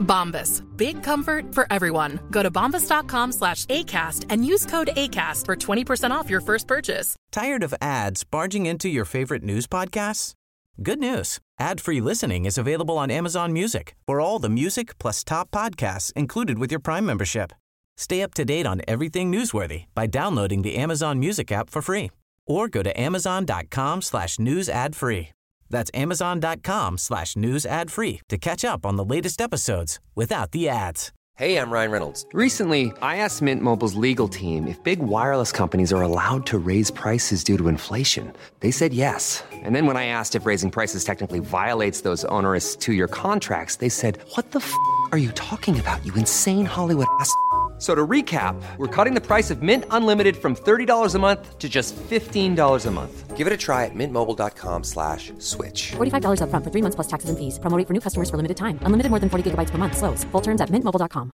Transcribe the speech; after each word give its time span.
Bombas. 0.00 0.62
Big 0.76 1.02
comfort 1.02 1.54
for 1.54 1.66
everyone. 1.70 2.18
Go 2.30 2.42
to 2.42 2.50
bombas.com 2.50 3.32
slash 3.32 3.66
ACAST 3.66 4.26
and 4.28 4.44
use 4.44 4.66
code 4.66 4.90
ACAST 4.96 5.46
for 5.46 5.56
20% 5.56 6.10
off 6.10 6.28
your 6.28 6.40
first 6.40 6.66
purchase. 6.66 7.16
Tired 7.30 7.62
of 7.62 7.74
ads 7.80 8.24
barging 8.24 8.66
into 8.66 8.88
your 8.88 9.04
favorite 9.04 9.42
news 9.42 9.66
podcasts? 9.66 10.34
Good 10.82 10.98
news. 10.98 11.38
Ad-free 11.58 12.00
listening 12.00 12.46
is 12.46 12.56
available 12.56 12.96
on 12.96 13.10
Amazon 13.10 13.52
Music 13.52 13.94
for 14.06 14.20
all 14.20 14.38
the 14.38 14.48
music 14.48 14.98
plus 14.98 15.22
top 15.22 15.50
podcasts 15.50 16.12
included 16.14 16.58
with 16.58 16.70
your 16.70 16.80
Prime 16.80 17.04
membership. 17.04 17.52
Stay 17.96 18.22
up 18.22 18.32
to 18.34 18.46
date 18.46 18.66
on 18.66 18.80
everything 18.88 19.30
newsworthy 19.30 19.84
by 19.94 20.06
downloading 20.06 20.62
the 20.62 20.76
Amazon 20.76 21.18
Music 21.18 21.52
app 21.52 21.68
for 21.68 21.82
free 21.82 22.10
or 22.46 22.66
go 22.66 22.82
to 22.82 22.98
amazon.com 22.98 24.00
slash 24.00 24.38
news 24.38 24.68
ad 24.68 24.96
free. 24.96 25.30
That's 25.70 25.90
amazon.com 25.94 26.98
slash 26.98 27.36
news 27.36 27.64
ad 27.64 27.90
free 27.90 28.20
to 28.28 28.36
catch 28.36 28.64
up 28.64 28.84
on 28.84 28.96
the 28.96 29.04
latest 29.04 29.40
episodes 29.40 29.98
without 30.14 30.50
the 30.50 30.68
ads. 30.68 31.12
Hey, 31.36 31.56
I'm 31.56 31.70
Ryan 31.70 31.90
Reynolds. 31.90 32.26
Recently, 32.34 32.92
I 33.00 33.16
asked 33.16 33.40
Mint 33.40 33.62
Mobile's 33.62 33.94
legal 33.94 34.28
team 34.28 34.68
if 34.68 34.82
big 34.84 34.98
wireless 34.98 35.52
companies 35.52 35.90
are 35.90 36.02
allowed 36.02 36.44
to 36.48 36.58
raise 36.58 36.90
prices 36.90 37.42
due 37.42 37.56
to 37.56 37.68
inflation. 37.68 38.30
They 38.58 38.70
said 38.70 38.92
yes. 38.92 39.42
And 39.50 39.74
then 39.74 39.86
when 39.86 39.96
I 39.96 40.04
asked 40.04 40.34
if 40.34 40.44
raising 40.44 40.70
prices 40.70 41.02
technically 41.02 41.38
violates 41.38 42.02
those 42.02 42.26
onerous 42.26 42.76
two 42.76 42.92
year 42.92 43.08
contracts, 43.08 43.76
they 43.76 43.88
said, 43.88 44.18
What 44.34 44.50
the 44.50 44.58
f 44.58 44.74
are 45.12 45.18
you 45.18 45.32
talking 45.32 45.80
about, 45.80 46.04
you 46.04 46.12
insane 46.12 46.66
Hollywood 46.66 47.06
ass? 47.20 47.34
F- 47.80 47.86
So 47.86 47.94
to 47.94 48.06
recap, 48.06 48.54
we're 48.76 48.86
cutting 49.04 49.14
the 49.14 49.26
price 49.26 49.50
of 49.50 49.62
Mint 49.62 49.84
Unlimited 49.90 50.36
from 50.36 50.54
$30 50.54 51.14
a 51.14 51.18
month 51.18 51.58
to 51.58 51.68
just 51.68 51.96
$15 52.10 52.86
a 52.86 52.90
month. 52.90 53.36
Give 53.38 53.46
it 53.46 53.54
a 53.54 53.56
try 53.56 53.86
at 53.86 53.94
mintmobile.com 53.94 54.84
slash 54.84 55.32
switch. 55.38 55.92
$45 55.96 56.40
upfront 56.44 56.62
for 56.62 56.70
three 56.70 56.82
months 56.82 56.94
plus 56.96 57.08
taxes 57.08 57.30
and 57.30 57.38
fees. 57.38 57.58
Promo 57.58 57.78
rate 57.78 57.86
for 57.86 57.94
new 57.94 58.00
customers 58.00 58.28
for 58.28 58.36
limited 58.36 58.58
time. 58.58 58.78
Unlimited 58.84 59.08
more 59.10 59.18
than 59.18 59.30
40 59.30 59.50
gigabytes 59.50 59.70
per 59.70 59.78
month. 59.78 59.96
Slows. 59.96 60.24
Full 60.32 60.42
terms 60.42 60.60
at 60.60 60.68
mintmobile.com. 60.70 61.30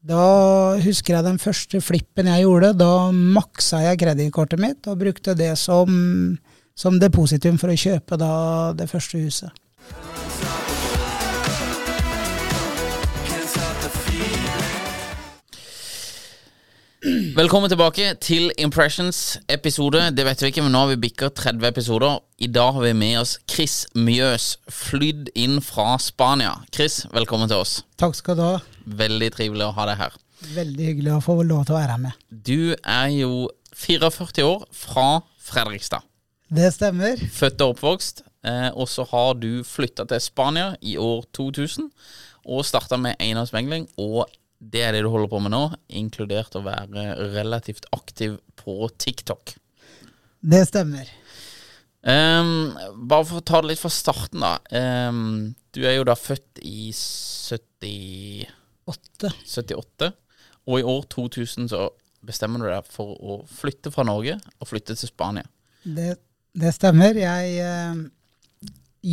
Da 0.00 0.78
husker 0.80 1.14
jeg 1.18 1.24
den 1.26 1.38
første 1.38 1.80
flippen 1.84 2.26
jeg 2.32 2.46
gjorde. 2.46 2.72
Da 2.80 3.10
maksa 3.12 3.82
jeg 3.84 3.98
kredittkortet 4.00 4.58
mitt 4.62 4.88
og 4.88 4.98
brukte 5.02 5.34
det 5.36 5.52
som, 5.60 6.38
som 6.72 6.96
depositum 7.02 7.58
for 7.60 7.68
å 7.68 7.76
kjøpe 7.76 8.16
da 8.16 8.72
det 8.72 8.88
første 8.88 9.20
huset. 9.20 9.52
Velkommen 17.00 17.70
tilbake 17.72 18.10
til 18.20 18.50
Impressions 18.60 19.38
episode. 19.48 20.02
Det 20.12 20.24
vet 20.26 20.42
vi 20.42 20.50
ikke, 20.50 20.60
men 20.66 20.74
nå 20.76 20.82
har 20.82 20.90
vi 20.90 20.98
bikka 21.00 21.30
30 21.32 21.64
episoder. 21.70 22.18
I 22.44 22.48
dag 22.52 22.74
har 22.76 22.82
vi 22.84 22.90
med 22.92 23.14
oss 23.22 23.38
Chris 23.48 23.86
Mjøs, 23.96 24.58
flydd 24.68 25.30
inn 25.32 25.62
fra 25.64 25.94
Spania. 25.96 26.58
Chris, 26.76 27.06
velkommen 27.14 27.48
til 27.48 27.62
oss. 27.62 27.78
Takk 27.96 28.18
skal 28.18 28.36
du 28.36 28.42
ha. 28.44 28.58
Veldig 28.84 29.30
trivelig 29.32 29.64
å 29.64 29.72
ha 29.78 29.86
deg 29.88 29.96
her. 30.02 30.18
Veldig 30.52 30.88
hyggelig 30.90 31.14
å 31.14 31.22
få 31.24 31.38
lov 31.40 31.62
til 31.70 31.78
å 31.78 31.80
være 31.80 31.96
med. 32.02 32.26
Du 32.28 32.74
er 32.76 33.06
jo 33.14 33.48
44 33.80 34.44
år 34.44 34.66
fra 34.76 35.06
Fredrikstad. 35.40 36.04
Det 36.52 36.68
stemmer. 36.76 37.22
Født 37.32 37.64
og 37.64 37.78
oppvokst. 37.78 38.20
Eh, 38.44 38.68
og 38.74 38.90
så 38.92 39.08
har 39.08 39.40
du 39.40 39.64
flytta 39.64 40.04
til 40.10 40.20
Spania 40.20 40.74
i 40.84 40.98
år 41.00 41.24
2000 41.32 41.88
og 42.44 42.68
starta 42.68 43.00
med 43.00 43.16
eiendomsmegling. 43.16 43.88
Og 43.96 44.28
det 44.60 44.82
er 44.84 44.92
det 44.94 45.02
du 45.04 45.10
holder 45.12 45.30
på 45.32 45.40
med 45.40 45.54
nå, 45.54 45.62
inkludert 45.96 46.54
å 46.58 46.64
være 46.64 47.16
relativt 47.32 47.88
aktiv 47.96 48.36
på 48.60 48.90
TikTok. 49.00 49.54
Det 50.40 50.60
stemmer. 50.68 51.08
Um, 52.00 52.76
bare 53.08 53.26
for 53.28 53.40
å 53.40 53.44
ta 53.44 53.60
det 53.60 53.72
litt 53.72 53.82
fra 53.82 53.92
starten, 53.92 54.44
da. 54.44 54.56
Um, 55.08 55.54
du 55.72 55.82
er 55.84 55.98
jo 55.98 56.06
da 56.08 56.16
født 56.16 56.60
i 56.64 56.90
70, 56.92 58.46
8. 58.88 59.32
78. 59.48 60.12
Og 60.68 60.80
i 60.80 60.86
år 60.86 61.04
2000 61.12 61.70
så 61.72 61.88
bestemmer 62.24 62.60
du 62.60 62.68
deg 62.68 62.88
for 62.92 63.16
å 63.16 63.40
flytte 63.48 63.92
fra 63.92 64.04
Norge 64.04 64.36
og 64.60 64.68
flytte 64.68 64.96
til 64.96 65.08
Spania. 65.08 65.46
Det, 65.84 66.14
det 66.52 66.72
stemmer. 66.76 67.16
Jeg 67.16 67.54
eh, 67.64 68.02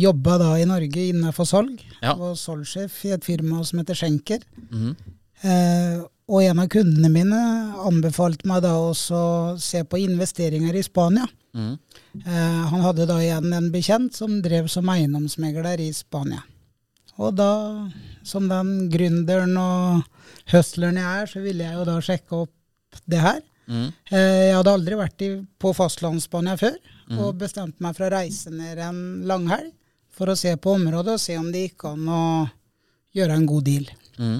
jobba 0.04 0.36
da 0.42 0.50
i 0.60 0.66
Norge 0.68 1.06
innenfor 1.12 1.48
salg. 1.48 1.80
Ja. 2.02 2.14
Og 2.14 2.36
salgssjef 2.40 2.98
i 3.08 3.14
et 3.16 3.24
firma 3.24 3.62
som 3.64 3.80
heter 3.80 3.96
Schenker. 3.96 4.44
Mhm. 4.68 4.96
Eh, 5.42 6.00
og 6.28 6.44
en 6.44 6.60
av 6.60 6.68
kundene 6.72 7.08
mine 7.12 7.40
anbefalte 7.88 8.48
meg 8.48 8.62
da 8.64 8.74
også 8.76 9.18
å 9.18 9.56
se 9.62 9.84
på 9.88 10.00
investeringer 10.02 10.76
i 10.76 10.84
Spania. 10.84 11.28
Mm. 11.56 11.74
Eh, 12.20 12.60
han 12.72 12.84
hadde 12.84 13.06
da 13.08 13.16
igjen 13.22 13.52
en 13.56 13.70
bekjent 13.72 14.16
som 14.18 14.40
drev 14.44 14.68
som 14.72 14.88
eiendomsmegler 14.92 15.80
i 15.86 15.88
Spania. 15.96 16.42
Og 17.18 17.32
da, 17.34 17.50
som 18.26 18.46
den 18.50 18.90
gründeren 18.92 19.56
og 19.58 20.04
hustleren 20.52 21.00
jeg 21.00 21.22
er, 21.22 21.30
så 21.30 21.42
ville 21.42 21.64
jeg 21.64 21.78
jo 21.80 21.86
da 21.88 21.96
sjekke 22.04 22.42
opp 22.44 23.00
det 23.10 23.22
her. 23.24 23.40
Mm. 23.68 23.88
Eh, 24.12 24.44
jeg 24.50 24.54
hadde 24.58 24.76
aldri 24.76 25.00
vært 25.00 25.24
i, 25.24 25.32
på 25.60 25.72
fastlandsspania 25.76 26.56
før, 26.60 26.78
og 27.16 27.40
bestemte 27.40 27.80
meg 27.80 27.96
for 27.96 28.04
å 28.04 28.12
reise 28.12 28.52
ned 28.52 28.80
en 28.84 29.00
langhelg 29.28 29.72
for 30.18 30.32
å 30.32 30.36
se 30.36 30.52
på 30.60 30.74
området 30.76 31.14
og 31.14 31.22
se 31.22 31.36
om 31.38 31.48
det 31.54 31.68
gikk 31.68 31.86
an 31.88 32.08
å 32.10 32.22
gjøre 33.16 33.38
en 33.38 33.48
god 33.48 33.68
deal. 33.68 33.90
Mhm. 34.18 34.38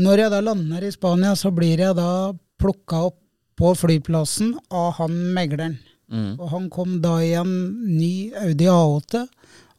Når 0.00 0.24
jeg 0.24 0.32
da 0.32 0.40
lander 0.42 0.86
i 0.86 0.92
Spania, 0.94 1.34
så 1.38 1.52
blir 1.54 1.78
jeg 1.78 1.94
da 1.98 2.32
plukka 2.60 3.04
opp 3.10 3.20
på 3.54 3.70
flyplassen 3.78 4.56
av 4.74 4.96
han 4.98 5.14
megleren. 5.36 5.76
Mm. 6.10 6.34
Og 6.38 6.48
han 6.50 6.66
kom 6.72 6.98
da 7.02 7.16
i 7.22 7.32
en 7.38 7.52
ny 7.86 8.32
Audi 8.42 8.66
A8 8.70 9.22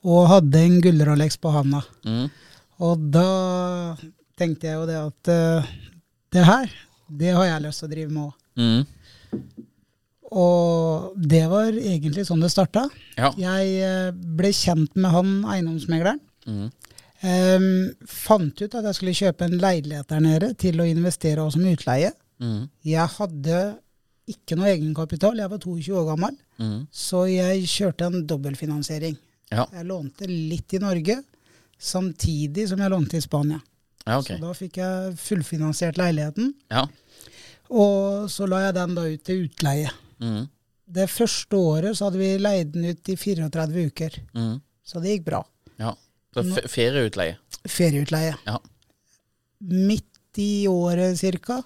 og 0.06 0.30
hadde 0.32 0.62
en 0.62 0.78
gullrolex 0.84 1.38
på 1.42 1.52
handa. 1.54 1.82
Mm. 2.08 2.30
Og 2.86 3.04
da 3.12 3.28
tenkte 4.40 4.70
jeg 4.70 4.80
jo 4.80 4.88
det 4.88 4.98
at 5.00 5.32
uh, 5.32 5.74
det 6.36 6.44
her, 6.48 6.72
det 7.08 7.36
har 7.36 7.48
jeg 7.48 7.64
lyst 7.66 7.82
til 7.84 7.88
å 7.88 7.94
drive 7.94 8.12
med 8.12 8.24
òg. 8.26 8.36
Mhm. 8.60 8.84
Og 10.36 11.14
det 11.16 11.44
var 11.48 11.70
egentlig 11.72 12.26
sånn 12.28 12.42
det 12.44 12.50
starta. 12.52 12.82
Ja. 13.16 13.30
Jeg 13.40 13.76
eh, 13.86 14.10
ble 14.12 14.50
kjent 14.52 14.98
med 15.00 15.14
han 15.14 15.30
eiendomsmegleren. 15.54 16.20
Mhm. 16.50 16.72
Em, 17.26 17.68
fant 18.06 18.62
ut 18.62 18.76
at 18.78 18.86
jeg 18.90 18.96
skulle 18.98 19.16
kjøpe 19.18 19.48
en 19.48 19.58
leilighet 19.62 20.08
der 20.12 20.22
nede 20.22 20.52
til 20.62 20.78
å 20.84 20.86
investere 20.86 21.42
også 21.42 21.58
som 21.58 21.70
utleie. 21.72 22.12
Mm. 22.44 22.66
Jeg 22.86 23.08
hadde 23.16 23.60
ikke 24.30 24.58
noe 24.60 24.70
egenkapital, 24.74 25.38
jeg 25.42 25.50
var 25.52 25.62
22 25.64 25.96
år 26.02 26.06
gammel, 26.12 26.36
mm. 26.62 26.80
så 26.94 27.24
jeg 27.30 27.66
kjørte 27.70 28.08
en 28.10 28.26
dobbeltfinansiering. 28.30 29.16
Ja. 29.54 29.66
Jeg 29.74 29.86
lånte 29.90 30.28
litt 30.30 30.74
i 30.74 30.82
Norge, 30.82 31.20
samtidig 31.80 32.68
som 32.72 32.82
jeg 32.82 32.92
lånte 32.94 33.18
i 33.20 33.24
Spania. 33.24 33.60
ja, 34.06 34.18
okay. 34.20 34.38
Så 34.38 34.42
da 34.42 34.54
fikk 34.58 34.78
jeg 34.82 35.16
fullfinansiert 35.22 35.98
leiligheten, 35.98 36.54
Ja. 36.72 36.86
og 37.70 38.30
så 38.30 38.48
la 38.50 38.60
jeg 38.68 38.76
den 38.76 38.96
da 38.96 39.02
ut 39.10 39.24
til 39.24 39.46
utleie. 39.48 39.90
Mm. 40.22 40.48
Det 40.88 41.10
første 41.10 41.56
året 41.58 41.98
så 41.98 42.06
hadde 42.10 42.20
vi 42.22 42.38
leid 42.38 42.74
den 42.74 42.86
ut 42.92 43.10
i 43.10 43.16
34 43.16 43.86
uker, 43.90 44.20
Mhm. 44.34 44.62
så 44.86 45.02
det 45.02 45.10
gikk 45.20 45.26
bra. 45.26 45.44
Ferieutleie. 46.44 47.38
Ferieutleie. 47.68 48.36
Ja. 48.46 48.60
Midt 49.60 50.38
i 50.38 50.68
året 50.68 51.18
cirka, 51.20 51.62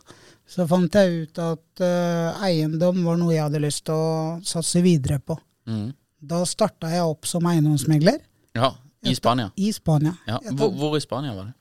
så 0.49 0.65
fant 0.69 0.93
jeg 0.93 1.23
ut 1.23 1.39
at 1.41 1.81
uh, 1.81 2.43
eiendom 2.45 3.01
var 3.05 3.17
noe 3.17 3.33
jeg 3.33 3.43
hadde 3.47 3.61
lyst 3.63 3.83
til 3.89 3.95
å 3.97 4.39
satse 4.45 4.81
videre 4.85 5.19
på. 5.19 5.37
Mm. 5.69 5.89
Da 6.19 6.43
starta 6.45 6.89
jeg 6.91 7.01
opp 7.05 7.25
som 7.29 7.45
eiendomsmegler 7.49 8.19
Ja. 8.57 8.73
I 9.07 9.13
Spania. 9.15 9.51
i 9.55 9.69
Spania. 9.73 10.11
Ja. 10.27 10.39
Hvor, 10.51 10.73
hvor 10.75 10.97
i 10.97 11.01
Spania 11.01 11.33
var 11.33 11.45
det? 11.49 11.53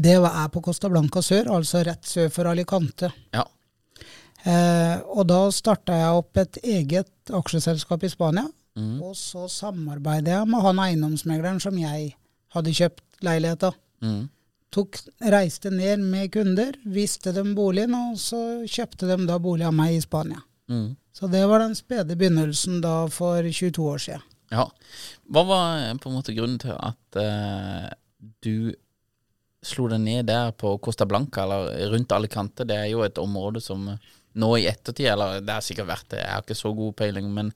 Det 0.00 0.18
var- 0.20 0.44
er 0.44 0.48
på 0.48 0.62
Costa 0.64 0.88
Blanca 0.88 1.20
sør, 1.22 1.50
altså 1.52 1.84
rett 1.84 2.02
sør 2.04 2.30
for 2.32 2.46
Alicante. 2.48 3.12
Ja. 3.32 3.44
Eh, 4.46 5.00
og 5.06 5.26
da 5.26 5.50
starta 5.50 5.92
jeg 5.92 6.16
opp 6.20 6.36
et 6.38 6.58
eget 6.62 7.10
aksjeselskap 7.34 8.02
i 8.04 8.08
Spania. 8.08 8.46
Mm. 8.76 9.02
Og 9.02 9.14
så 9.16 9.46
samarbeider 9.50 10.32
jeg 10.38 10.48
med 10.48 10.62
han 10.62 10.78
eiendomsmegleren 10.78 11.60
som 11.60 11.76
jeg 11.80 12.14
hadde 12.56 12.74
kjøpt 12.76 13.22
leiligheta. 13.26 13.72
Tok, 14.74 14.98
reiste 15.32 15.70
ned 15.72 16.02
med 16.04 16.32
kunder, 16.34 16.76
viste 16.84 17.32
dem 17.32 17.54
boligen, 17.56 17.94
og 17.96 18.18
så 18.20 18.40
kjøpte 18.68 19.08
de 19.08 19.18
da 19.28 19.38
bolig 19.40 19.64
av 19.68 19.76
meg 19.76 19.96
i 19.96 20.02
Spania. 20.04 20.42
Mm. 20.68 20.96
Så 21.16 21.30
det 21.32 21.44
var 21.48 21.62
den 21.62 21.76
spede 21.78 22.16
begynnelsen 22.18 22.82
da 22.84 23.06
for 23.12 23.46
22 23.46 23.86
år 23.86 24.02
siden. 24.02 24.24
Ja. 24.52 24.66
Hva 25.32 25.44
var 25.46 25.78
eh, 25.84 25.94
på 25.98 26.10
en 26.10 26.18
måte 26.18 26.34
grunnen 26.36 26.58
til 26.62 26.74
at 26.76 27.18
uh, 27.18 27.88
du 28.44 28.74
slo 29.66 29.88
deg 29.90 30.02
ned 30.04 30.28
der 30.28 30.52
på 30.54 30.76
Costa 30.82 31.06
Blanca, 31.08 31.46
eller 31.46 31.90
rundt 31.94 32.12
Alicante? 32.14 32.66
Det 32.68 32.76
er 32.76 32.90
jo 32.92 33.02
et 33.06 33.18
område 33.18 33.62
som 33.64 33.88
nå 34.36 34.50
i 34.60 34.68
ettertid, 34.68 35.08
eller 35.14 35.40
det 35.40 35.56
har 35.56 35.64
sikkert 35.64 35.88
vært 35.88 36.10
det, 36.12 36.20
jeg 36.20 36.34
har 36.34 36.44
ikke 36.44 36.58
så 36.58 36.72
god 36.76 36.92
peiling, 36.98 37.30
men, 37.32 37.50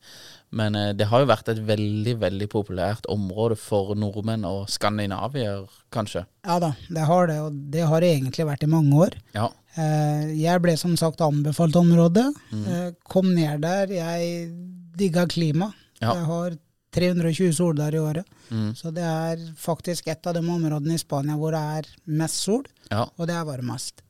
men 0.53 0.75
eh, 0.75 0.93
det 0.99 1.07
har 1.11 1.21
jo 1.23 1.29
vært 1.31 1.49
et 1.53 1.61
veldig, 1.67 2.15
veldig 2.21 2.49
populært 2.51 3.07
område 3.13 3.57
for 3.61 3.95
nordmenn 3.95 4.45
og 4.49 4.69
skandinavier, 4.73 5.67
kanskje. 5.95 6.25
Ja 6.47 6.59
da, 6.63 6.73
det 6.89 7.05
har 7.07 7.27
det, 7.31 7.39
og 7.45 7.59
det 7.75 7.85
har 7.87 8.01
det 8.03 8.13
egentlig 8.17 8.47
vært 8.49 8.65
i 8.67 8.71
mange 8.71 8.99
år. 9.07 9.17
Ja. 9.37 9.49
Eh, 9.77 10.33
Jeg 10.41 10.63
ble 10.65 10.75
som 10.77 10.97
sagt 10.99 11.21
anbefalt 11.23 11.77
området. 11.79 12.27
Eh, 12.53 12.91
Kom 13.09 13.31
ned 13.35 13.63
der. 13.63 13.87
Jeg 13.95 14.51
digga 14.99 15.27
klima. 15.31 15.71
Ja. 16.03 16.15
Jeg 16.17 16.25
har 16.27 16.59
320 16.93 17.53
soldager 17.55 17.95
i 17.95 18.03
året. 18.03 18.27
Mm. 18.51 18.73
Så 18.75 18.91
det 18.91 19.05
er 19.07 19.43
faktisk 19.63 20.09
et 20.11 20.27
av 20.27 20.35
de 20.35 20.41
områdene 20.43 20.97
i 20.97 20.99
Spania 20.99 21.37
hvor 21.39 21.55
det 21.55 21.61
er 21.79 21.91
mest 22.19 22.41
sol, 22.43 22.65
Ja. 22.91 23.05
og 23.17 23.29
det 23.31 23.37
er 23.37 23.45
varmest. 23.47 24.03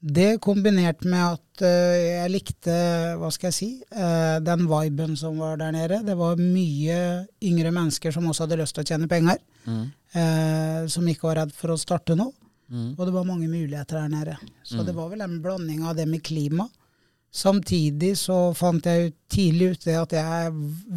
Det 0.00 0.38
kombinert 0.40 1.04
med 1.04 1.20
at 1.36 1.62
eh, 1.66 1.96
jeg 2.22 2.32
likte, 2.32 2.74
hva 3.20 3.28
skal 3.34 3.50
jeg 3.50 3.56
si, 3.56 3.68
eh, 3.92 4.38
den 4.40 4.64
viben 4.70 5.12
som 5.20 5.36
var 5.42 5.58
der 5.60 5.74
nede. 5.76 5.98
Det 6.06 6.16
var 6.16 6.40
mye 6.40 7.26
yngre 7.44 7.72
mennesker 7.76 8.14
som 8.14 8.28
også 8.30 8.46
hadde 8.46 8.62
lyst 8.62 8.78
til 8.78 8.86
å 8.86 8.90
tjene 8.94 9.10
penger. 9.10 9.40
Mm. 9.68 9.90
eh, 10.16 10.86
som 10.88 11.04
ikke 11.04 11.28
var 11.28 11.42
redd 11.42 11.50
for 11.52 11.74
å 11.74 11.78
starte 11.78 12.16
noe. 12.16 12.32
Mm. 12.72 12.94
Og 12.96 13.02
det 13.04 13.12
var 13.12 13.26
mange 13.28 13.48
muligheter 13.50 13.98
der 13.98 14.08
nede. 14.08 14.36
Så 14.64 14.86
det 14.86 14.94
var 14.96 15.10
vel 15.10 15.20
en 15.20 15.40
blanding 15.42 15.82
av 15.84 15.98
det 15.98 16.06
med 16.08 16.22
klima. 16.24 16.68
Samtidig 17.30 18.14
så 18.18 18.54
fant 18.56 18.86
jeg 18.86 19.10
ut 19.10 19.16
tidlig 19.30 19.72
ut 19.74 19.84
det 19.84 19.96
at 20.00 20.14
jeg 20.16 20.52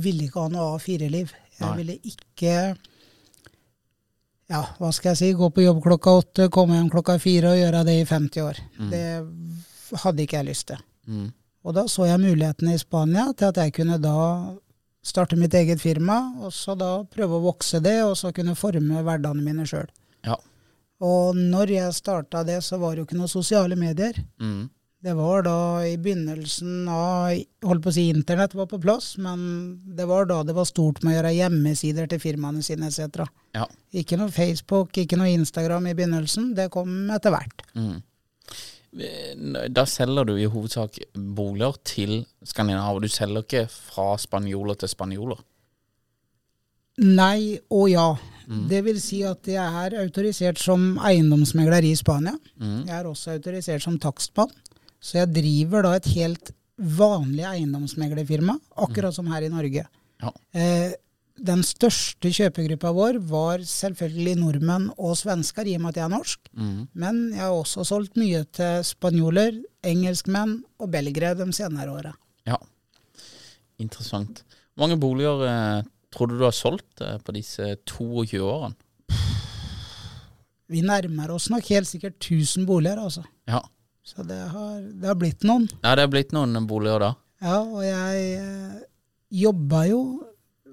ville 0.05 0.29
ikke 0.29 0.45
ha 0.45 0.53
noe 0.53 0.77
A4-liv. 0.77 1.33
Jeg 1.59 1.65
Nei. 1.67 1.75
ville 1.81 1.97
ikke 2.07 2.53
ja, 4.53 4.63
hva 4.79 4.91
skal 4.93 5.13
jeg 5.13 5.19
si, 5.19 5.29
gå 5.37 5.49
på 5.53 5.63
jobb 5.65 5.81
klokka 5.83 6.17
åtte, 6.21 6.49
komme 6.53 6.77
hjem 6.77 6.91
klokka 6.93 7.17
fire 7.21 7.53
og 7.53 7.61
gjøre 7.61 7.85
det 7.87 7.95
i 8.01 8.05
50 8.09 8.43
år. 8.45 8.59
Det 8.91 9.05
hadde 10.03 10.23
ikke 10.23 10.39
jeg 10.39 10.49
lyst 10.51 10.67
til. 10.69 10.83
Mm. 11.09 11.31
Og 11.63 11.75
da 11.77 11.85
så 11.89 12.07
jeg 12.09 12.21
mulighetene 12.21 12.75
i 12.75 12.81
Spania 12.81 13.29
til 13.37 13.49
at 13.49 13.59
jeg 13.61 13.73
kunne 13.77 13.97
da 14.03 14.17
starte 15.03 15.37
mitt 15.39 15.53
eget 15.57 15.81
firma, 15.81 16.19
og 16.39 16.53
så 16.55 16.75
da 16.79 16.91
prøve 17.11 17.39
å 17.39 17.43
vokse 17.43 17.81
det, 17.83 17.97
og 18.05 18.15
så 18.19 18.31
kunne 18.35 18.55
forme 18.55 19.03
hverdagene 19.03 19.43
mine 19.43 19.65
sjøl. 19.67 19.89
Ja. 20.23 20.37
Og 21.03 21.35
når 21.35 21.73
jeg 21.73 21.97
starta 21.97 22.43
det, 22.47 22.61
så 22.63 22.79
var 22.79 22.93
det 22.93 23.03
jo 23.03 23.07
ikke 23.09 23.19
noen 23.19 23.31
sosiale 23.31 23.75
medier. 23.79 24.15
Mm. 24.39 24.69
Det 25.03 25.13
var 25.17 25.43
da 25.43 25.83
i 25.83 25.97
begynnelsen 25.99 26.85
av 26.87 27.33
Holdt 27.67 27.83
på 27.83 27.91
å 27.91 27.95
si 27.95 28.05
internett 28.11 28.53
var 28.55 28.69
på 28.71 28.79
plass, 28.79 29.17
men 29.19 29.41
det 29.97 30.05
var 30.07 30.29
da 30.29 30.37
det 30.47 30.55
var 30.55 30.67
stort 30.67 31.01
med 31.03 31.11
å 31.11 31.15
gjøre 31.17 31.33
hjemmesider 31.35 32.07
til 32.11 32.21
firmaene 32.23 32.63
sine 32.63 32.87
etc. 32.87 33.25
Ja. 33.55 33.67
Ikke 33.99 34.19
noe 34.19 34.31
Facebook, 34.31 34.95
ikke 34.95 35.19
noe 35.19 35.33
Instagram 35.35 35.89
i 35.91 35.95
begynnelsen. 35.97 36.53
Det 36.55 36.69
kom 36.71 37.11
etter 37.11 37.35
hvert. 37.35 37.65
Mm. 37.75 37.99
Da 39.73 39.85
selger 39.89 40.27
du 40.29 40.35
i 40.37 40.47
hovedsak 40.47 41.01
boliger 41.13 41.79
til 41.83 42.17
Skandinavia. 42.45 43.03
Du 43.03 43.11
selger 43.11 43.43
ikke 43.43 43.65
fra 43.71 44.13
spanjoler 44.21 44.79
til 44.79 44.91
spanjoler. 44.91 45.39
Nei 47.03 47.57
og 47.73 47.89
ja. 47.91 48.11
Det 48.43 48.83
vil 48.85 48.99
si 49.01 49.23
at 49.25 49.47
jeg 49.47 49.55
er 49.87 49.95
autorisert 50.03 50.59
som 50.59 50.93
eiendomsmegler 50.99 51.85
i 51.87 51.95
Spania. 51.95 52.35
Jeg 52.59 52.93
er 53.01 53.07
også 53.09 53.35
autorisert 53.35 53.83
som 53.83 53.99
takstmann. 53.99 54.51
Så 55.03 55.19
jeg 55.19 55.33
driver 55.35 55.83
da 55.83 55.97
et 55.97 56.09
helt 56.15 56.53
vanlig 56.77 57.45
eiendomsmeglerfirma, 57.45 58.55
akkurat 58.85 59.15
som 59.15 59.27
her 59.31 59.45
i 59.45 59.51
Norge. 59.51 59.83
Ja. 60.23 60.31
Eh, 60.55 60.93
den 61.43 61.63
største 61.65 62.29
kjøpegruppa 62.31 62.91
vår 62.93 63.17
var 63.27 63.63
selvfølgelig 63.67 64.35
nordmenn 64.39 64.89
og 64.95 65.15
svensker, 65.19 65.67
i 65.67 65.75
og 65.77 65.83
med 65.83 65.93
at 65.93 65.99
jeg 65.99 66.05
er 66.05 66.13
norsk. 66.13 66.51
Mm. 66.53 66.81
Men 67.03 67.21
jeg 67.33 67.41
har 67.41 67.55
også 67.57 67.85
solgt 67.89 68.19
mye 68.21 68.43
til 68.53 68.85
spanjoler, 68.87 69.57
engelskmenn 69.83 70.59
og 70.79 70.93
belgere 70.93 71.33
de 71.39 71.49
senere 71.55 71.91
åra. 71.91 72.13
Ja. 72.47 72.59
Interessant. 73.81 74.43
Hvor 74.73 74.85
mange 74.85 74.99
boliger 75.01 75.43
eh, 75.49 75.91
tror 76.13 76.29
du 76.29 76.37
du 76.37 76.45
har 76.47 76.55
solgt 76.55 77.03
eh, 77.03 77.19
på 77.19 77.35
disse 77.35 77.73
22 77.89 78.39
årene? 78.39 78.77
Vi 80.73 80.81
nærmer 80.81 81.33
oss 81.35 81.49
nok 81.51 81.67
helt 81.69 81.89
sikkert 81.89 82.15
1000 82.21 82.65
boliger, 82.65 83.01
altså. 83.03 83.25
Ja. 83.49 83.59
Så 84.03 84.23
det 84.27 84.37
har, 84.51 84.81
det 84.83 85.07
har 85.07 85.15
blitt 85.15 85.43
noen. 85.47 85.69
ja, 85.83 85.95
det 85.95 86.03
har 86.05 86.11
blitt 86.11 86.33
noen 86.35 86.65
boliger 86.67 86.99
da. 86.99 87.11
Ja, 87.43 87.59
og 87.63 87.81
jeg 87.83 88.25
eh, 88.39 88.81
jobba 89.43 89.85
jo 89.87 89.99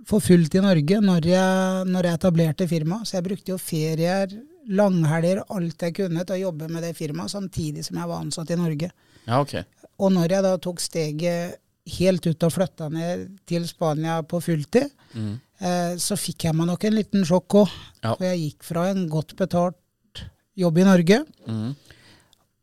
for 0.07 0.23
fullt 0.25 0.55
i 0.59 0.63
Norge 0.65 0.99
når 1.05 1.27
jeg, 1.31 1.87
når 1.91 2.09
jeg 2.09 2.19
etablerte 2.19 2.67
firmaet. 2.71 3.07
Så 3.07 3.19
jeg 3.19 3.27
brukte 3.29 3.53
jo 3.55 3.59
ferier, 3.63 4.33
langhelger, 4.71 5.43
alt 5.51 5.83
jeg 5.87 5.95
kunne 6.01 6.25
til 6.27 6.37
å 6.37 6.43
jobbe 6.49 6.69
med 6.71 6.83
det 6.87 6.95
firmaet, 6.99 7.31
samtidig 7.33 7.85
som 7.87 7.99
jeg 8.01 8.11
var 8.11 8.23
ansatt 8.25 8.51
i 8.55 8.59
Norge. 8.59 8.91
Ja, 9.27 9.41
ok. 9.43 9.55
Og 10.01 10.13
når 10.15 10.35
jeg 10.35 10.47
da 10.47 10.55
tok 10.63 10.81
steget 10.83 11.59
helt 11.91 12.27
ut 12.27 12.45
og 12.47 12.53
flytta 12.55 12.89
ned 12.93 13.29
til 13.51 13.67
Spania 13.71 14.21
på 14.23 14.41
fulltid, 14.45 14.91
Mm. 15.11 15.41
eh, 15.59 15.97
så 15.99 16.15
fikk 16.15 16.45
jeg 16.47 16.55
meg 16.55 16.69
nok 16.69 16.85
en 16.87 16.95
liten 16.95 17.25
sjokk 17.27 17.55
òg. 17.65 17.71
Ja. 18.05 18.13
For 18.15 18.25
jeg 18.29 18.39
gikk 18.45 18.63
fra 18.63 18.85
en 18.93 19.09
godt 19.11 19.35
betalt 19.37 20.23
jobb 20.57 20.79
i 20.79 20.85
Norge, 20.87 21.25
Mm. 21.49 21.75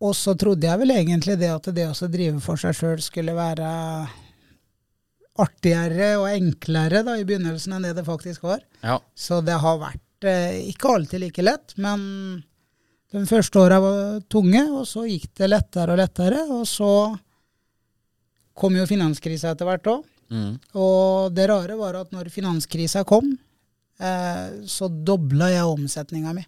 Og 0.03 0.13
så 0.15 0.35
trodde 0.37 0.67
jeg 0.67 0.79
vel 0.83 0.93
egentlig 0.93 1.37
det 1.41 1.49
at 1.49 1.69
det 1.73 1.87
å 1.89 2.09
drive 2.11 2.41
for 2.43 2.59
seg 2.61 2.75
sjøl 2.77 3.01
skulle 3.01 3.33
være 3.37 3.69
artigere 5.41 6.11
og 6.17 6.27
enklere 6.31 7.03
da 7.05 7.15
i 7.17 7.25
begynnelsen 7.27 7.77
enn 7.77 7.87
det 7.87 7.95
det 7.97 8.05
faktisk 8.07 8.45
var. 8.45 8.61
Ja. 8.81 8.97
Så 9.17 9.39
det 9.45 9.57
har 9.61 9.79
vært 9.81 10.27
eh, 10.27 10.69
ikke 10.71 10.93
alltid 10.97 11.23
like 11.23 11.45
lett, 11.45 11.75
men 11.81 12.03
de 13.13 13.23
første 13.29 13.61
åra 13.61 13.79
var 13.81 14.19
tunge, 14.29 14.63
og 14.73 14.83
så 14.89 15.05
gikk 15.07 15.29
det 15.39 15.49
lettere 15.49 15.93
og 15.93 16.01
lettere. 16.01 16.43
Og 16.51 16.65
så 16.67 16.91
kom 18.57 18.75
jo 18.77 18.87
finanskrisa 18.89 19.53
etter 19.53 19.69
hvert 19.69 19.91
òg. 19.93 20.05
Mm. 20.33 20.57
Og 20.81 21.31
det 21.31 21.47
rare 21.47 21.77
var 21.79 22.01
at 22.01 22.11
når 22.11 22.31
finanskrisa 22.33 23.05
kom, 23.07 23.29
eh, 24.01 24.45
så 24.67 24.89
dobla 24.89 25.53
jeg 25.53 25.77
omsetninga 25.77 26.35
mi. 26.35 26.43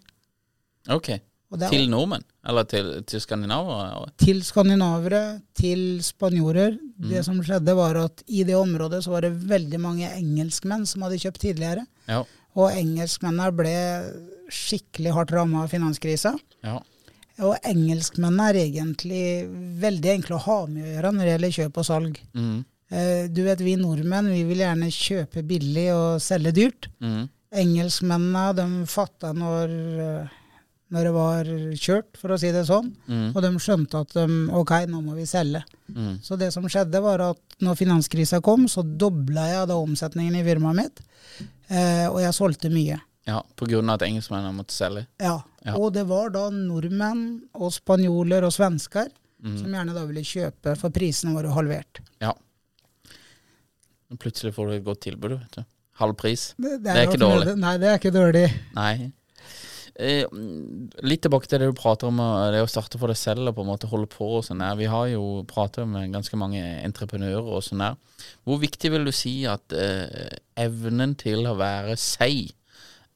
Ok. 0.92 1.14
Og 1.50 1.58
det 1.58 1.66
er 1.66 1.72
Til 1.74 1.88
nordmenn? 1.90 2.22
Eller 2.46 2.64
til, 2.70 2.90
til 3.10 3.20
skandinavere? 3.20 4.10
til 4.22 4.42
skandinavere, 4.46 5.40
til 5.58 6.00
spanjorer. 6.02 6.76
Det 7.10 7.24
som 7.26 7.40
skjedde, 7.42 7.74
var 7.74 7.96
at 8.04 8.22
i 8.28 8.44
det 8.46 8.54
området 8.54 9.02
så 9.04 9.10
var 9.16 9.26
det 9.26 9.32
veldig 9.50 9.80
mange 9.82 10.10
engelskmenn 10.14 10.86
som 10.86 11.02
hadde 11.02 11.18
kjøpt 11.18 11.40
tidligere. 11.42 11.86
Ja. 12.06 12.22
Og 12.54 12.70
engelskmennene 12.70 13.50
ble 13.54 13.74
skikkelig 14.50 15.12
hardt 15.16 15.34
ramma 15.34 15.64
av 15.64 15.72
finanskrisa. 15.74 16.36
Ja. 16.66 16.78
Og 17.40 17.56
engelskmennene 17.66 18.48
er 18.50 18.58
egentlig 18.66 19.24
veldig 19.80 20.10
enkle 20.18 20.36
å 20.36 20.44
ha 20.44 20.58
med 20.68 20.84
å 20.84 20.90
gjøre 20.94 21.12
når 21.16 21.24
det 21.24 21.34
gjelder 21.34 21.56
kjøp 21.58 21.78
og 21.82 21.86
salg. 21.88 22.18
Mm. 22.36 22.58
Eh, 22.90 23.28
Du 23.32 23.42
vet, 23.46 23.60
vi 23.64 23.76
nordmenn 23.80 24.30
vi 24.32 24.42
vil 24.48 24.62
gjerne 24.64 24.90
kjøpe 24.92 25.42
billig 25.46 25.88
og 25.94 26.20
selge 26.22 26.52
dyrt. 26.52 26.90
Mm. 27.00 27.28
Engelskmennene 27.62 28.52
de 28.58 28.66
fatta 28.90 29.32
når, 29.34 29.72
eh, 30.04 30.28
når 30.90 31.06
det 31.06 31.12
var 31.14 31.50
kjørt, 31.78 32.16
for 32.18 32.34
å 32.34 32.38
si 32.40 32.50
det 32.54 32.64
sånn. 32.66 32.88
Mm. 33.06 33.28
Og 33.34 33.42
de 33.44 33.50
skjønte 33.62 34.00
at 34.02 34.14
de, 34.16 34.24
ok, 34.58 34.72
nå 34.90 35.02
må 35.04 35.14
vi 35.18 35.26
selge. 35.30 35.62
Mm. 35.94 36.16
Så 36.26 36.38
det 36.40 36.48
som 36.54 36.66
skjedde 36.70 37.02
var 37.04 37.22
at 37.30 37.60
når 37.62 37.78
finanskrisa 37.78 38.40
kom, 38.42 38.66
så 38.70 38.82
dobla 38.82 39.46
jeg 39.52 39.68
da 39.70 39.78
omsetningen 39.78 40.40
i 40.40 40.42
firmaet 40.46 40.80
mitt. 40.80 41.02
Eh, 41.70 42.08
og 42.10 42.18
jeg 42.24 42.34
solgte 42.34 42.72
mye. 42.74 42.98
Ja, 43.28 43.38
av 43.38 43.94
at 43.94 44.02
engelskmennene 44.08 44.56
måtte 44.56 44.74
selge. 44.74 45.06
Ja. 45.22 45.36
Ja. 45.62 45.76
Og 45.76 45.92
det 45.94 46.06
var 46.08 46.32
da 46.34 46.48
nordmenn 46.50 47.42
og 47.54 47.70
spanjoler 47.76 48.46
og 48.48 48.54
svensker 48.56 49.10
Mm. 49.40 49.54
som 49.56 49.72
gjerne 49.72 49.94
da 49.96 50.02
ville 50.04 50.20
kjøpe, 50.20 50.74
for 50.76 50.92
prisene 50.92 51.32
var 51.32 51.46
jo 51.48 51.54
halvert. 51.56 52.00
Ja. 52.20 52.34
Plutselig 54.20 54.52
får 54.52 54.66
du 54.68 54.74
et 54.74 54.84
godt 54.84 55.00
tilbud, 55.06 55.36
vet 55.38 55.54
du. 55.60 55.64
Halv 56.00 56.16
pris. 56.20 56.50
Det, 56.58 56.82
Det 56.84 56.92
er 56.92 57.06
ikke 57.06 57.20
dårlig. 57.20 57.54
Nei, 57.60 57.76
det 57.80 57.88
er 57.88 57.98
ikke 58.00 58.12
dårlig. 58.12 58.44
Nei. 58.76 59.12
Eh, 60.00 60.24
mm, 60.32 61.02
litt 61.04 61.20
tilbake 61.26 61.48
til 61.50 61.60
det 61.60 61.66
du 61.68 61.76
prater 61.76 62.08
om, 62.08 62.20
eh, 62.24 62.50
det 62.54 62.62
å 62.64 62.68
starte 62.70 62.96
for 63.00 63.12
deg 63.12 63.18
selv 63.20 63.50
og 63.50 63.58
på 63.58 63.64
en 63.66 63.68
måte 63.68 63.90
holde 63.90 64.08
på 64.08 64.28
og 64.38 64.44
sånn 64.46 64.62
der. 64.62 64.78
Vi 64.78 64.88
har 64.88 65.10
jo 65.12 65.42
pratet 65.50 65.88
med 65.88 66.14
ganske 66.14 66.38
mange 66.40 66.62
entreprenører 66.86 67.50
og 67.58 67.62
sånn 67.66 67.84
der. 67.84 67.98
Hvor 68.48 68.60
viktig 68.62 68.90
vil 68.94 69.04
du 69.04 69.12
si 69.12 69.34
at 69.50 69.76
eh, 69.76 70.38
evnen 70.56 71.12
til 71.20 71.44
å 71.50 71.56
være 71.58 71.98
seg 72.00 72.54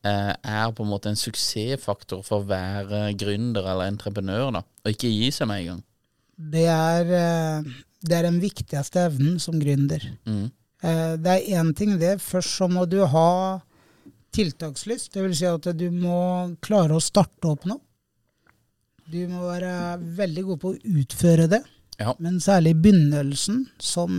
eh, 0.04 0.34
er 0.36 0.74
på 0.76 0.84
en 0.84 0.92
måte 0.92 1.08
en 1.08 1.16
suksessfaktor 1.18 2.22
for 2.26 2.42
å 2.42 2.48
være 2.48 3.14
gründer 3.16 3.64
eller 3.64 3.88
entreprenør, 3.88 4.50
da? 4.58 4.64
Og 4.84 4.92
ikke 4.92 5.08
gi 5.12 5.30
seg 5.32 5.48
med 5.48 5.62
en 5.62 5.70
gang. 5.72 5.82
Det 6.36 6.66
er, 6.68 7.14
eh, 7.16 7.72
det 8.04 8.18
er 8.18 8.28
den 8.28 8.40
viktigste 8.42 9.06
evnen 9.08 9.38
som 9.40 9.56
gründer. 9.60 10.04
Mm. 10.28 10.50
Eh, 10.84 11.16
Det 11.16 11.32
er 11.32 11.62
én 11.62 11.72
ting 11.74 11.96
det. 11.98 12.18
Først 12.20 12.58
så 12.58 12.68
må 12.68 12.84
du 12.88 13.00
ha 13.06 13.62
tiltakslyst. 14.34 15.12
Det 15.14 15.24
vil 15.24 15.36
si 15.36 15.46
at 15.48 15.68
du 15.78 15.86
må 15.94 16.18
klare 16.64 16.96
å 16.96 17.02
starte 17.02 17.50
opp 17.50 17.66
noe. 17.70 17.80
Du 19.04 19.20
må 19.28 19.44
være 19.44 19.98
veldig 20.16 20.44
god 20.48 20.60
på 20.62 20.72
å 20.72 20.98
utføre 21.00 21.48
det. 21.52 21.60
Ja. 22.00 22.14
Men 22.18 22.40
særlig 22.42 22.72
i 22.74 22.80
begynnelsen 22.86 23.60
som 23.78 24.14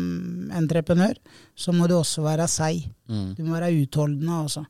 entreprenør, 0.56 1.18
så 1.58 1.74
må 1.76 1.90
du 1.92 1.98
også 1.98 2.24
være 2.24 2.48
seig. 2.52 2.86
Mm. 3.12 3.34
Du 3.36 3.44
må 3.44 3.58
være 3.58 3.74
utholdende, 3.82 4.38
altså. 4.46 4.64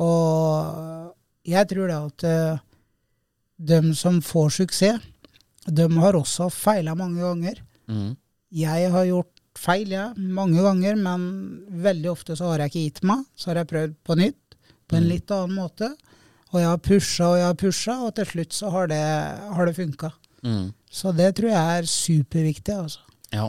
Og 0.00 1.12
jeg 1.46 1.70
tror 1.70 1.92
da 1.92 2.00
at 2.08 2.26
eh, 2.26 2.64
de 3.70 3.94
som 3.94 4.18
får 4.24 4.56
suksess, 4.58 5.10
de 5.64 5.86
har 5.96 6.18
også 6.18 6.50
feila 6.52 6.96
mange 6.98 7.22
ganger. 7.22 7.62
Mm. 7.88 8.16
Jeg 8.54 8.90
har 8.92 9.06
gjort 9.08 9.30
feil, 9.58 9.94
ja, 9.94 10.08
mange 10.16 10.62
ganger, 10.62 10.98
men 10.98 11.24
veldig 11.84 12.10
ofte 12.10 12.36
så 12.36 12.50
har 12.50 12.64
jeg 12.64 12.72
ikke 12.72 12.84
gitt 12.88 13.02
meg. 13.06 13.22
Så 13.38 13.50
har 13.50 13.62
jeg 13.62 13.70
prøvd 13.70 13.94
på 14.04 14.18
nytt, 14.18 14.40
på 14.88 14.98
en 14.98 15.08
litt 15.08 15.30
annen 15.34 15.56
måte. 15.56 15.90
Og 16.52 16.60
jeg 16.60 16.70
har 16.70 16.80
pusha 16.84 17.26
og 17.32 17.38
jeg 17.40 17.48
har 17.48 17.58
pusha, 17.58 17.96
og 18.06 18.14
til 18.14 18.28
slutt 18.30 18.54
så 18.54 18.70
har 18.70 18.90
det, 18.92 19.02
har 19.56 19.66
det 19.66 19.74
funka. 19.76 20.12
Mm. 20.44 20.68
Så 20.90 21.10
det 21.16 21.32
tror 21.38 21.50
jeg 21.50 21.78
er 21.80 21.88
superviktig, 21.90 22.76
altså. 22.84 23.00
Ja. 23.34 23.48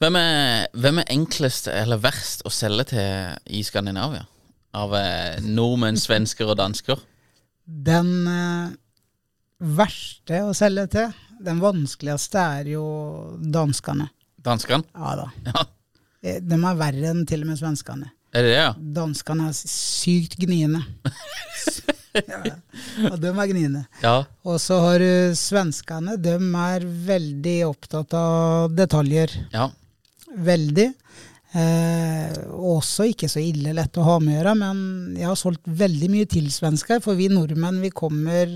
Hvem 0.00 0.16
er, 0.20 0.66
hvem 0.76 1.00
er 1.00 1.12
enklest 1.12 1.68
eller 1.72 2.00
verst 2.00 2.44
å 2.44 2.52
selge 2.52 2.90
til 2.92 3.52
i 3.58 3.62
Skandinavia? 3.64 4.26
Av 4.76 4.92
eh, 4.96 5.38
nordmenn, 5.44 5.96
svensker 5.96 6.48
og 6.52 6.58
dansker? 6.60 7.00
Den 7.64 8.10
eh, 8.28 8.74
verste 9.76 10.42
å 10.44 10.52
selge 10.56 10.84
til, 10.92 11.14
den 11.44 11.62
vanskeligste, 11.64 12.44
er 12.60 12.68
jo 12.74 12.84
danskene. 13.40 14.10
Danskene? 14.46 14.84
Ja 14.96 15.14
da. 15.22 15.30
Ja. 15.48 15.64
Eh, 16.26 16.40
De 16.44 16.60
er 16.60 16.78
verre 16.80 17.12
enn 17.12 17.24
til 17.28 17.44
og 17.44 17.52
med 17.52 17.60
svenskene. 17.60 18.12
Er 18.36 18.44
det 18.44 18.50
det, 18.50 18.56
ja? 18.58 18.72
Danskene 18.76 19.48
er 19.48 19.54
sykt 19.56 20.36
gniende. 20.42 20.82
ja, 22.28 22.40
ja, 22.44 23.14
de 23.16 23.30
er 23.30 23.48
gniende. 23.48 23.86
Ja. 24.02 24.18
Og 24.44 24.60
så 24.60 24.76
har 24.82 25.00
du 25.00 25.32
svenskene. 25.38 26.18
De 26.20 26.34
er 26.36 26.84
veldig 27.08 27.56
opptatt 27.70 28.12
av 28.18 28.74
detaljer. 28.76 29.32
Ja. 29.54 29.70
Veldig. 30.36 30.90
Eh, 31.56 32.36
også 32.52 33.06
ikke 33.14 33.30
så 33.32 33.40
ille 33.40 33.72
lett 33.76 33.96
å 33.96 34.04
ha 34.04 34.18
med 34.20 34.34
å 34.34 34.36
gjøre, 34.36 34.54
men 34.60 34.78
jeg 35.16 35.30
har 35.30 35.38
solgt 35.40 35.64
veldig 35.64 36.10
mye 36.12 36.28
til 36.28 36.50
svensker, 36.52 37.00
for 37.04 37.16
vi 37.16 37.30
nordmenn 37.32 37.80
vi 37.80 37.94
kommer 37.94 38.52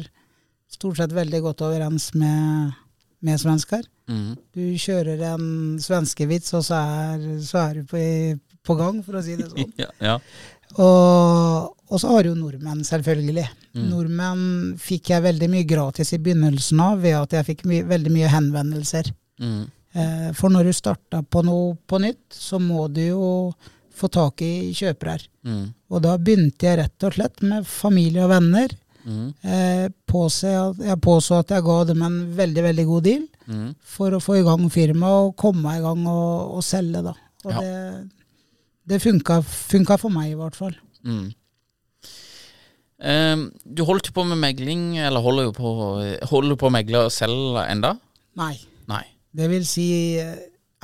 stort 0.71 1.01
sett 1.01 1.15
veldig 1.17 1.41
godt 1.47 1.65
overens 1.65 2.11
med, 2.19 2.77
med 3.25 3.41
svensker. 3.41 3.87
Mm. 4.11 4.35
Du 4.53 4.63
kjører 4.83 5.25
en 5.33 5.49
svenskevits, 5.81 6.53
og 6.59 6.67
så 6.69 6.83
er, 6.83 7.25
så 7.47 7.65
er 7.65 7.81
du 7.81 7.89
på, 7.89 8.05
på 8.71 8.79
gang, 8.79 9.03
for 9.07 9.19
å 9.19 9.23
si 9.27 9.37
det 9.39 9.51
sånn. 9.51 9.73
ja. 9.83 9.91
ja. 10.01 10.17
Og, 10.79 11.75
og 11.91 11.99
så 12.01 12.13
har 12.15 12.29
jo 12.29 12.37
nordmenn, 12.39 12.85
selvfølgelig. 12.87 13.47
Nordmenn 13.91 14.77
fikk 14.81 15.11
jeg 15.13 15.25
veldig 15.27 15.49
mye 15.51 15.67
gratis 15.69 16.13
i 16.15 16.21
begynnelsen 16.23 16.81
av, 16.85 17.01
ved 17.03 17.17
at 17.19 17.35
jeg 17.39 17.49
fikk 17.53 17.65
my 17.71 17.81
veldig 17.91 18.13
mye 18.15 18.31
henvendelser. 18.31 19.11
Mm. 19.43 19.61
Eh, 19.99 20.29
for 20.39 20.53
når 20.55 20.69
du 20.71 20.75
starter 20.77 21.25
på 21.27 21.43
noe 21.47 21.75
på 21.91 21.99
nytt, 22.03 22.23
så 22.35 22.61
må 22.63 22.87
du 22.95 23.03
jo 23.09 23.31
få 24.01 24.09
tak 24.15 24.41
i 24.47 24.71
kjøpere. 24.77 25.19
Mm. 25.45 25.65
Og 25.91 26.05
da 26.07 26.15
begynte 26.23 26.69
jeg 26.71 26.79
rett 26.81 27.07
og 27.09 27.17
slett 27.19 27.43
med 27.45 27.67
familie 27.69 28.23
og 28.25 28.33
venner. 28.37 28.77
Mhm. 29.01 29.27
Eh, 29.49 29.87
påse 30.07 30.51
jeg 30.53 30.99
påså 31.01 31.39
at 31.41 31.53
jeg 31.55 31.65
ga 31.65 31.77
dem 31.89 32.03
en 32.05 32.19
veldig, 32.37 32.63
veldig 32.69 32.85
god 32.87 33.05
deal 33.07 33.23
Mhm. 33.51 33.71
for 33.83 34.11
å 34.13 34.21
få 34.23 34.37
i 34.39 34.43
gang 34.47 34.67
firmaet 34.71 35.25
og 35.31 35.37
komme 35.41 35.73
i 35.79 35.81
gang 35.83 36.05
og, 36.07 36.57
og 36.59 36.63
selge, 36.63 37.01
da. 37.03 37.15
Og 37.45 37.51
Ja. 37.53 37.61
det, 37.61 38.11
det 38.91 38.99
funka, 39.03 39.41
funka 39.47 39.97
for 40.03 40.13
meg, 40.15 40.33
i 40.35 40.39
hvert 40.39 40.57
fall. 40.59 40.75
Mm. 41.07 41.29
Ehm, 43.01 43.47
du 43.65 43.83
holdt 43.89 44.11
jo 44.11 44.15
på 44.17 44.27
med 44.29 44.41
megling, 44.43 44.99
eller 45.01 45.23
holder 45.25 45.49
jo 45.49 45.53
på, 45.57 45.71
holder 46.31 46.59
på 46.61 46.69
å 46.69 46.75
megle 46.75 47.07
selv 47.15 47.57
enda? 47.65 47.95
Nei. 48.37 48.55
Nei. 48.91 49.05
Det 49.33 49.47
vil 49.53 49.65
si, 49.69 49.87
eh, 50.21 50.35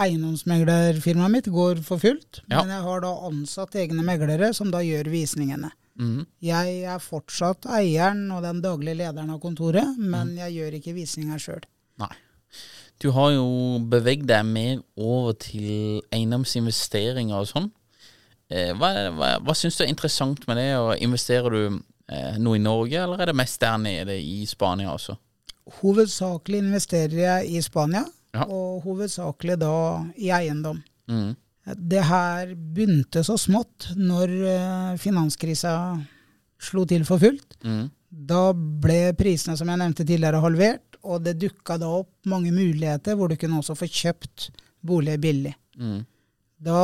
eiendomsmeglerfirmaet 0.01 1.33
mitt 1.33 1.49
går 1.53 1.83
for 1.85 1.99
fullt, 1.99 2.43
Ja. 2.49 2.63
men 2.63 2.71
jeg 2.71 2.83
har 2.83 3.01
da 3.01 3.13
ansatt 3.29 3.75
egne 3.75 4.05
meglere 4.05 4.55
som 4.55 4.71
da 4.71 4.79
gjør 4.79 5.11
visningene. 5.11 5.73
Mm. 5.99 6.27
Jeg 6.43 6.83
er 6.85 6.99
fortsatt 7.01 7.65
eieren 7.67 8.31
og 8.31 8.43
den 8.43 8.61
daglige 8.61 8.97
lederen 8.97 9.31
av 9.31 9.41
kontoret, 9.41 9.97
men 9.99 10.37
jeg 10.37 10.53
gjør 10.55 10.75
ikke 10.81 10.95
visninger 10.95 11.39
sjøl. 11.39 11.65
Du 12.99 13.11
har 13.13 13.31
jo 13.33 13.79
beveget 13.93 14.25
deg 14.27 14.45
mer 14.47 14.79
over 14.97 15.35
til 15.35 16.01
eiendomsinvesteringer 16.17 17.35
og 17.37 17.47
sånn. 17.51 17.67
Eh, 18.51 18.73
hva, 18.79 18.91
hva, 19.17 19.31
hva 19.43 19.55
syns 19.59 19.77
du 19.79 19.85
er 19.85 19.91
interessant 19.91 20.45
med 20.49 20.57
det? 20.61 20.69
Og 20.79 20.93
investerer 21.03 21.51
du 21.51 21.63
eh, 22.09 22.37
noe 22.39 22.59
i 22.59 22.63
Norge, 22.63 23.01
eller 23.03 23.23
er 23.25 23.33
det 23.33 23.39
mest 23.39 23.61
der 23.61 23.79
nede 23.83 24.19
i 24.23 24.45
Spania 24.47 24.93
også? 24.95 25.17
Hovedsakelig 25.81 26.61
investerer 26.63 27.17
jeg 27.25 27.57
i 27.59 27.63
Spania, 27.65 28.05
Ja. 28.37 28.45
og 28.53 28.83
hovedsakelig 28.85 29.55
da 29.59 29.73
i 30.21 30.29
eiendom. 30.35 30.83
Mm. 31.09 31.35
Det 31.89 32.03
her 32.05 32.51
begynte 32.55 33.23
så 33.25 33.35
smått 33.41 33.89
når 33.97 34.35
eh, 34.51 34.97
finanskrisa 35.01 35.73
slo 36.63 36.85
til 36.87 37.05
for 37.09 37.19
fullt. 37.23 37.57
Mm. 37.65 37.87
Da 38.11 38.53
ble 38.53 39.13
prisene, 39.19 39.57
som 39.59 39.69
jeg 39.73 39.81
nevnte 39.81 40.05
tidligere, 40.07 40.41
halvert, 40.45 40.99
og 41.07 41.25
det 41.25 41.37
dukka 41.41 41.79
da 41.81 41.89
opp 42.01 42.13
mange 42.31 42.53
muligheter 42.55 43.17
hvor 43.17 43.29
du 43.31 43.37
kunne 43.41 43.59
også 43.63 43.75
få 43.79 43.89
kjøpt 43.91 44.51
bolig 44.87 45.17
billig. 45.23 45.55
Mhm. 45.79 46.05
Da 46.57 46.83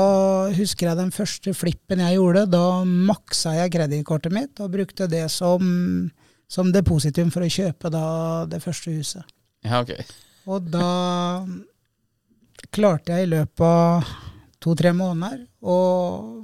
husker 0.52 0.90
jeg 0.90 0.98
den 0.98 1.12
første 1.14 1.54
flippen 1.56 2.02
jeg 2.04 2.18
gjorde. 2.18 2.44
Da 2.52 2.82
maksa 2.84 3.54
jeg 3.56 3.72
kredittkortet 3.76 4.34
mitt 4.34 4.60
og 4.60 4.74
brukte 4.74 5.08
det 5.10 5.24
som, 5.32 5.62
som 6.50 6.72
depositum 6.74 7.32
for 7.32 7.46
å 7.46 7.52
kjøpe 7.52 7.92
da 7.92 8.04
det 8.50 8.60
første 8.64 8.92
huset. 8.92 9.32
Ja, 9.64 9.80
ok. 9.80 9.94
Og 10.52 10.68
da 10.72 10.90
klarte 12.74 13.16
jeg 13.16 13.26
i 13.26 13.32
løpet 13.32 13.64
av 13.66 14.12
to-tre 14.62 14.92
måneder 14.94 15.44
å 15.62 15.76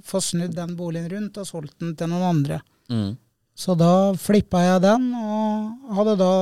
få 0.06 0.20
snudd 0.22 0.54
den 0.56 0.74
boligen 0.78 1.10
rundt 1.12 1.38
og 1.38 1.46
solgt 1.46 1.76
den 1.82 1.94
til 1.98 2.10
noen 2.10 2.28
andre. 2.32 2.60
Mm. 2.90 3.12
Så 3.58 3.74
da 3.78 4.14
flippa 4.18 4.62
jeg 4.62 4.82
den, 4.84 5.08
og 5.18 5.94
hadde 5.98 6.14
da 6.20 6.32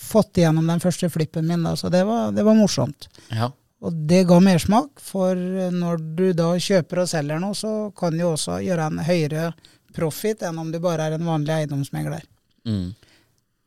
fått 0.00 0.40
igjennom 0.40 0.68
den 0.70 0.80
første 0.80 1.10
flippen 1.12 1.44
min. 1.48 1.64
Da, 1.66 1.74
så 1.76 1.90
det 1.92 2.02
var, 2.08 2.32
det 2.32 2.44
var 2.46 2.56
morsomt. 2.56 3.08
Ja. 3.28 3.50
Og 3.84 3.96
det 4.08 4.22
ga 4.28 4.38
mersmak, 4.40 5.00
for 5.04 5.36
når 5.72 6.04
du 6.16 6.26
da 6.36 6.52
kjøper 6.56 7.02
og 7.02 7.10
selger 7.10 7.40
noe, 7.42 7.56
så 7.56 7.72
kan 7.96 8.16
du 8.16 8.24
også 8.24 8.60
gjøre 8.64 8.86
en 8.88 9.02
høyere 9.04 9.50
profit 9.96 10.44
enn 10.46 10.60
om 10.60 10.70
du 10.72 10.78
bare 10.82 11.08
er 11.08 11.16
en 11.16 11.26
vanlig 11.26 11.54
eiendomsmegler. 11.58 12.24
Mm. 12.68 12.94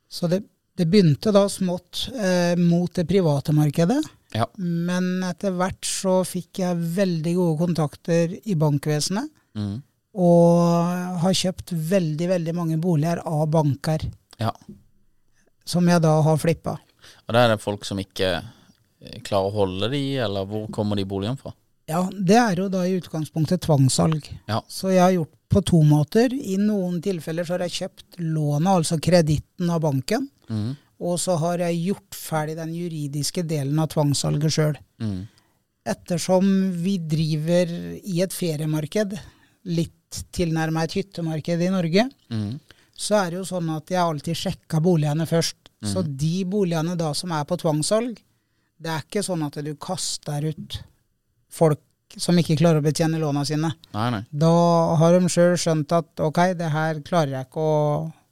Så 0.09 0.29
det, 0.31 0.41
det 0.77 0.87
begynte 0.89 1.33
da 1.33 1.45
smått 1.49 2.07
eh, 2.13 2.57
mot 2.57 2.89
det 2.95 3.05
private 3.09 3.53
markedet. 3.55 3.99
Ja. 4.33 4.45
Men 4.57 5.23
etter 5.25 5.53
hvert 5.57 5.85
så 5.85 6.19
fikk 6.27 6.61
jeg 6.63 6.89
veldig 6.97 7.35
gode 7.37 7.59
kontakter 7.63 8.35
i 8.41 8.57
bankvesenet. 8.57 9.29
Mm. 9.57 9.79
Og 10.19 11.21
har 11.23 11.37
kjøpt 11.37 11.73
veldig, 11.73 12.27
veldig 12.33 12.53
mange 12.57 12.77
boliger 12.81 13.21
av 13.29 13.45
banker, 13.53 14.07
ja. 14.41 14.51
som 15.65 15.85
jeg 15.89 16.01
da 16.01 16.15
har 16.25 16.39
flippa. 16.41 16.79
Og 17.27 17.35
da 17.35 17.45
er 17.45 17.53
det 17.53 17.61
folk 17.61 17.85
som 17.85 18.01
ikke 18.01 18.39
eh, 18.39 18.55
klarer 19.23 19.49
å 19.49 19.57
holde 19.61 19.89
de, 19.93 20.03
eller 20.25 20.47
hvor 20.49 20.67
kommer 20.75 20.99
de 20.99 21.07
boligene 21.07 21.39
fra? 21.39 21.53
Ja, 21.89 22.03
det 22.13 22.37
er 22.37 22.59
jo 22.61 22.67
da 22.69 22.83
i 22.85 22.97
utgangspunktet 22.99 23.63
tvangssalg. 23.65 24.27
Ja. 24.49 24.59
Så 24.69 24.91
jeg 24.93 25.01
har 25.01 25.15
gjort 25.15 25.33
på 25.49 25.63
to 25.65 25.79
måter. 25.87 26.33
I 26.33 26.59
noen 26.61 26.99
tilfeller 27.01 27.47
så 27.47 27.55
har 27.55 27.65
jeg 27.65 27.77
kjøpt 27.79 28.19
lånet, 28.21 28.69
altså 28.69 28.99
kreditten 29.01 29.71
av 29.73 29.81
banken. 29.87 30.27
Mm. 30.51 30.75
Og 31.09 31.17
så 31.21 31.37
har 31.41 31.63
jeg 31.63 31.81
gjort 31.87 32.17
ferdig 32.17 32.57
den 32.59 32.75
juridiske 32.75 33.43
delen 33.47 33.79
av 33.81 33.89
tvangssalget 33.93 34.53
sjøl. 34.53 34.77
Mm. 35.01 35.23
Ettersom 35.89 36.49
vi 36.83 36.99
driver 37.01 37.71
i 38.03 38.19
et 38.21 38.35
feriemarked, 38.35 39.15
litt 39.73 40.21
tilnærma 40.35 40.85
et 40.85 40.97
hyttemarked 40.99 41.63
i 41.63 41.71
Norge, 41.73 42.05
mm. 42.29 42.51
så 42.93 43.23
er 43.23 43.31
det 43.31 43.39
jo 43.39 43.47
sånn 43.49 43.73
at 43.73 43.89
jeg 43.89 44.03
alltid 44.03 44.37
sjekka 44.37 44.83
boligene 44.83 45.25
først. 45.29 45.57
Så 45.87 46.03
de 46.03 46.43
boligene 46.43 46.97
da 46.99 47.13
som 47.15 47.31
er 47.31 47.45
på 47.47 47.55
tvangssalg, 47.61 48.17
det 48.79 48.91
er 48.93 49.05
ikke 49.05 49.23
sånn 49.25 49.43
at 49.45 49.59
du 49.65 49.73
kaster 49.81 50.45
ut 50.49 50.79
folk 51.51 51.83
som 52.17 52.37
ikke 52.41 52.57
klarer 52.57 52.81
å 52.81 52.85
betjene 52.85 53.19
låna 53.21 53.43
sine. 53.45 53.69
Nei, 53.93 54.07
nei. 54.15 54.21
Da 54.31 54.53
har 54.97 55.13
de 55.13 55.29
sjøl 55.29 55.57
skjønt 55.59 55.93
at 55.93 56.23
ok, 56.25 56.39
det 56.57 56.71
her 56.73 57.01
klarer 57.05 57.35
jeg 57.35 57.49
ikke 57.49 57.65
å, 57.65 57.83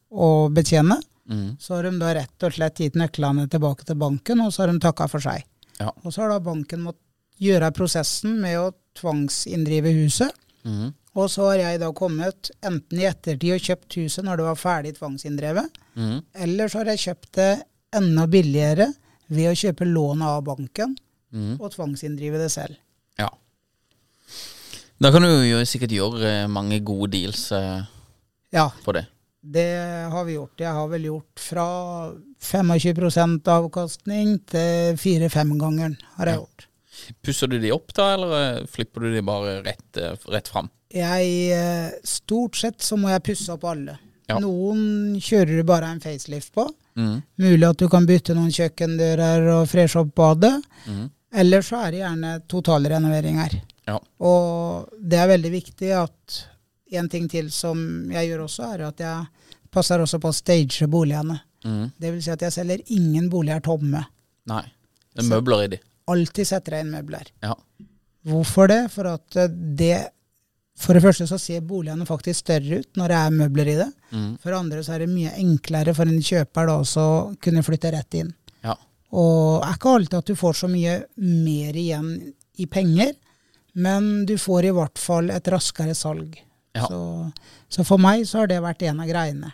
å 0.09 0.29
betjene. 0.53 0.97
Mm. 1.27 1.57
Så 1.61 1.75
har 1.75 1.85
de 1.85 1.93
da 1.99 2.13
rett 2.15 2.47
og 2.47 2.55
slett 2.55 2.81
gitt 2.81 2.97
nøklene 2.97 3.45
tilbake 3.51 3.85
til 3.85 3.99
banken, 3.99 4.41
og 4.45 4.53
så 4.55 4.63
har 4.63 4.71
de 4.71 4.81
takka 4.81 5.09
for 5.11 5.23
seg. 5.23 5.43
Ja. 5.77 5.91
Og 6.01 6.13
så 6.13 6.23
har 6.23 6.33
da 6.33 6.39
banken 6.41 6.85
måttet 6.87 7.03
gjøre 7.43 7.69
prosessen 7.75 8.39
med 8.41 8.57
å 8.57 8.71
tvangsinndrive 8.97 9.91
huset. 9.99 10.33
Mm. 10.65 10.93
Og 11.17 11.29
så 11.33 11.51
har 11.51 11.61
jeg 11.61 11.81
da 11.81 11.89
kommet 11.97 12.51
enten 12.65 13.01
i 13.01 13.05
ettertid 13.09 13.55
og 13.55 13.67
kjøpt 13.69 13.97
huset 13.99 14.25
når 14.25 14.39
det 14.39 14.47
var 14.47 14.59
ferdig 14.61 14.93
tvangsinndrevet, 14.97 15.77
mm. 15.97 16.17
eller 16.45 16.69
så 16.69 16.81
har 16.81 16.91
jeg 16.93 17.03
kjøpt 17.07 17.29
det 17.37 17.51
enda 17.97 18.25
billigere 18.29 18.89
ved 19.27 19.51
å 19.51 19.57
kjøpe 19.57 19.87
lånet 19.87 20.27
av 20.27 20.43
banken 20.47 20.95
mm. 21.33 21.57
og 21.59 21.71
tvangsinndrive 21.73 22.39
det 22.41 22.49
selv. 22.53 22.77
Ja. 23.19 23.29
Da 24.97 25.11
kan 25.13 25.25
du 25.25 25.29
jo 25.45 25.59
sikkert 25.67 25.93
gjøre 25.93 26.31
eh, 26.43 26.47
mange 26.49 26.79
gode 26.85 27.11
deals 27.13 27.47
eh, 27.55 27.83
Ja, 28.55 28.69
på 28.85 28.95
det. 28.97 29.05
det 29.41 29.67
har 30.13 30.25
vi 30.25 30.37
gjort. 30.37 30.55
Jeg 30.63 30.73
har 30.73 30.87
vel 30.89 31.05
gjort 31.09 31.43
fra 31.43 31.67
25% 32.41 33.51
avkastning 33.53 34.37
til 34.49 34.97
fire-fem-gangeren 35.01 35.97
har 36.17 36.31
jeg 36.31 36.39
Ja. 36.39 36.41
gjort. 36.41 36.67
Pusser 37.21 37.47
du 37.47 37.59
de 37.61 37.69
opp 37.75 37.93
da, 37.93 38.13
eller 38.15 38.33
eh, 38.39 38.65
flipper 38.65 39.05
du 39.05 39.13
de 39.13 39.21
bare 39.21 39.59
rett, 39.67 39.85
eh, 40.01 40.15
rett 40.33 40.47
fram? 40.49 40.71
Jeg, 40.89 41.93
stort 42.07 42.55
sett 42.55 42.81
så 42.81 42.95
må 42.97 43.09
jeg 43.11 43.25
pusse 43.27 43.51
opp 43.53 43.65
alle. 43.67 43.97
Ja. 44.27 44.39
Noen 44.43 45.19
kjører 45.21 45.59
du 45.59 45.63
bare 45.67 45.91
en 45.91 46.01
facelift 46.03 46.53
på. 46.55 46.65
Mhm. 46.97 47.21
Mulig 47.43 47.67
at 47.67 47.77
du 47.77 47.87
kan 47.91 48.05
bytte 48.09 48.33
noen 48.33 48.51
kjøkkendører 48.53 49.47
og 49.53 49.67
freshe 49.69 50.01
opp 50.01 50.15
badet. 50.17 50.55
Mm. 50.87 51.07
Eller 51.37 51.65
så 51.65 51.81
er 51.85 51.91
det 51.93 51.99
gjerne 52.01 52.31
totalrenoveringer. 52.49 53.57
Ja. 53.87 53.97
Og 54.25 54.89
det 54.97 55.19
er 55.21 55.29
veldig 55.29 55.51
viktig 55.53 55.91
at 55.95 56.37
en 56.97 57.09
ting 57.11 57.27
til 57.29 57.51
som 57.51 57.79
jeg 58.11 58.31
gjør 58.31 58.45
også, 58.47 58.71
er 58.73 58.85
at 58.87 59.03
jeg 59.03 59.51
passer 59.73 60.01
også 60.01 60.19
på 60.23 60.31
å 60.31 60.35
stage 60.35 60.87
boligene. 60.89 61.37
Mm. 61.67 61.85
Det 61.99 62.13
vil 62.13 62.23
si 62.23 62.31
at 62.33 62.45
jeg 62.47 62.55
selger 62.55 62.83
ingen 62.95 63.29
boliger 63.29 63.61
tomme. 63.63 64.05
Nei. 64.49 64.63
Det 65.13 65.25
er 65.25 65.31
møbler 65.31 65.65
i 65.65 65.71
de. 65.75 65.81
Alltid 66.07 66.47
setter 66.47 66.77
jeg 66.77 66.85
inn 66.85 66.93
møbler. 66.95 67.29
Ja. 67.43 67.53
Hvorfor 68.27 68.69
det? 68.71 68.81
For 68.93 69.09
at 69.11 69.37
eh, 69.39 69.51
det 69.51 69.97
For 70.77 70.93
det 70.93 71.01
første 71.01 71.25
så 71.25 71.39
ser 71.41 71.63
boligene 71.65 72.05
faktisk 72.05 72.43
større 72.43 72.81
ut 72.81 72.99
når 72.99 73.11
det 73.11 73.19
er 73.19 73.37
møbler 73.39 73.69
i 73.71 73.77
det. 73.79 73.87
Mm. 74.11 74.31
For 74.41 74.51
det 74.51 74.57
andre 74.59 74.83
så 74.85 74.93
er 74.93 75.03
det 75.03 75.13
mye 75.13 75.33
enklere 75.41 75.95
for 75.97 76.09
en 76.09 76.21
kjøper 76.21 76.69
da 76.69 76.75
også 76.83 77.05
å 77.05 77.21
kunne 77.41 77.63
flytte 77.65 77.93
rett 77.95 78.19
inn. 78.19 78.33
Ja. 78.65 78.75
Og 79.17 79.63
det 79.63 79.71
er 79.71 79.79
ikke 79.79 79.95
alltid 79.97 80.19
at 80.19 80.29
du 80.29 80.37
får 80.37 80.59
så 80.61 80.69
mye 80.69 80.99
mer 81.23 81.79
igjen 81.81 82.11
i 82.61 82.67
penger, 82.69 83.15
men 83.77 84.27
du 84.29 84.35
får 84.41 84.69
i 84.69 84.75
hvert 84.77 85.01
fall 85.01 85.31
et 85.33 85.49
raskere 85.53 85.95
salg. 85.97 86.37
Ja. 86.77 86.85
Så, 86.85 87.01
så 87.73 87.85
for 87.87 88.01
meg 88.01 88.27
så 88.29 88.43
har 88.43 88.51
det 88.51 88.61
vært 88.61 88.85
en 88.85 89.01
av 89.01 89.09
greiene. 89.09 89.51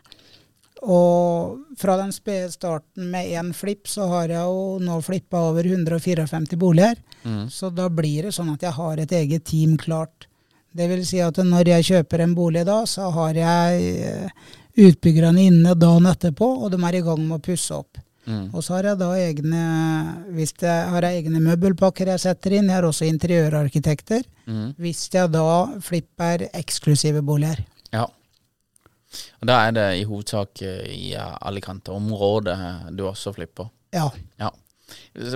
Og 0.83 1.63
fra 1.79 1.95
den 2.01 2.11
spede 2.11 2.51
starten 2.51 3.07
med 3.13 3.31
én 3.31 3.53
flipp, 3.55 3.87
så 3.87 4.09
har 4.11 4.31
jeg 4.33 4.43
jo 4.43 4.81
nå 4.83 4.99
flippa 5.05 5.45
over 5.53 5.63
154 5.63 6.59
boliger. 6.59 6.99
Mm. 7.23 7.47
Så 7.47 7.71
da 7.71 7.87
blir 7.87 8.27
det 8.27 8.35
sånn 8.35 8.51
at 8.51 8.65
jeg 8.67 8.75
har 8.75 8.99
et 8.99 9.15
eget 9.15 9.47
team 9.47 9.77
klart. 9.79 10.27
Det 10.73 10.87
vil 10.89 11.03
si 11.05 11.21
at 11.21 11.37
når 11.45 11.69
jeg 11.75 11.89
kjøper 11.91 12.23
en 12.25 12.33
bolig 12.37 12.63
da, 12.65 12.79
så 12.89 13.11
har 13.13 13.37
jeg 13.37 13.91
eh, 14.09 14.47
utbyggerne 14.83 15.45
inne 15.49 15.75
dagen 15.77 16.09
etterpå, 16.09 16.47
og 16.65 16.73
de 16.73 16.79
er 16.81 16.97
i 16.97 17.03
gang 17.05 17.21
med 17.21 17.37
å 17.37 17.45
pusse 17.45 17.75
opp. 17.77 17.99
Mm. 18.25 18.53
Og 18.55 18.63
så 18.63 18.77
har 18.77 18.87
jeg 18.87 18.99
da 19.01 19.09
egne 19.19 19.63
hvis 20.31 20.53
jeg 20.61 20.89
har 20.93 21.03
jeg 21.03 21.25
egne 21.25 21.41
møbelpakker 21.43 22.13
jeg 22.13 22.23
setter 22.23 22.55
inn. 22.55 22.69
Jeg 22.71 22.77
har 22.77 22.87
også 22.87 23.07
interiørarkitekter. 23.09 24.23
Mm. 24.47 24.73
Hvis 24.79 25.09
jeg 25.13 25.31
da 25.33 25.47
flipper 25.83 26.47
eksklusive 26.55 27.23
boliger. 27.25 27.59
Ja. 27.91 28.07
Og 29.41 29.49
da 29.49 29.59
er 29.67 29.75
det 29.75 29.87
i 29.99 30.05
hovedsak 30.07 30.63
eh, 30.65 30.87
i 30.95 31.13
Alicante-området 31.19 32.57
du 32.95 33.05
også 33.09 33.35
flipper. 33.35 33.69
Ja. 33.93 34.07
Ja. 34.41 34.49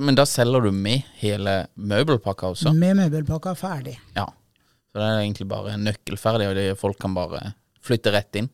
Men 0.01 0.17
da 0.17 0.25
selger 0.27 0.67
du 0.67 0.71
med 0.71 1.05
hele 1.21 1.59
møbelpakka 1.75 2.53
også? 2.53 2.73
Med 2.73 2.97
møbelpakka 2.97 3.53
ferdig. 3.57 3.97
Ja. 4.15 4.25
Så 4.97 5.03
det 5.03 5.07
er 5.13 5.19
egentlig 5.21 5.45
bare 5.45 5.75
nøkkelferdig, 5.77 6.45
og 6.49 6.55
det 6.57 6.69
folk 6.79 6.97
kan 6.97 7.13
bare 7.13 7.51
flytte 7.85 8.09
rett 8.15 8.39
inn? 8.39 8.47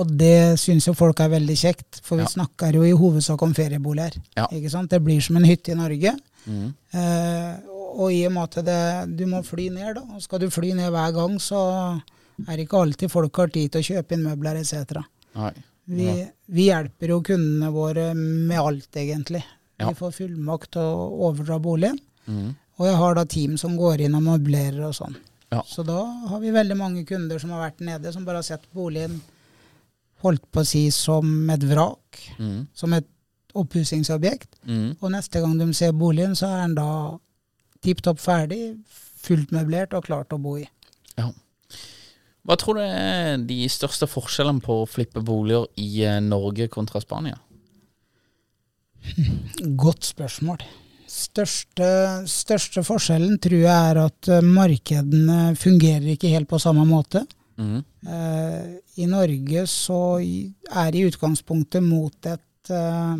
Og 0.00 0.08
det 0.16 0.56
syns 0.60 0.86
jo 0.88 0.94
folk 0.96 1.20
er 1.20 1.28
veldig 1.34 1.56
kjekt, 1.56 1.98
for 2.00 2.16
vi 2.16 2.22
Ja. 2.24 2.28
snakker 2.32 2.72
jo 2.72 2.82
i 2.82 2.92
hovedsak 2.96 3.42
om 3.44 3.52
ferieboliger. 3.52 4.16
Ja. 4.36 4.46
Ikke 4.52 4.70
sant? 4.70 4.88
Det 4.88 5.02
blir 5.04 5.20
som 5.20 5.36
en 5.36 5.44
hytte 5.44 5.72
i 5.72 5.74
Norge. 5.76 6.16
Mm. 6.46 6.74
Eh, 6.94 7.58
og 7.92 8.10
i 8.12 8.24
og 8.24 8.32
med 8.32 8.56
at 8.56 8.64
det, 8.64 9.16
du 9.18 9.26
må 9.26 9.42
fly 9.44 9.68
ned, 9.68 9.96
da. 9.96 10.00
Og 10.16 10.22
skal 10.22 10.38
du 10.38 10.48
fly 10.48 10.72
ned 10.72 10.90
hver 10.90 11.12
gang, 11.12 11.36
så 11.38 12.00
er 12.48 12.56
det 12.56 12.66
ikke 12.66 12.80
alltid 12.80 13.10
folk 13.10 13.36
har 13.36 13.48
tid 13.48 13.72
til 13.72 13.80
å 13.82 13.88
kjøpe 13.90 14.12
inn 14.16 14.24
møbler 14.24 14.56
etc. 14.56 15.04
Ja. 15.34 15.52
Vi, 15.86 16.08
vi 16.48 16.70
hjelper 16.70 17.08
jo 17.08 17.20
kundene 17.20 17.70
våre 17.70 18.14
med 18.16 18.58
alt, 18.58 18.88
egentlig. 18.96 19.44
Vi 19.78 19.92
får 19.92 20.12
fullmakt 20.24 20.70
til 20.72 20.80
å 20.80 21.28
overdra 21.28 21.60
boligen. 21.60 21.98
Mm. 22.26 22.54
Og 22.78 22.86
jeg 22.86 22.96
har 22.96 23.14
da 23.14 23.24
team 23.24 23.56
som 23.60 23.76
går 23.76 24.00
inn 24.00 24.14
og 24.14 24.22
møblerer 24.22 24.88
og 24.88 24.94
sånn. 24.94 25.16
Ja. 25.52 25.62
Så 25.66 25.84
da 25.86 26.00
har 26.30 26.40
vi 26.42 26.50
veldig 26.54 26.76
mange 26.76 27.04
kunder 27.06 27.38
som 27.38 27.50
har 27.54 27.70
vært 27.70 27.80
nede, 27.86 28.12
som 28.12 28.24
bare 28.26 28.40
har 28.42 28.46
sett 28.48 28.64
boligen 28.74 29.20
holdt 30.24 30.42
på 30.50 30.62
å 30.64 30.66
si 30.66 30.86
som 30.90 31.50
et 31.52 31.62
vrak, 31.68 32.22
Mm. 32.38 32.66
som 32.74 32.92
et 32.96 33.06
oppussingsobjekt. 33.54 34.56
Mm. 34.66 34.96
Og 35.00 35.10
neste 35.12 35.40
gang 35.40 35.56
de 35.58 35.72
ser 35.74 35.92
boligen, 35.92 36.34
så 36.34 36.46
er 36.50 36.62
den 36.66 36.74
da 36.74 37.18
tipp 37.84 38.02
topp 38.02 38.18
ferdig, 38.18 38.76
fullt 39.22 39.52
møblert 39.54 39.94
og 39.94 40.04
klart 40.04 40.32
å 40.34 40.40
bo 40.42 40.56
i. 40.58 40.66
Ja. 41.16 41.30
Hva 42.46 42.56
tror 42.58 42.74
du 42.78 42.80
er 42.84 43.38
de 43.42 43.66
største 43.68 44.06
forskjellene 44.06 44.62
på 44.62 44.82
å 44.82 44.88
flippe 44.88 45.22
boliger 45.24 45.66
i 45.76 46.02
eh, 46.04 46.20
Norge 46.20 46.68
kontra 46.68 47.00
Spania? 47.00 47.38
Godt 49.76 50.04
spørsmål. 50.04 50.62
Største, 51.06 51.88
største 52.26 52.82
forskjellen 52.86 53.38
tror 53.42 53.60
jeg 53.60 53.90
er 53.90 54.00
at 54.02 54.30
eh, 54.32 54.44
markedene 54.44 55.54
fungerer 55.58 56.08
ikke 56.14 56.32
helt 56.32 56.50
på 56.50 56.60
samme 56.62 56.86
måte. 56.88 57.22
Mm. 57.56 57.78
Eh, 58.06 58.62
I 59.02 59.08
Norge 59.08 59.66
så 59.70 60.00
er 60.18 60.96
i 60.96 61.04
utgangspunktet 61.06 61.84
mot 61.84 62.28
et 62.28 62.72
eh, 62.74 63.14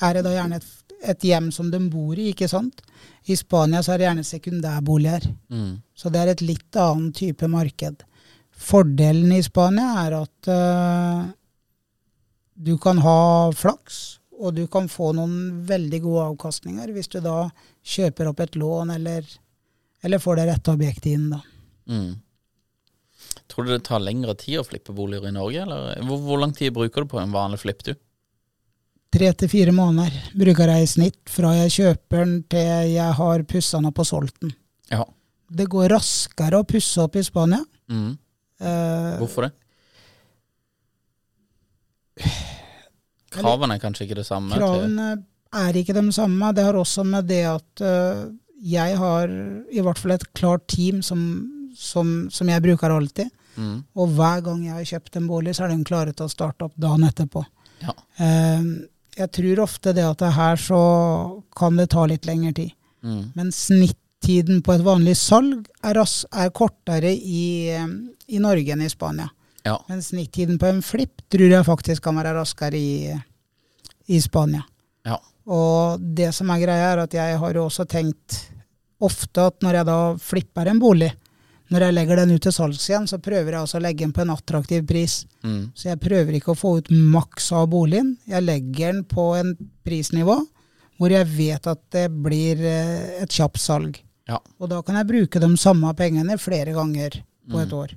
Er 0.00 0.14
det 0.14 0.22
da 0.24 0.32
gjerne 0.36 0.60
et, 0.60 0.68
et 1.10 1.24
hjem 1.26 1.50
som 1.54 1.70
de 1.72 1.80
bor 1.90 2.14
i, 2.14 2.30
ikke 2.32 2.48
sant? 2.48 2.84
I 3.26 3.36
Spania 3.36 3.82
så 3.82 3.92
er 3.92 3.98
det 3.98 4.06
gjerne 4.06 4.24
sekundærboliger. 4.24 5.26
Mm. 5.50 5.72
Så 5.94 6.12
det 6.14 6.20
er 6.22 6.32
et 6.32 6.44
litt 6.44 6.78
annen 6.78 7.10
type 7.12 7.48
marked. 7.50 8.04
Fordelen 8.58 9.34
i 9.34 9.42
Spania 9.42 10.04
er 10.06 10.16
at 10.22 10.50
eh, 10.54 11.26
du 12.58 12.76
kan 12.82 12.98
ha 13.04 13.18
flaks, 13.54 14.18
og 14.38 14.54
du 14.54 14.64
kan 14.70 14.88
få 14.90 15.10
noen 15.16 15.64
veldig 15.66 16.00
gode 16.04 16.24
avkastninger 16.32 16.92
hvis 16.94 17.10
du 17.12 17.18
da 17.24 17.50
kjøper 17.82 18.30
opp 18.30 18.40
et 18.44 18.58
lån 18.58 18.94
eller, 18.94 19.26
eller 20.06 20.22
får 20.22 20.40
det 20.40 20.48
rette 20.52 20.74
objektet 20.74 21.12
inn. 21.12 21.28
da. 21.34 21.40
Mm. 21.90 22.12
Tror 23.48 23.66
du 23.66 23.72
det 23.72 23.84
tar 23.88 24.02
lengre 24.04 24.34
tid 24.38 24.60
å 24.60 24.66
flippe 24.66 24.94
boliger 24.94 25.30
i 25.30 25.34
Norge, 25.34 25.64
eller 25.64 26.04
hvor, 26.06 26.20
hvor 26.22 26.40
lang 26.42 26.52
tid 26.54 26.74
bruker 26.76 27.04
du 27.04 27.10
på 27.10 27.20
en 27.20 27.34
vanlig 27.34 27.60
flipp, 27.64 27.82
du? 27.86 27.94
Tre 29.08 29.30
til 29.40 29.48
fire 29.48 29.72
måneder 29.72 30.12
bruker 30.36 30.68
jeg 30.68 30.84
i 30.84 30.90
snitt 30.90 31.32
fra 31.32 31.54
jeg 31.62 31.72
kjøper 31.78 32.24
den 32.26 32.34
til 32.52 32.90
jeg 32.92 33.14
har 33.16 33.44
pussa 33.48 33.80
den 33.80 33.88
opp 33.88 34.02
og 34.04 34.08
solgt 34.08 34.42
den. 34.44 34.52
Ja. 34.92 35.06
Det 35.48 35.64
går 35.72 35.88
raskere 35.94 36.60
å 36.60 36.66
pusse 36.68 37.00
opp 37.00 37.16
i 37.16 37.24
Spania. 37.24 37.62
Mm. 37.88 38.10
Eh, 38.60 39.14
Hvorfor 39.22 39.48
det? 39.48 39.54
Kravene 43.34 43.76
er 43.76 43.82
kanskje 43.82 44.06
ikke 44.06 44.20
det 44.20 44.26
samme? 44.28 44.56
Kravene 44.56 45.08
er 45.58 45.78
ikke 45.80 45.96
de 45.96 46.04
samme. 46.12 46.52
Det 46.56 46.64
har 46.64 46.76
også 46.78 47.04
med 47.04 47.28
det 47.28 47.42
at 47.48 47.82
øh, 47.84 48.28
jeg 48.64 48.96
har 48.98 49.28
i 49.70 49.84
hvert 49.84 49.98
fall 50.00 50.16
et 50.16 50.26
klart 50.34 50.66
team 50.68 51.02
som, 51.02 51.20
som, 51.76 52.28
som 52.32 52.48
jeg 52.48 52.64
bruker 52.64 52.94
alltid. 52.94 53.30
Mm. 53.58 53.82
Og 53.98 54.14
hver 54.14 54.42
gang 54.46 54.64
jeg 54.66 54.76
har 54.76 54.90
kjøpt 54.92 55.18
en 55.18 55.28
bolig, 55.30 55.54
så 55.56 55.66
er 55.66 55.74
de 55.74 55.86
klare 55.86 56.14
til 56.14 56.28
å 56.28 56.32
starte 56.32 56.68
opp 56.68 56.76
dagen 56.78 57.06
etterpå. 57.08 57.42
Ja. 57.82 57.94
Eh, 58.22 58.66
jeg 59.18 59.32
tror 59.34 59.64
ofte 59.64 59.94
det 59.96 60.04
at 60.06 60.20
det 60.22 60.34
her 60.36 60.60
så 60.62 60.82
kan 61.58 61.78
det 61.78 61.90
ta 61.94 62.04
litt 62.06 62.28
lengre 62.28 62.54
tid. 62.54 62.74
Mm. 63.02 63.32
Men 63.34 63.50
snittiden 63.54 64.62
på 64.66 64.74
et 64.74 64.84
vanlig 64.86 65.16
salg 65.18 65.66
er, 65.86 65.98
er 65.98 66.54
kortere 66.54 67.14
i, 67.14 67.70
eh, 67.74 67.90
i 68.28 68.42
Norge 68.42 68.74
enn 68.74 68.86
i 68.86 68.90
Spania. 68.92 69.30
Ja. 69.68 69.76
Men 69.90 70.02
snittiden 70.04 70.58
på 70.60 70.70
en 70.70 70.82
flipp 70.84 71.22
tror 71.32 71.52
jeg 71.52 71.66
faktisk 71.66 72.04
kan 72.08 72.18
være 72.18 72.34
raskere 72.38 72.78
i, 72.78 73.14
i 74.08 74.20
Spania. 74.24 74.64
Ja. 75.06 75.18
Og 75.48 76.00
det 76.00 76.32
som 76.36 76.50
er 76.52 76.62
greia, 76.64 76.92
er 76.92 77.04
at 77.04 77.16
jeg 77.16 77.38
har 77.40 77.56
jo 77.56 77.68
også 77.68 77.86
tenkt 77.88 78.40
ofte 79.04 79.48
at 79.50 79.62
når 79.64 79.80
jeg 79.80 79.88
da 79.88 79.98
flipper 80.20 80.70
en 80.72 80.80
bolig, 80.82 81.12
når 81.68 81.84
jeg 81.84 81.94
legger 81.98 82.22
den 82.22 82.32
ut 82.32 82.44
til 82.46 82.54
salgs 82.54 82.86
igjen, 82.88 83.06
så 83.10 83.18
prøver 83.20 83.52
jeg 83.52 83.60
også 83.60 83.76
å 83.76 83.84
legge 83.84 84.06
den 84.06 84.14
på 84.16 84.24
en 84.24 84.32
attraktiv 84.32 84.86
pris. 84.88 85.20
Mm. 85.44 85.68
Så 85.76 85.90
jeg 85.90 86.00
prøver 86.00 86.38
ikke 86.38 86.54
å 86.54 86.58
få 86.58 86.78
ut 86.80 86.88
maks 86.90 87.50
av 87.56 87.68
boligen. 87.72 88.14
Jeg 88.28 88.46
legger 88.46 88.94
den 88.94 89.02
på 89.08 89.30
en 89.36 89.52
prisnivå 89.84 90.40
hvor 90.98 91.12
jeg 91.14 91.28
vet 91.30 91.68
at 91.70 91.80
det 91.94 92.08
blir 92.10 92.58
eh, 92.66 93.20
et 93.22 93.30
kjapt 93.30 93.60
salg. 93.62 94.00
Ja. 94.28 94.40
Og 94.58 94.72
da 94.72 94.80
kan 94.82 94.98
jeg 94.98 95.08
bruke 95.08 95.40
de 95.40 95.50
samme 95.60 95.92
pengene 95.96 96.34
flere 96.40 96.74
ganger 96.74 97.20
på 97.48 97.60
et 97.62 97.74
år. 97.76 97.94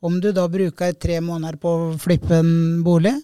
Om 0.00 0.20
du 0.22 0.30
da 0.32 0.46
bruker 0.50 0.94
tre 0.94 1.20
måneder 1.24 1.58
på 1.58 1.70
å 1.74 1.86
flippe 1.98 2.38
en 2.38 2.82
bolig, 2.86 3.14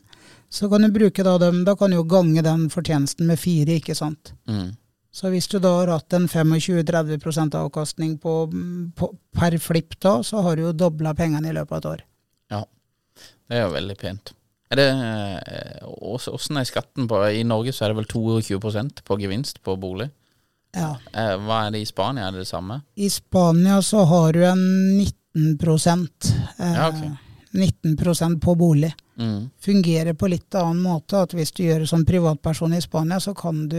så 0.50 0.68
kan 0.70 0.82
du 0.82 0.90
bruke 0.94 1.22
da 1.26 1.36
dem, 1.38 1.64
da 1.66 1.74
kan 1.78 1.90
du 1.90 1.98
jo 1.98 2.06
gange 2.06 2.42
den 2.42 2.68
fortjenesten 2.70 3.26
med 3.30 3.38
fire, 3.38 3.78
ikke 3.78 3.94
sant. 3.98 4.34
Mm. 4.50 4.74
Så 5.14 5.30
hvis 5.30 5.46
du 5.50 5.60
da 5.62 5.70
har 5.76 5.92
hatt 5.94 6.14
en 6.16 6.26
25-30 6.26 7.54
avkastning 7.58 8.16
på, 8.22 8.34
på, 8.98 9.10
per 9.34 9.54
flipp 9.62 9.94
da, 10.02 10.16
så 10.26 10.42
har 10.42 10.56
du 10.58 10.64
jo 10.66 10.72
dobla 10.74 11.14
pengene 11.14 11.52
i 11.52 11.54
løpet 11.54 11.76
av 11.76 11.78
et 11.78 11.90
år. 11.92 12.02
Ja, 12.50 12.62
det 13.46 13.60
er 13.60 13.62
jo 13.68 13.76
veldig 13.76 13.96
pent. 14.00 14.34
Er 14.74 14.80
det, 14.80 14.88
eh, 14.90 15.86
Hvordan 15.86 16.58
er 16.58 16.66
skatten 16.66 17.06
på 17.06 17.20
I 17.30 17.44
Norge 17.46 17.74
så 17.74 17.84
er 17.84 17.92
det 17.92 18.00
vel 18.00 18.10
22% 18.10 19.04
på 19.06 19.18
gevinst 19.22 19.62
på 19.62 19.76
bolig. 19.78 20.08
Ja. 20.74 20.96
Eh, 21.12 21.36
Hva 21.46 21.60
er 21.66 21.74
det 21.76 21.84
i 21.84 21.86
Spania? 21.86 22.26
Er 22.26 22.34
det 22.34 22.42
det 22.42 22.50
samme? 22.50 22.80
I 22.98 23.10
Spania 23.12 23.78
så 23.82 24.02
har 24.10 24.32
du 24.34 24.42
en 24.48 24.64
19 25.34 26.08
eh, 26.58 26.74
Ja, 26.74 26.88
okay. 26.88 27.10
19% 27.54 28.40
på 28.40 28.54
bolig. 28.58 28.94
Mm. 29.18 29.50
Fungerer 29.62 30.14
på 30.18 30.26
litt 30.28 30.54
annen 30.58 30.80
måte. 30.82 31.20
at 31.22 31.30
Hvis 31.34 31.52
du 31.54 31.62
gjør 31.62 31.84
det 31.84 31.88
som 31.88 32.02
privatperson 32.04 32.74
i 32.74 32.80
Spania, 32.82 33.20
så, 33.20 33.34
kan 33.34 33.68
du, 33.70 33.78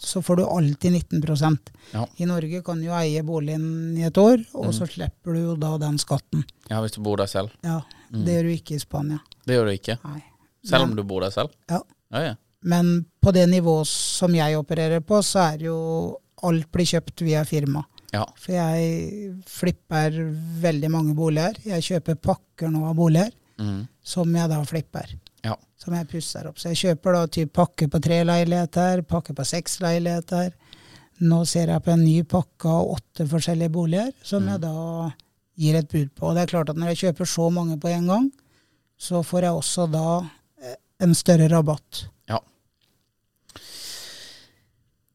så 0.00 0.22
får 0.24 0.36
du 0.40 0.44
alltid 0.46 0.92
19 0.92 1.58
Ja. 1.92 2.06
I 2.16 2.24
Norge 2.26 2.62
kan 2.64 2.80
du 2.80 2.86
jo 2.86 2.92
eie 2.96 3.22
boligen 3.22 3.98
i 3.98 4.02
et 4.08 4.16
år, 4.16 4.40
og 4.54 4.64
Mm. 4.66 4.72
så 4.72 4.86
slipper 4.88 5.34
du 5.34 5.40
jo 5.40 5.56
da 5.56 5.76
den 5.78 5.98
skatten. 5.98 6.44
Ja, 6.70 6.80
hvis 6.80 6.92
du 6.96 7.02
bor 7.02 7.16
der 7.16 7.26
selv. 7.26 7.50
Ja, 7.62 7.82
Mm. 8.12 8.24
Det 8.26 8.32
gjør 8.34 8.42
du 8.42 8.48
ikke 8.52 8.74
i 8.74 8.78
Spania. 8.78 9.18
Det 9.46 9.54
gjør 9.56 9.64
du 9.64 9.72
ikke. 9.72 9.98
Nei. 10.04 10.22
Selv 10.64 10.82
om 10.84 10.96
du 10.96 11.02
bor 11.02 11.20
der 11.20 11.30
selv? 11.30 11.48
Ja. 11.70 11.80
Ja, 12.12 12.20
ja. 12.20 12.34
Men 12.62 13.06
på 13.22 13.32
det 13.32 13.48
nivået 13.48 13.86
som 13.86 14.34
jeg 14.34 14.54
opererer 14.58 15.00
på, 15.00 15.22
så 15.24 15.54
er 15.54 15.58
jo 15.64 16.18
alt 16.42 16.70
blir 16.70 16.84
kjøpt 16.84 17.22
via 17.24 17.42
firma. 17.44 17.82
Ja. 18.12 18.26
For 18.36 18.52
jeg 18.52 19.34
flipper 19.48 20.16
veldig 20.62 20.90
mange 20.92 21.14
boliger. 21.16 21.56
Jeg 21.64 21.82
kjøper 21.86 22.18
pakker 22.20 22.70
nå 22.72 22.84
av 22.90 22.96
boliger 22.98 23.32
Mm. 23.60 23.86
som 24.02 24.32
jeg 24.34 24.48
da 24.50 24.58
flipper. 24.66 25.10
Ja. 25.44 25.54
Som 25.78 25.94
jeg 25.94 26.08
pusser 26.08 26.46
opp. 26.48 26.56
Så 26.58 26.70
jeg 26.72 26.80
kjøper 26.80 27.12
da 27.14 27.26
typ 27.26 27.52
pakke 27.52 27.86
på 27.88 28.00
tre 28.02 28.22
leiligheter, 28.24 29.02
pakke 29.06 29.34
på 29.36 29.44
seks 29.46 29.78
leiligheter. 29.80 30.52
Nå 31.22 31.44
ser 31.46 31.68
jeg 31.70 31.82
på 31.84 31.92
en 31.92 32.02
ny 32.04 32.22
pakke 32.24 32.66
av 32.68 32.88
åtte 32.96 33.26
forskjellige 33.30 33.70
boliger, 33.70 34.12
som 34.26 34.48
jeg 34.48 34.60
da 34.64 35.12
gir 35.56 35.76
et 35.78 35.88
bud 35.92 36.10
på. 36.16 36.26
Og 36.30 36.34
det 36.34 36.42
er 36.42 36.52
klart 36.56 36.70
at 36.72 36.76
når 36.80 36.92
jeg 36.94 37.02
kjøper 37.04 37.28
så 37.28 37.50
mange 37.52 37.78
på 37.78 37.88
en 37.92 38.06
gang, 38.10 38.30
så 38.98 39.22
får 39.22 39.42
jeg 39.46 39.52
også 39.60 39.86
da 39.92 40.06
eh, 40.62 40.74
en 41.00 41.14
større 41.14 41.48
rabatt. 41.52 42.06
Ja. 42.30 42.40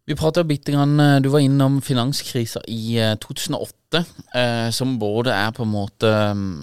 Vi 0.07 0.15
prata 0.15 0.43
bitte 0.47 0.71
grann 0.71 0.99
eh, 0.99 1.19
Du 1.19 1.29
var 1.29 1.43
innom 1.43 1.81
finanskrisa 1.83 2.61
i 2.67 2.95
eh, 2.95 3.15
2008, 3.19 4.03
eh, 4.33 4.69
som 4.71 4.95
både 4.99 5.33
er 5.35 5.51
på 5.51 5.65
en 5.65 5.73
måte 5.73 6.11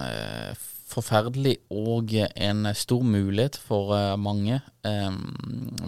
eh, 0.08 0.62
forferdelig 0.88 1.58
og 1.74 2.14
en 2.16 2.70
stor 2.72 3.04
mulighet 3.04 3.58
for 3.60 3.92
eh, 3.98 4.14
mange. 4.16 4.62
Eh, 4.88 5.10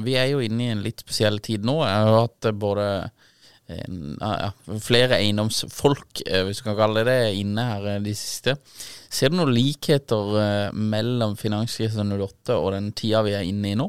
vi 0.04 0.18
er 0.20 0.34
jo 0.34 0.44
inne 0.44 0.66
i 0.66 0.74
en 0.74 0.84
litt 0.84 1.00
spesiell 1.06 1.40
tid 1.40 1.64
nå. 1.64 1.78
Jeg 1.86 2.10
har 2.10 2.20
hatt 2.26 2.50
eh, 2.50 2.58
både 2.66 2.90
flere 4.84 5.16
eiendomsfolk, 5.16 6.26
eh, 6.26 6.44
hvis 6.44 6.60
du 6.60 6.68
kan 6.68 6.76
kalle 6.78 7.02
det 7.02 7.12
det, 7.12 7.34
inne 7.40 7.70
her 7.72 7.92
eh, 7.94 8.02
de 8.04 8.12
siste. 8.14 8.58
Ser 9.08 9.32
du 9.32 9.40
noen 9.40 9.56
likheter 9.56 10.40
eh, 10.42 10.76
mellom 10.76 11.40
finanskrisen 11.40 12.12
08 12.12 12.60
og 12.60 12.74
den 12.76 12.92
tida 12.92 13.24
vi 13.26 13.32
er 13.38 13.48
inne 13.48 13.72
i 13.72 13.78
nå? 13.80 13.88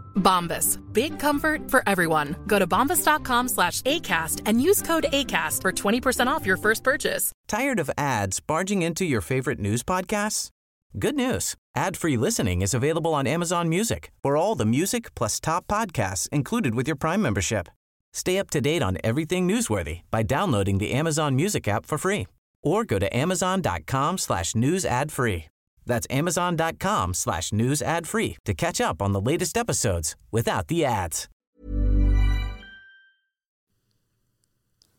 Bombas. 0.15 0.79
Big 0.93 1.19
comfort 1.19 1.69
for 1.69 1.83
everyone. 1.85 2.35
Go 2.47 2.59
to 2.59 2.65
bombas.com 2.65 3.49
slash 3.49 3.81
ACAST 3.81 4.41
and 4.45 4.61
use 4.61 4.81
code 4.81 5.05
ACAST 5.11 5.61
for 5.61 5.71
20% 5.71 6.27
off 6.27 6.45
your 6.45 6.57
first 6.57 6.83
purchase. 6.83 7.31
Tired 7.47 7.79
of 7.79 7.91
ads 7.97 8.39
barging 8.39 8.81
into 8.81 9.03
your 9.03 9.21
favorite 9.21 9.59
news 9.59 9.83
podcasts? 9.83 10.49
Good 10.97 11.15
news. 11.15 11.55
Ad-free 11.75 12.17
listening 12.17 12.61
is 12.61 12.73
available 12.73 13.13
on 13.13 13.27
Amazon 13.27 13.69
Music 13.69 14.11
for 14.21 14.35
all 14.35 14.55
the 14.55 14.65
music 14.65 15.15
plus 15.15 15.39
top 15.39 15.67
podcasts 15.67 16.27
included 16.29 16.75
with 16.75 16.87
your 16.87 16.97
Prime 16.97 17.21
membership. 17.21 17.69
Stay 18.13 18.37
up 18.37 18.49
to 18.49 18.59
date 18.59 18.83
on 18.83 18.97
everything 19.03 19.47
newsworthy 19.47 20.01
by 20.11 20.23
downloading 20.23 20.79
the 20.79 20.91
Amazon 20.91 21.35
Music 21.35 21.67
app 21.67 21.85
for 21.85 21.97
free 21.97 22.27
or 22.61 22.83
go 22.83 22.99
to 22.99 23.15
amazon.com 23.15 24.17
slash 24.17 24.53
news 24.53 24.85
ad 24.85 25.11
free. 25.11 25.45
That's 25.91 26.07
amazon.com 26.09 27.13
slash 27.13 27.51
news 27.51 27.81
ad 27.81 28.07
free 28.07 28.37
to 28.45 28.53
catch 28.53 28.79
up 28.79 29.01
on 29.01 29.11
the 29.11 29.21
latest 29.31 29.57
episodes 29.57 30.15
without 30.31 30.67
the 30.67 30.85
ads. 30.85 31.27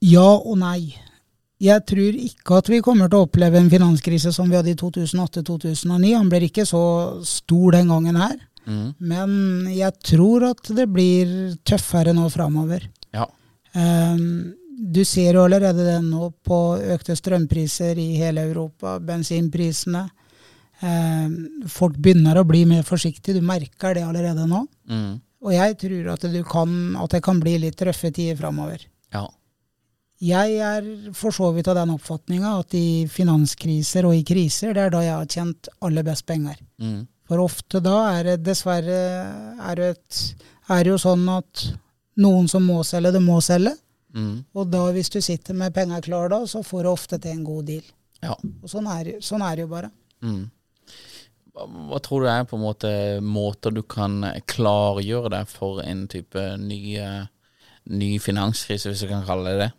Ja 0.02 0.34
og 0.34 0.58
nei. 0.58 0.92
Jeg 1.62 1.86
tror 1.86 2.16
ikke 2.18 2.56
at 2.58 2.68
vi 2.68 2.80
kommer 2.82 3.08
til 3.08 3.22
å 3.22 3.26
oppleve 3.28 3.60
en 3.60 3.70
finanskrise 3.70 4.32
som 4.34 4.50
vi 4.50 4.58
hadde 4.58 4.72
i 4.72 4.78
2008-2009. 4.80 6.16
Han 6.16 6.30
blir 6.30 6.48
ikke 6.48 6.66
så 6.66 6.82
stor 7.24 7.78
den 7.78 7.92
gangen 7.92 8.18
her. 8.18 8.40
Men 8.98 9.68
jeg 9.70 9.94
tror 10.06 10.48
at 10.52 10.72
det 10.74 10.88
blir 10.90 11.54
tøffere 11.66 12.14
nå 12.14 12.28
framover. 12.34 12.84
Ja. 13.14 13.28
Um, 13.74 14.52
du 14.82 15.04
ser 15.06 15.38
jo 15.38 15.44
allerede 15.46 15.86
det 15.86 16.00
nå 16.04 16.32
på 16.46 16.58
økte 16.94 17.16
strømpriser 17.18 17.98
i 17.98 18.10
hele 18.18 18.44
Europa, 18.50 18.98
bensinprisene. 19.02 20.08
Um, 20.82 21.34
folk 21.70 21.94
begynner 22.02 22.40
å 22.40 22.46
bli 22.46 22.64
mer 22.66 22.82
forsiktige, 22.82 23.38
du 23.38 23.46
merker 23.46 23.94
det 23.94 24.02
allerede 24.02 24.48
nå. 24.50 24.64
Mm. 24.90 25.20
Og 25.42 25.54
jeg 25.54 25.76
tror 25.78 26.08
at, 26.14 26.26
du 26.30 26.40
kan, 26.46 26.72
at 27.02 27.14
det 27.14 27.22
kan 27.22 27.38
bli 27.42 27.54
litt 27.62 27.82
røffe 27.86 28.10
tider 28.14 28.38
framover. 28.38 28.82
Ja. 29.14 29.26
Jeg 30.22 30.58
er 30.62 30.88
for 31.18 31.34
så 31.34 31.48
vidt 31.54 31.70
av 31.70 31.80
den 31.80 31.94
oppfatninga 31.96 32.52
at 32.60 32.74
i 32.78 33.08
finanskriser 33.10 34.06
og 34.06 34.14
i 34.14 34.22
kriser, 34.26 34.74
det 34.74 34.84
er 34.84 34.92
da 34.94 35.00
jeg 35.02 35.16
har 35.16 35.30
tjent 35.30 35.70
aller 35.82 36.06
best 36.06 36.26
penger. 36.28 36.60
Mm. 36.82 37.00
For 37.26 37.42
ofte 37.42 37.80
da 37.82 37.96
er 38.12 38.28
det 38.30 38.36
dessverre 38.46 39.00
er 39.70 39.80
det, 39.80 39.88
et, 39.96 40.46
er 40.70 40.84
det 40.84 40.92
jo 40.92 41.00
sånn 41.02 41.26
at 41.32 41.66
noen 42.22 42.46
som 42.50 42.66
må 42.66 42.82
selge, 42.86 43.14
det 43.16 43.22
må 43.24 43.40
selge. 43.42 43.74
Mm. 44.14 44.42
Og 44.54 44.70
da 44.70 44.84
hvis 44.94 45.10
du 45.10 45.18
sitter 45.24 45.56
med 45.58 45.74
penger 45.74 46.02
klar 46.06 46.30
da, 46.30 46.42
så 46.46 46.62
får 46.66 46.84
du 46.84 46.90
ofte 46.92 47.18
til 47.22 47.38
en 47.38 47.46
god 47.46 47.70
deal. 47.70 47.86
ja. 48.22 48.34
Og 48.34 48.70
sånn 48.70 48.86
er, 48.92 49.14
sånn 49.24 49.42
er 49.42 49.56
det 49.56 49.64
jo 49.64 49.70
bare. 49.72 49.90
Mm. 50.22 50.42
Hva, 51.52 51.98
tror 52.00 52.24
du 52.24 52.30
er 52.32 52.46
på 52.48 52.56
en 52.56 52.64
måte 52.64 52.90
måter 53.20 53.74
du 53.74 53.82
kan 53.84 54.22
klargjøre 54.48 55.34
deg 55.34 55.50
for 55.52 55.82
en 55.84 56.06
type 56.08 56.40
ny, 56.62 56.96
ny 57.92 58.10
finanskrise, 58.24 58.88
hvis 58.88 59.04
du 59.04 59.10
kan 59.10 59.26
kalle 59.28 59.52
det 59.52 59.66
det? 59.66 59.70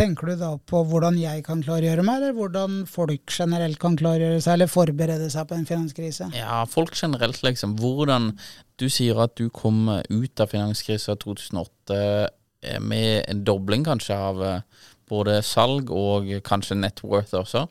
Tenker 0.00 0.30
du 0.30 0.38
da 0.38 0.50
på 0.70 0.80
hvordan 0.88 1.18
jeg 1.18 1.42
kan 1.44 1.60
klargjøre 1.64 2.04
meg, 2.06 2.20
eller 2.20 2.36
hvordan 2.36 2.76
folk 2.88 3.32
generelt 3.34 3.76
kan 3.82 3.98
klargjøre 4.00 4.38
seg, 4.40 4.54
eller 4.54 4.70
forberede 4.70 5.26
seg 5.32 5.48
på 5.50 5.58
en 5.58 5.66
finanskrise? 5.68 6.30
Ja, 6.36 6.62
folk 6.70 6.94
generelt, 6.96 7.42
liksom. 7.44 7.76
Hvordan 7.80 8.32
Du 8.80 8.86
sier 8.88 9.18
at 9.20 9.34
du 9.36 9.50
kom 9.52 9.90
ut 9.92 10.40
av 10.40 10.48
finanskrisa 10.48 11.18
2008 11.20 11.98
eh, 12.00 12.78
med 12.80 13.26
en 13.28 13.42
dobling 13.44 13.84
kanskje 13.84 14.16
av 14.16 14.40
eh, 14.40 14.86
både 15.10 15.42
salg 15.44 15.90
og 15.92 16.30
kanskje 16.46 16.78
net 16.80 17.02
worth 17.04 17.36
også. 17.36 17.66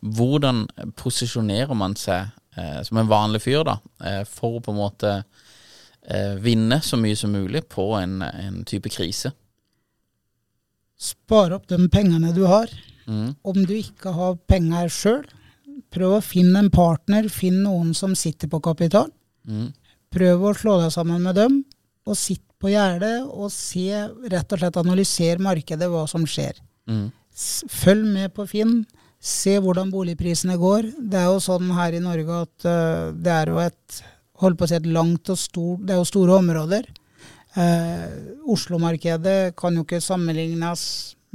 Hvordan 0.00 0.64
posisjonerer 0.96 1.76
man 1.76 1.96
seg 1.98 2.30
eh, 2.56 2.80
som 2.86 3.00
en 3.00 3.10
vanlig 3.10 3.42
fyr, 3.44 3.64
da, 3.68 3.76
eh, 4.04 4.22
for 4.28 4.58
å 4.58 4.62
på 4.64 4.72
en 4.72 4.80
måte 4.80 5.12
eh, 5.18 6.36
vinne 6.40 6.80
så 6.84 6.96
mye 7.00 7.18
som 7.18 7.34
mulig 7.34 7.66
på 7.68 7.90
en, 7.98 8.20
en 8.24 8.62
type 8.68 8.92
krise? 8.92 9.34
Spare 11.00 11.56
opp 11.56 11.68
de 11.68 11.78
pengene 11.92 12.32
du 12.36 12.46
har. 12.48 12.72
Mm. 13.06 13.34
Om 13.42 13.62
du 13.66 13.74
ikke 13.76 14.12
har 14.16 14.40
penger 14.48 14.90
sjøl, 14.92 15.24
prøv 15.92 16.18
å 16.18 16.24
finne 16.24 16.60
en 16.62 16.72
partner, 16.72 17.28
finn 17.32 17.62
noen 17.64 17.94
som 17.96 18.14
sitter 18.16 18.50
på 18.52 18.60
kapital. 18.64 19.08
Mm. 19.48 19.70
Prøv 20.12 20.44
å 20.44 20.54
slå 20.56 20.76
deg 20.82 20.92
sammen 20.94 21.22
med 21.24 21.38
dem, 21.38 21.60
og 22.08 22.16
sitt 22.18 22.44
på 22.60 22.72
gjerdet 22.74 23.22
og 23.24 23.48
se, 23.54 23.88
rett 24.28 24.52
og 24.52 24.60
slett 24.60 24.78
analyser 24.80 25.40
markedet, 25.42 25.88
hva 25.88 26.04
som 26.10 26.26
skjer. 26.28 26.58
Mm. 26.90 27.08
Følg 27.72 28.08
med 28.12 28.34
på 28.36 28.44
Finn. 28.50 28.82
Se 29.20 29.58
hvordan 29.60 29.90
boligprisene 29.92 30.56
går. 30.56 30.88
Det 30.96 31.18
er 31.20 31.28
jo 31.28 31.42
sånn 31.44 31.68
her 31.76 31.96
i 31.96 32.00
Norge 32.00 32.40
at 32.46 32.66
uh, 32.68 33.10
det 33.12 33.34
er 33.34 33.52
jo 33.52 33.60
et 33.60 34.00
holdt 34.40 34.56
på 34.56 34.64
å 34.64 34.70
si 34.70 34.78
et 34.78 34.88
langt 34.88 35.28
og 35.28 35.36
stort 35.36 35.82
Det 35.84 35.92
er 35.92 36.00
jo 36.00 36.08
store 36.08 36.38
områder. 36.40 36.88
Uh, 37.52 38.06
Oslo-markedet 38.48 39.52
kan 39.58 39.76
jo 39.76 39.84
ikke 39.84 40.00
sammenlignes 40.00 40.82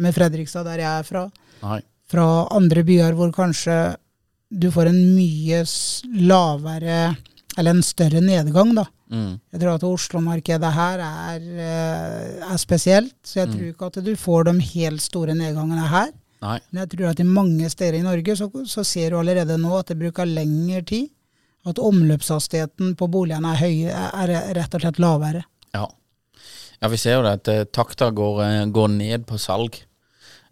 med 0.02 0.16
Fredrikstad, 0.16 0.66
der 0.66 0.82
jeg 0.82 0.90
er 0.90 1.06
fra. 1.08 1.28
Nei. 1.62 1.80
Fra 2.10 2.26
andre 2.56 2.84
byer 2.88 3.16
hvor 3.18 3.32
kanskje 3.36 3.78
du 4.50 4.70
får 4.72 4.92
en 4.92 5.00
mye 5.16 5.64
lavere 6.22 7.16
Eller 7.58 7.74
en 7.74 7.86
større 7.86 8.20
nedgang, 8.22 8.74
da. 8.76 8.84
Mm. 9.14 9.38
Jeg 9.54 9.62
tror 9.62 9.78
at 9.78 9.86
Oslo-markedet 9.88 10.72
her 10.76 11.02
er, 11.06 11.40
eh, 11.40 12.42
er 12.52 12.58
spesielt, 12.60 13.16
så 13.24 13.44
jeg 13.44 13.52
tror 13.54 13.70
ikke 13.70 13.88
at 13.88 14.00
du 14.04 14.12
får 14.20 14.50
de 14.50 14.56
helt 14.74 15.02
store 15.02 15.36
nedgangene 15.38 15.86
her. 15.88 16.10
Nei. 16.44 16.60
Men 16.70 16.84
jeg 16.84 16.92
tror 16.94 17.12
at 17.12 17.22
i 17.22 17.28
mange 17.28 17.70
steder 17.72 18.00
i 18.00 18.06
Norge 18.06 18.36
så, 18.38 18.50
så 18.68 18.84
ser 18.88 19.14
du 19.14 19.20
allerede 19.20 19.58
nå 19.62 19.72
at 19.78 19.92
det 19.92 20.00
bruker 20.00 20.30
lengre 20.30 20.84
tid. 20.88 21.12
At 21.66 21.82
omløpshastigheten 21.82 22.94
på 23.00 23.08
boligene 23.10 23.56
er, 23.56 23.62
høy, 23.64 23.88
er 23.90 24.34
rett 24.54 24.76
og 24.78 24.84
slett 24.84 25.02
lavere. 25.02 25.42
Ja. 25.74 25.88
ja, 26.78 26.90
vi 26.94 27.00
ser 27.02 27.18
jo 27.18 27.24
det 27.26 27.36
at 27.40 27.52
eh, 27.52 27.66
takta 27.74 28.12
går, 28.14 28.42
eh, 28.46 28.66
går 28.70 28.92
ned 28.94 29.26
på 29.26 29.40
salg 29.42 29.80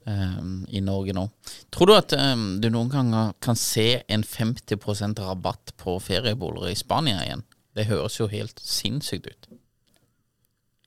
eh, 0.09 0.39
i 0.73 0.81
Norge 0.81 1.13
nå. 1.13 1.27
Tror 1.69 1.91
du 1.91 1.95
at 1.99 2.15
eh, 2.17 2.33
du 2.33 2.69
noen 2.73 2.89
ganger 2.89 3.35
kan 3.45 3.59
se 3.59 4.01
en 4.07 4.25
50% 4.25 5.21
rabatt 5.21 5.75
på 5.77 5.99
ferieboliger 6.01 6.73
i 6.73 6.79
Spania 6.81 7.21
igjen? 7.27 7.45
Det 7.77 7.87
høres 7.89 8.17
jo 8.17 8.29
helt 8.33 8.57
sinnssykt 8.61 9.29
ut. 9.29 9.53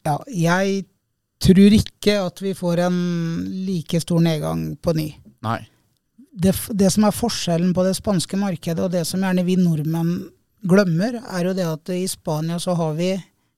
Ja, 0.06 0.18
jeg 0.30 0.87
tror 1.42 1.77
ikke 1.77 2.18
at 2.22 2.42
vi 2.42 2.55
får 2.57 2.85
en 2.87 2.99
like 3.66 4.01
stor 4.01 4.22
nedgang 4.25 4.68
på 4.83 4.94
ny. 4.96 5.11
Nei. 5.44 5.61
Det, 6.37 6.53
det 6.77 6.90
som 6.92 7.07
er 7.09 7.16
forskjellen 7.16 7.72
på 7.77 7.85
det 7.87 7.94
spanske 7.96 8.37
markedet 8.40 8.83
og 8.85 8.92
det 8.92 9.07
som 9.09 9.22
gjerne 9.25 9.44
vi 9.46 9.57
nordmenn 9.61 10.18
glemmer, 10.66 11.20
er 11.20 11.49
jo 11.49 11.55
det 11.57 11.66
at 11.68 11.92
i 11.94 12.05
Spania 12.11 12.59
så 12.61 12.75
har 12.77 12.94
vi 12.99 13.14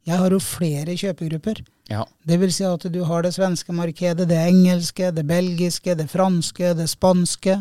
Jeg 0.08 0.16
har 0.16 0.32
jo 0.32 0.38
flere 0.40 0.94
kjøpegrupper. 0.96 1.58
Ja. 1.90 2.06
Det 2.24 2.38
vil 2.40 2.52
si 2.52 2.64
at 2.64 2.86
du 2.88 3.02
har 3.04 3.26
det 3.26 3.34
svenske 3.34 3.74
markedet, 3.76 4.24
det 4.28 4.38
engelske, 4.40 5.10
det 5.12 5.24
belgiske, 5.28 5.94
det 5.98 6.06
franske, 6.08 6.70
det 6.72 6.86
spanske. 6.88 7.58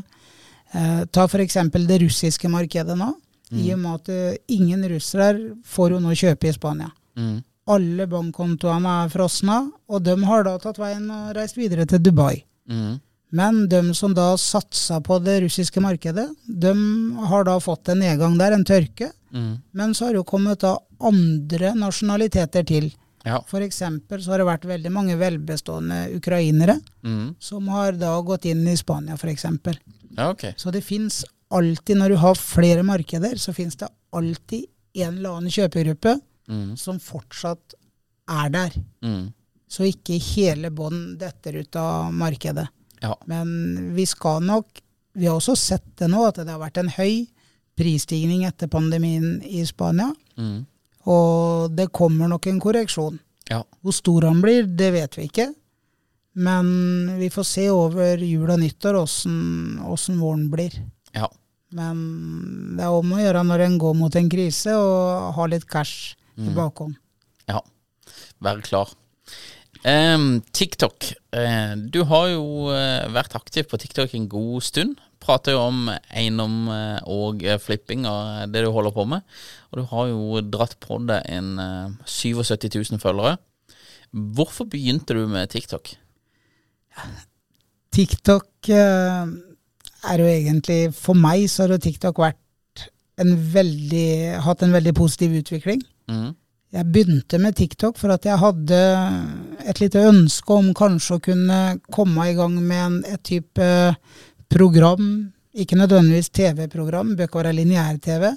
Eh, 0.72 1.02
ta 1.12 1.26
f.eks. 1.28 1.58
det 1.76 1.98
russiske 2.06 2.48
markedet 2.48 2.96
nå. 2.96 3.10
I 3.52 3.74
og 3.74 3.80
med 3.80 4.00
at 4.00 4.10
eh, 4.12 4.40
ingen 4.48 4.84
russere 4.92 5.56
får 5.66 5.92
jo 5.96 6.00
nå 6.04 6.16
kjøpe 6.16 6.48
i 6.48 6.56
Spania. 6.56 6.90
Mm. 7.20 7.44
Alle 7.68 8.08
bankkontoene 8.08 8.94
er 9.04 9.12
frosna, 9.12 9.60
og 9.92 10.04
de 10.06 10.16
har 10.24 10.46
da 10.48 10.56
tatt 10.62 10.80
veien 10.80 11.10
og 11.12 11.36
reist 11.36 11.58
videre 11.60 11.86
til 11.90 12.00
Dubai. 12.04 12.44
Mm. 12.70 13.00
Men 13.36 13.66
de 13.68 13.82
som 13.98 14.14
da 14.16 14.30
satsa 14.40 15.02
på 15.04 15.18
det 15.20 15.42
russiske 15.44 15.82
markedet, 15.84 16.30
de 16.48 16.72
har 17.28 17.44
da 17.48 17.58
fått 17.60 17.92
en 17.92 18.00
nedgang 18.00 18.38
der, 18.40 18.56
en 18.56 18.64
tørke. 18.68 19.12
Mm. 19.36 19.58
Men 19.76 19.94
så 19.94 20.08
har 20.08 20.16
det 20.16 20.22
jo 20.22 20.30
kommet 20.30 20.64
da 20.64 20.78
andre 21.04 21.74
nasjonaliteter 21.76 22.64
til. 22.68 22.88
Ja. 23.28 23.42
Eksempel 23.60 24.22
så 24.24 24.32
har 24.32 24.40
det 24.40 24.48
vært 24.48 24.68
veldig 24.70 24.92
mange 24.94 25.18
velbestående 25.20 26.06
ukrainere 26.16 26.80
Mm. 27.04 27.36
som 27.40 27.68
har 27.68 27.92
da 27.94 28.20
gått 28.22 28.46
inn 28.46 28.68
i 28.68 28.76
Spania, 28.78 29.16
eksempel. 29.16 29.78
Ja, 30.18 30.30
okay. 30.32 30.54
Så 30.58 30.72
det 30.72 30.84
fins 30.84 31.26
alltid, 31.52 31.98
når 31.98 32.10
du 32.10 32.16
har 32.16 32.36
flere 32.36 32.84
markeder, 32.84 33.36
så 33.38 33.54
fins 33.54 33.76
det 33.76 33.88
alltid 34.14 34.66
en 34.96 35.18
eller 35.18 35.30
annen 35.30 35.52
kjøpegruppe 35.52 36.20
Mm. 36.48 36.78
som 36.80 37.00
fortsatt 37.00 37.76
er 38.32 38.50
der. 38.54 38.76
Mm. 39.04 39.34
Så 39.68 39.88
ikke 39.90 40.20
hele 40.22 40.72
bånd 40.72 41.18
detter 41.20 41.60
ut 41.60 41.76
av 41.76 42.14
markedet. 42.16 42.68
Ja. 43.04 43.14
Men 43.26 43.94
vi 43.96 44.06
skal 44.10 44.42
nok 44.44 44.82
Vi 45.18 45.26
har 45.26 45.40
også 45.40 45.56
sett 45.58 45.96
det 45.98 46.12
nå, 46.12 46.28
at 46.28 46.36
det 46.38 46.52
har 46.52 46.60
vært 46.62 46.78
en 46.78 46.92
høy 46.94 47.26
prisstigning 47.74 48.44
etter 48.46 48.70
pandemien 48.70 49.40
i 49.42 49.64
Spania. 49.66 50.12
Mm. 50.38 50.60
Og 51.10 51.72
det 51.74 51.88
kommer 51.90 52.30
nok 52.30 52.46
en 52.46 52.60
korreksjon. 52.62 53.18
Ja. 53.50 53.64
Hvor 53.82 53.96
stor 53.98 54.28
han 54.30 54.44
blir, 54.44 54.68
det 54.70 54.92
vet 54.94 55.18
vi 55.18 55.26
ikke. 55.26 55.48
Men 56.38 57.18
vi 57.18 57.32
får 57.34 57.48
se 57.50 57.66
over 57.74 58.22
jul 58.22 58.46
og 58.46 58.62
nyttår 58.62 59.00
åssen 59.02 60.22
våren 60.22 60.46
blir. 60.54 60.76
Ja. 61.18 61.32
Men 61.74 62.78
det 62.78 62.86
er 62.86 62.94
om 62.94 63.16
å 63.16 63.22
gjøre 63.24 63.42
når 63.48 63.66
en 63.66 63.80
går 63.82 63.98
mot 63.98 64.16
en 64.22 64.30
krise, 64.30 64.76
og 64.78 65.34
har 65.40 65.50
litt 65.50 65.66
cash 65.66 66.14
i 66.38 66.54
bakhånd. 66.56 66.95
Ja. 67.50 67.62
Være 68.43 68.62
klar. 68.62 68.93
Um, 69.86 70.41
TikTok. 70.54 71.12
Uh, 71.36 71.78
du 71.78 72.02
har 72.10 72.32
jo 72.34 72.71
uh, 72.71 73.06
vært 73.13 73.36
aktiv 73.38 73.67
på 73.69 73.78
TikTok 73.80 74.15
en 74.17 74.30
god 74.30 74.65
stund. 74.65 74.97
Prater 75.21 75.56
jo 75.56 75.62
om 75.67 75.89
eiendom 75.89 76.67
uh, 76.69 77.00
og 77.10 77.45
flipping 77.62 78.06
og 78.10 78.52
det 78.54 78.63
du 78.65 78.71
holder 78.73 78.95
på 78.95 79.06
med. 79.10 79.38
Og 79.71 79.82
du 79.82 79.86
har 79.91 80.10
jo 80.12 80.41
dratt 80.41 80.78
på 80.84 81.00
deg 81.04 81.26
en 81.28 81.58
eh, 81.60 81.95
77 82.08 82.93
000 82.93 83.02
følgere. 83.04 83.36
Hvorfor 84.15 84.63
begynte 84.71 85.17
du 85.17 85.26
med 85.28 85.50
TikTok? 85.52 85.91
TikTok 87.91 88.69
er 88.71 90.23
jo 90.23 90.30
egentlig 90.32 90.93
For 90.95 91.19
meg 91.19 91.50
så 91.52 91.67
har 91.67 91.82
TikTok 91.84 92.21
vært 92.23 92.88
en 93.19 93.36
veldig, 93.54 94.39
hatt 94.45 94.63
en 94.63 94.71
veldig 94.78 94.95
positiv 94.95 95.36
utvikling. 95.41 95.84
Mm. 96.08 96.36
Jeg 96.76 96.91
begynte 96.91 97.39
med 97.39 97.56
TikTok 97.56 97.96
for 98.00 98.12
at 98.12 98.26
jeg 98.28 98.39
hadde 98.41 98.80
et 99.72 99.80
lite 99.80 100.04
ønske 100.10 100.52
om 100.56 100.74
kanskje 100.76 101.15
å 101.15 101.24
kunne 101.24 101.60
komme 101.93 102.28
i 102.28 102.36
gang 102.36 102.58
med 102.60 102.82
en, 102.84 102.98
et 103.08 103.24
type 103.24 103.70
program, 104.52 105.08
ikke 105.58 105.80
nødvendigvis 105.80 106.30
TV-program, 106.36 107.15
bør 107.15 107.30
ikke 107.30 107.39
være 107.39 107.56
lineær-TV, 107.56 108.28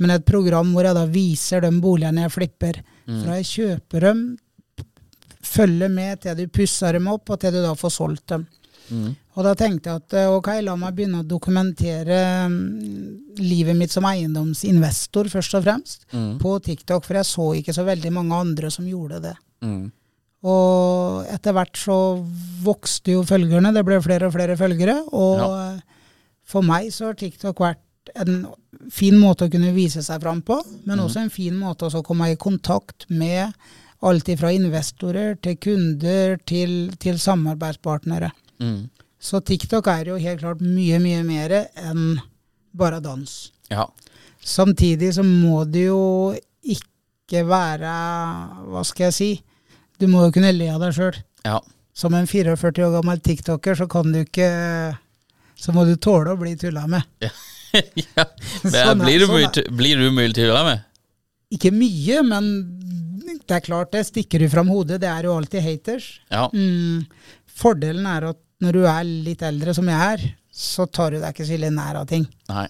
men 0.00 0.12
et 0.12 0.24
program 0.28 0.72
hvor 0.72 0.88
jeg 0.88 0.96
da 0.96 1.04
viser 1.08 1.64
de 1.64 1.70
boligene 1.80 2.24
jeg 2.24 2.34
flipper. 2.34 2.80
Fra 3.06 3.36
jeg 3.38 3.50
kjøper 3.52 4.08
dem, 4.08 4.24
følger 5.46 5.92
med 5.92 6.24
til 6.24 6.36
du 6.40 6.48
pusser 6.52 6.96
dem 6.96 7.06
opp, 7.12 7.30
og 7.30 7.40
til 7.40 7.54
du 7.54 7.62
da 7.62 7.76
får 7.78 7.92
solgt 7.94 8.26
dem. 8.34 8.48
Og 9.36 9.44
da 9.44 9.52
tenkte 9.58 9.90
jeg 9.90 10.00
at 10.00 10.16
eh, 10.16 10.32
ok, 10.32 10.48
la 10.64 10.76
meg 10.80 10.96
begynne 10.96 11.20
å 11.20 11.28
dokumentere 11.28 12.20
mm, 12.48 13.36
livet 13.42 13.76
mitt 13.76 13.92
som 13.92 14.06
eiendomsinvestor, 14.08 15.28
først 15.32 15.58
og 15.58 15.66
fremst, 15.66 16.06
på 16.40 16.56
TikTok, 16.64 17.04
for 17.04 17.20
jeg 17.20 17.28
så 17.28 17.50
ikke 17.58 17.76
så 17.76 17.84
veldig 17.84 18.12
mange 18.16 18.40
andre 18.46 18.72
som 18.72 18.88
gjorde 18.88 19.20
det. 19.28 19.34
Mm. 19.66 19.84
Og 20.46 21.26
etter 21.32 21.56
hvert 21.56 21.80
så 21.80 21.98
vokste 22.64 23.16
jo 23.16 23.24
følgerne, 23.26 23.74
det 23.76 23.84
ble 23.84 23.98
flere 24.04 24.30
og 24.30 24.36
flere 24.36 24.56
følgere, 24.56 25.00
og 25.16 25.42
ja. 25.42 25.50
for 26.48 26.64
meg 26.64 26.88
så 26.94 27.10
har 27.10 27.18
TikTok 27.20 27.60
vært 27.60 27.82
en 28.14 28.44
fin 28.92 29.16
måte 29.18 29.46
å 29.46 29.52
kunne 29.52 29.72
vise 29.74 30.04
seg 30.04 30.22
fram 30.22 30.40
på, 30.46 30.60
men 30.86 31.02
også 31.02 31.24
en 31.24 31.32
fin 31.34 31.56
måte 31.58 31.90
å 31.90 32.04
komme 32.06 32.30
i 32.30 32.38
kontakt 32.40 33.08
med 33.10 33.52
alt 34.06 34.28
fra 34.38 34.52
investorer 34.54 35.34
til 35.42 35.56
kunder 35.58 36.36
til, 36.46 36.92
til 37.02 37.18
samarbeidspartnere. 37.20 38.30
Mm. 38.62 38.86
Så 39.18 39.40
TikTok 39.40 39.86
er 39.90 40.10
jo 40.12 40.18
helt 40.20 40.40
klart 40.42 40.60
mye, 40.62 40.98
mye 41.02 41.22
mer 41.26 41.54
enn 41.80 42.18
bare 42.76 43.00
dans. 43.00 43.32
Ja. 43.72 43.86
Samtidig 44.46 45.14
så 45.16 45.24
må 45.26 45.64
det 45.66 45.86
jo 45.88 46.34
ikke 46.62 47.42
være 47.48 47.94
Hva 48.70 48.82
skal 48.86 49.08
jeg 49.08 49.16
si? 49.16 49.30
Du 49.98 50.06
må 50.12 50.26
jo 50.26 50.34
kunne 50.36 50.52
le 50.54 50.68
av 50.70 50.82
deg 50.84 50.92
sjøl. 50.94 51.16
Ja. 51.46 51.56
Som 51.96 52.14
en 52.14 52.28
44 52.28 52.84
år 52.86 52.92
gammel 52.98 53.22
tiktoker, 53.24 53.74
så 53.78 53.86
kan 53.90 54.12
du 54.12 54.20
ikke 54.20 54.50
Så 55.56 55.72
må 55.72 55.86
du 55.88 55.94
tåle 55.96 56.34
å 56.34 56.38
bli 56.38 56.52
tulla 56.60 56.84
med. 56.86 57.02
ja. 57.24 57.32
Men, 58.62 58.70
Sånn 58.70 59.00
er- 59.00 59.06
blir, 59.06 59.18
du 59.24 59.26
sånn 59.26 59.38
mye, 59.40 59.64
blir 59.80 60.02
du 60.04 60.10
mye 60.12 60.34
tulla 60.36 60.62
med? 60.68 60.84
Ikke 61.56 61.70
mye, 61.72 62.20
men 62.26 62.50
det 63.46 63.54
er 63.56 63.64
klart 63.64 63.94
det. 63.96 64.04
Stikker 64.10 64.42
du 64.44 64.50
fram 64.52 64.68
hodet, 64.68 65.00
det 65.00 65.08
er 65.08 65.24
jo 65.28 65.36
alltid 65.38 65.64
haters. 65.64 66.10
Ja. 66.28 66.46
Mm, 66.52 67.06
fordelen 67.56 68.06
er 68.10 68.28
at 68.34 68.40
når 68.64 68.78
du 68.78 68.86
er 68.88 69.04
litt 69.04 69.42
eldre, 69.44 69.74
som 69.76 69.88
jeg 69.90 70.16
er, 70.16 70.24
så 70.56 70.86
tar 70.88 71.12
du 71.12 71.20
deg 71.20 71.34
ikke 71.34 71.46
så 71.46 71.56
ille 71.58 71.70
nær 71.74 72.00
av 72.00 72.08
ting. 72.08 72.24
Nei. 72.48 72.66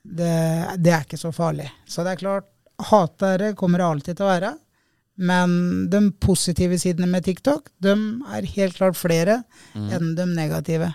Det, 0.00 0.32
det 0.80 0.94
er 0.96 1.04
ikke 1.04 1.20
så 1.20 1.32
farlig. 1.36 1.68
Så 1.84 2.04
det 2.06 2.14
er 2.14 2.22
klart, 2.22 2.48
hatere 2.90 3.52
kommer 3.58 3.82
det 3.82 3.88
alltid 3.90 4.16
til 4.16 4.26
å 4.26 4.30
være. 4.30 4.54
Men 5.20 5.50
de 5.92 6.00
positive 6.22 6.78
sidene 6.80 7.10
med 7.10 7.26
TikTok, 7.26 7.68
de 7.84 7.92
er 8.32 8.48
helt 8.54 8.78
klart 8.78 8.96
flere 8.96 9.42
enn 9.76 10.14
de 10.16 10.24
negative. 10.30 10.88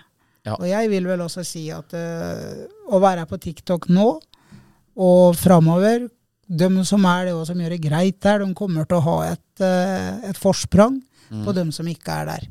Ja. 0.46 0.56
Og 0.56 0.66
jeg 0.66 0.90
vil 0.90 1.06
vel 1.06 1.22
også 1.22 1.44
si 1.46 1.68
at 1.74 1.94
uh, 1.94 2.66
å 2.90 3.00
være 3.02 3.26
på 3.30 3.38
TikTok 3.42 3.88
nå 3.94 4.08
og 4.96 5.38
framover, 5.38 6.08
de 6.46 6.68
som 6.86 7.06
er 7.10 7.28
det 7.28 7.34
og 7.34 7.46
som 7.48 7.58
gjør 7.58 7.74
det 7.74 7.82
greit 7.82 8.18
der, 8.22 8.42
de 8.42 8.54
kommer 8.58 8.86
til 8.86 8.98
å 8.98 9.06
ha 9.06 9.16
et, 9.32 9.62
uh, 9.62 10.26
et 10.26 10.38
forsprang 10.38 11.00
på 11.42 11.54
dem 11.56 11.72
som 11.74 11.86
ikke 11.90 12.20
er 12.22 12.28
der. 12.30 12.46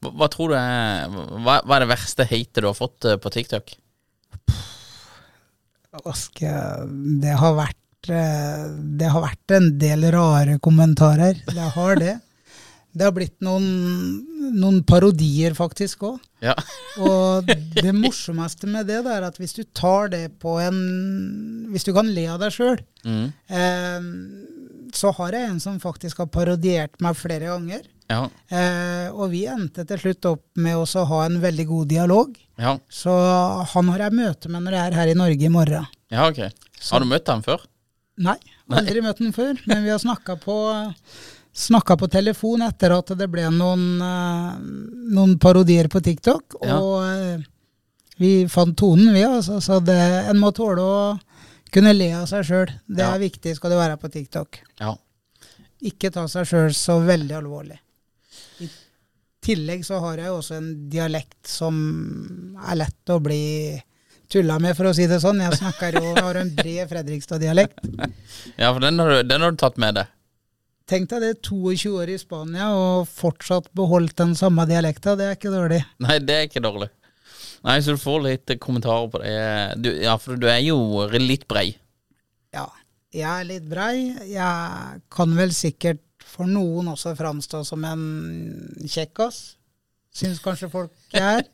Hva, 0.00 0.10
hva 0.20 0.28
tror 0.32 0.52
du 0.52 0.56
er 0.58 1.08
hva, 1.44 1.60
hva 1.64 1.76
er 1.78 1.84
det 1.86 1.90
verste 1.94 2.26
hatet 2.30 2.62
du 2.62 2.68
har 2.70 2.76
fått 2.78 3.04
eh, 3.08 3.16
på 3.20 3.32
TikTok? 3.34 3.74
Jeg 5.94 6.52
Det 7.22 7.34
har 7.38 7.54
vært 7.56 8.10
eh, 8.10 8.62
Det 8.98 9.10
har 9.14 9.24
vært 9.24 9.54
en 9.56 9.68
del 9.80 10.08
rare 10.14 10.58
kommentarer. 10.62 11.38
Det 11.46 11.68
har 11.76 12.00
det. 12.00 12.16
Det 12.94 13.02
har 13.08 13.14
blitt 13.14 13.40
noen, 13.42 13.64
noen 14.54 14.76
parodier, 14.86 15.54
faktisk 15.58 16.04
òg. 16.06 16.18
Ja. 16.44 16.52
Og 17.02 17.48
det 17.48 17.90
morsomste 17.96 18.68
med 18.70 18.86
det, 18.86 19.00
det 19.06 19.14
er 19.16 19.26
at 19.26 19.38
hvis 19.40 19.56
du 19.56 19.64
tar 19.74 20.12
det 20.12 20.28
på 20.42 20.58
en 20.62 20.76
Hvis 21.72 21.86
du 21.88 21.90
kan 21.96 22.06
le 22.14 22.26
av 22.30 22.42
deg 22.42 22.54
sjøl, 22.54 22.82
Mm. 23.04 23.32
eh, 23.52 24.04
så 24.94 25.10
har 25.18 25.34
jeg 25.34 25.48
en 25.50 25.58
som 25.60 25.80
faktisk 25.82 26.22
har 26.22 26.26
parodiert 26.32 26.94
meg 27.02 27.16
flere 27.18 27.50
ganger. 27.50 27.82
Ja. 28.10 28.24
Eh, 28.52 29.06
og 29.12 29.30
vi 29.32 29.44
endte 29.48 29.84
til 29.88 30.00
slutt 30.00 30.26
opp 30.28 30.42
med 30.60 30.76
å 30.76 31.04
ha 31.10 31.20
en 31.24 31.38
veldig 31.42 31.66
god 31.70 31.92
dialog. 31.92 32.34
Ja. 32.60 32.76
Så 32.88 33.12
han 33.74 33.88
har 33.92 34.06
jeg 34.06 34.18
møte 34.18 34.50
med 34.52 34.66
når 34.66 34.76
jeg 34.76 34.90
er 34.90 34.98
her 34.98 35.12
i 35.12 35.16
Norge 35.18 35.46
i 35.48 35.52
morgen. 35.52 35.86
ja, 36.12 36.28
ok. 36.28 36.44
Har 36.84 37.00
du 37.00 37.08
møtt 37.08 37.30
ham 37.32 37.40
før? 37.42 37.62
Nei, 38.20 38.36
aldri 38.70 39.00
møtt 39.02 39.22
ham 39.22 39.32
før, 39.34 39.56
men 39.66 39.82
vi 39.82 39.90
har 39.90 39.98
snakka 39.98 40.36
på, 40.42 40.56
på 41.98 42.08
telefon 42.12 42.62
etter 42.62 42.92
at 42.94 43.14
det 43.18 43.26
ble 43.32 43.48
noen, 43.50 43.86
eh, 44.04 44.50
noen 45.16 45.38
parodier 45.40 45.88
på 45.88 46.02
TikTok. 46.04 46.58
Ja. 46.62 46.76
Og 46.78 47.00
eh, 47.08 47.46
vi 48.20 48.34
fant 48.52 48.76
tonen, 48.78 49.14
vi. 49.16 49.24
Altså, 49.26 49.58
så 49.64 49.80
det, 49.82 49.98
en 50.28 50.38
må 50.38 50.52
tåle 50.54 50.84
å 50.84 50.98
kunne 51.74 51.94
le 51.96 52.12
av 52.20 52.28
seg 52.30 52.46
sjøl. 52.46 52.76
Det 52.86 53.02
er 53.02 53.22
viktig 53.22 53.56
skal 53.56 53.72
du 53.74 53.80
være 53.80 53.98
på 53.98 54.12
TikTok. 54.12 54.60
Ja. 54.78 54.92
Ikke 55.84 56.12
ta 56.14 56.28
seg 56.30 56.46
sjøl 56.48 56.70
så 56.76 57.00
veldig 57.02 57.34
alvorlig. 57.40 57.80
Tillegg 59.44 59.84
så 59.86 59.98
har 60.02 60.20
jeg 60.20 60.30
jo 60.30 60.38
også 60.38 60.56
en 60.56 60.70
dialekt 60.92 61.50
som 61.50 61.76
er 62.64 62.78
lett 62.80 63.12
å 63.12 63.18
bli 63.22 63.42
tulla 64.32 64.56
med, 64.62 64.72
for 64.76 64.88
å 64.88 64.94
si 64.96 65.06
det 65.10 65.20
sånn. 65.22 65.42
Jeg 65.44 65.60
snakker 65.60 65.98
jo, 66.00 66.14
har 66.16 66.40
en 66.40 66.50
bred 66.56 66.88
Fredrikstad-dialekt. 66.90 67.84
ja, 68.56 68.70
for 68.70 68.80
den 68.82 69.00
har, 69.02 69.12
du, 69.12 69.28
den 69.28 69.44
har 69.44 69.54
du 69.54 69.60
tatt 69.60 69.80
med 69.80 70.00
deg. 70.00 70.10
Tenk 70.88 71.08
deg 71.08 71.22
det, 71.24 71.32
22 71.46 71.92
år 71.96 72.10
i 72.12 72.18
Spania 72.20 72.66
og 72.76 73.06
fortsatt 73.08 73.70
beholdt 73.76 74.18
den 74.20 74.34
samme 74.36 74.66
dialekta. 74.68 75.14
Det 75.16 75.30
er 75.30 75.38
ikke 75.38 75.52
dårlig. 75.52 75.80
Nei, 76.04 76.18
det 76.20 76.36
er 76.36 76.48
ikke 76.48 76.64
dårlig. 76.64 76.90
Nei, 77.64 77.78
så 77.80 77.94
du 77.94 78.00
får 78.00 78.24
litt 78.26 78.52
kommentarer 78.60 79.08
på 79.12 79.20
det. 79.22 79.36
Du, 79.80 79.88
ja, 80.04 80.18
for 80.20 80.36
du 80.40 80.44
er 80.52 80.60
jo 80.66 81.06
litt 81.16 81.46
brei. 81.48 81.70
Ja. 82.52 82.66
Jeg 83.14 83.30
er 83.30 83.46
litt 83.46 83.66
brei. 83.70 84.10
Jeg 84.26 85.00
kan 85.14 85.36
vel 85.38 85.54
sikkert 85.54 86.02
for 86.26 86.50
noen 86.50 86.90
også 86.94 87.14
framstå 87.18 87.62
som 87.66 87.84
en 87.86 88.04
kjekkas. 88.84 89.42
Syns 90.14 90.40
kanskje 90.42 90.70
folk 90.72 91.18
er. 91.18 91.44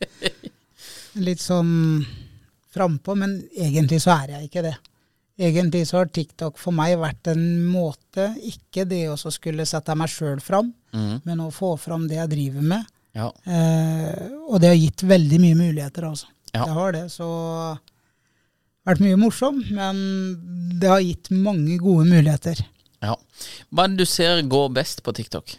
Litt 1.27 1.43
sånn 1.43 1.73
frampå, 2.71 3.17
men 3.19 3.41
egentlig 3.57 4.01
så 4.05 4.15
er 4.21 4.37
jeg 4.37 4.49
ikke 4.49 4.65
det. 4.69 4.77
Egentlig 5.41 5.87
så 5.89 6.03
har 6.03 6.11
TikTok 6.13 6.59
for 6.61 6.77
meg 6.77 6.99
vært 7.01 7.31
en 7.33 7.45
måte, 7.65 8.29
ikke 8.45 8.85
det 8.89 9.07
å 9.09 9.17
skulle 9.17 9.65
sette 9.69 9.97
meg 9.97 10.13
sjøl 10.13 10.41
fram, 10.45 10.69
mm. 10.93 11.23
men 11.25 11.41
å 11.41 11.49
få 11.55 11.73
fram 11.81 12.05
det 12.11 12.19
jeg 12.19 12.33
driver 12.35 12.67
med. 12.75 12.91
Ja. 13.17 13.31
Eh, 13.49 14.27
og 14.47 14.61
det 14.61 14.71
har 14.71 14.79
gitt 14.79 15.03
veldig 15.09 15.41
mye 15.43 15.57
muligheter, 15.59 16.11
altså. 16.11 16.29
Ja. 16.53 16.67
Det 16.67 16.75
har 16.77 16.93
det. 16.95 17.07
Så 17.15 17.29
vært 18.87 19.03
mye 19.05 19.19
morsom, 19.21 19.63
men 19.73 20.05
det 20.81 20.93
har 20.93 21.03
gitt 21.05 21.33
mange 21.33 21.79
gode 21.81 22.07
muligheter. 22.11 22.61
Ja. 23.05 23.17
Hva 23.71 23.87
er 23.87 23.93
det 23.93 24.05
du 24.05 24.09
ser 24.09 24.43
går 24.51 24.71
best 24.77 25.05
på 25.07 25.15
TikTok? 25.17 25.57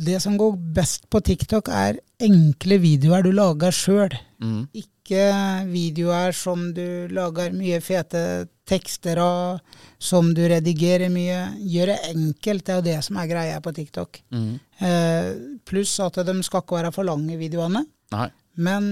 Det 0.00 0.16
som 0.22 0.38
går 0.40 0.56
best 0.76 1.10
på 1.12 1.20
TikTok, 1.20 1.68
er 1.68 2.00
enkle 2.22 2.78
videoer 2.80 3.24
du 3.26 3.34
lager 3.36 3.74
sjøl. 3.74 4.14
Mm. 4.40 4.62
Ikke 4.72 5.24
videoer 5.68 6.32
som 6.36 6.70
du 6.76 7.10
lager 7.12 7.52
mye 7.52 7.80
fete 7.84 8.22
tekster 8.70 9.20
av, 9.20 9.60
som 9.98 10.30
du 10.36 10.40
redigerer 10.48 11.12
mye. 11.12 11.42
Gjør 11.68 11.92
det 11.92 11.98
enkelt, 12.14 12.64
det 12.64 12.72
er 12.72 12.80
jo 12.80 12.86
det 12.88 12.98
som 13.04 13.20
er 13.20 13.30
greia 13.34 13.60
på 13.60 13.74
TikTok. 13.76 14.22
Mm. 14.32 14.50
Eh, 14.88 15.30
pluss 15.68 15.98
at 16.00 16.22
de 16.24 16.36
skal 16.46 16.64
ikke 16.64 16.78
være 16.78 16.94
for 16.96 17.08
lange, 17.08 17.36
videoene. 17.40 17.84
Nei. 18.14 18.28
Men 18.60 18.90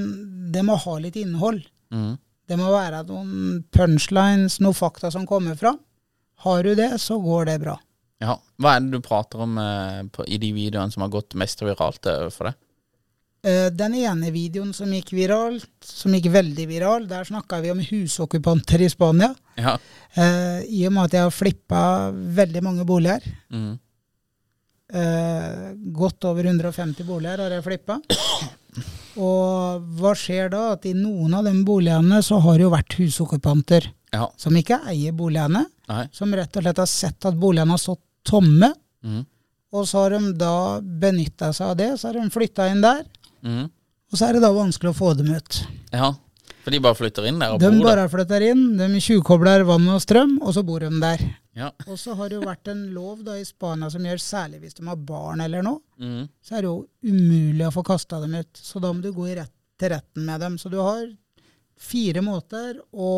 det 0.53 0.65
må 0.67 0.77
ha 0.77 0.99
litt 1.01 1.17
innhold. 1.21 1.63
Mm. 1.95 2.17
Det 2.49 2.57
må 2.57 2.69
være 2.73 3.05
noen 3.09 3.63
punchlines, 3.73 4.59
noen 4.65 4.77
fakta 4.77 5.13
som 5.15 5.27
kommer 5.29 5.57
fram. 5.57 5.81
Har 6.45 6.63
du 6.63 6.75
det, 6.79 6.93
så 7.03 7.19
går 7.23 7.49
det 7.51 7.59
bra. 7.65 7.77
Ja. 8.23 8.37
Hva 8.59 8.77
er 8.77 8.83
det 8.85 8.95
du 8.95 9.03
prater 9.05 9.43
om 9.45 9.59
eh, 9.63 10.01
på, 10.15 10.25
i 10.27 10.39
de 10.43 10.51
videoene 10.55 10.91
som 10.95 11.05
har 11.05 11.13
gått 11.13 11.37
mest 11.39 11.63
viralt 11.63 12.07
eh, 12.11 12.27
for 12.35 12.51
deg? 12.51 12.59
Eh, 13.47 13.67
Den 13.75 13.95
ene 13.95 14.33
videoen 14.35 14.73
som 14.75 14.91
gikk 14.95 15.13
viralt, 15.15 15.69
som 15.85 16.15
gikk 16.15 16.31
veldig 16.35 16.67
viral, 16.71 17.07
der 17.11 17.27
snakka 17.29 17.61
vi 17.63 17.71
om 17.75 17.83
husokkupanter 17.83 18.83
i 18.83 18.91
Spania. 18.91 19.31
Ja. 19.59 19.77
Eh, 20.15 20.65
I 20.67 20.87
og 20.89 20.97
med 20.97 21.07
at 21.07 21.19
jeg 21.19 21.27
har 21.29 21.35
flippa 21.35 21.83
veldig 22.13 22.65
mange 22.67 22.87
boliger. 22.89 23.23
Mm. 23.55 23.77
Eh, 24.89 25.65
godt 25.93 26.25
over 26.25 26.47
150 26.49 27.07
boliger 27.07 27.45
har 27.45 27.59
jeg 27.59 27.67
flippa. 27.67 28.01
Og 29.19 29.87
hva 29.99 30.13
skjer 30.19 30.51
da? 30.53 30.73
At 30.77 30.87
i 30.87 30.93
noen 30.95 31.35
av 31.39 31.45
de 31.49 31.53
boligene 31.67 32.21
så 32.25 32.39
har 32.45 32.59
det 32.59 32.67
jo 32.69 32.75
vært 32.75 32.99
husokkupanter 33.01 33.89
Ja. 34.15 34.29
som 34.37 34.55
ikke 34.57 34.79
eier 34.89 35.13
boligene. 35.13 35.65
Nei. 35.89 36.05
Som 36.13 36.33
rett 36.35 36.55
og 36.57 36.63
slett 36.63 36.77
har 36.83 36.87
sett 36.87 37.27
at 37.27 37.35
boligene 37.41 37.75
har 37.75 37.79
stått 37.83 38.01
tomme. 38.25 38.73
Mm. 39.05 39.25
Og 39.73 39.85
så 39.89 40.05
har 40.05 40.11
de 40.17 40.33
da 40.41 40.81
benytta 40.81 41.51
seg 41.53 41.71
av 41.73 41.77
det, 41.77 41.91
så 42.01 42.09
har 42.09 42.15
de 42.21 42.31
flytta 42.33 42.71
inn 42.71 42.81
der. 42.85 43.03
Mm. 43.45 43.67
Og 44.13 44.17
så 44.17 44.29
er 44.29 44.33
det 44.39 44.43
da 44.47 44.53
vanskelig 44.55 44.95
å 44.95 44.97
få 44.97 45.11
dem 45.19 45.35
ut. 45.35 45.59
Ja. 45.93 46.15
For 46.65 46.73
de 46.73 46.81
bare 46.85 46.97
flytter 46.97 47.27
inn 47.29 47.39
der 47.41 47.53
og 47.55 47.61
De 47.61 47.69
bor 47.71 47.85
der? 47.85 47.97
bare 47.97 48.09
flytter 48.13 48.45
inn, 48.51 48.63
de 48.77 49.01
tjuvkobler 49.01 49.65
vann 49.69 49.87
og 49.93 50.01
strøm, 50.05 50.39
og 50.43 50.53
så 50.57 50.65
bor 50.65 50.81
de 50.81 50.89
der. 51.01 51.21
Ja. 51.57 51.71
Og 51.87 51.99
så 51.99 52.15
har 52.15 52.31
det 52.31 52.39
jo 52.39 52.47
vært 52.47 52.69
en 52.71 52.85
lov 52.95 53.23
da 53.27 53.35
i 53.39 53.47
Spania 53.47 53.89
som 53.91 54.05
gjør, 54.07 54.21
særlig 54.23 54.61
hvis 54.63 54.77
de 54.79 54.87
har 54.87 55.01
barn 55.09 55.41
eller 55.43 55.65
noe, 55.67 55.81
mm. 55.99 56.29
så 56.45 56.59
er 56.59 56.65
det 56.65 56.71
jo 56.71 56.83
umulig 57.09 57.67
å 57.67 57.75
få 57.75 57.85
kasta 57.87 58.21
dem 58.23 58.37
ut. 58.39 58.61
Så 58.61 58.83
da 58.83 58.93
må 58.93 59.03
du 59.03 59.11
gå 59.17 59.27
i 59.31 59.39
rett, 59.41 59.55
til 59.79 59.93
retten 59.95 60.27
med 60.27 60.43
dem. 60.43 60.59
Så 60.59 60.71
du 60.71 60.79
har 60.83 61.07
fire 61.79 62.23
måter 62.25 62.79
å 62.93 63.11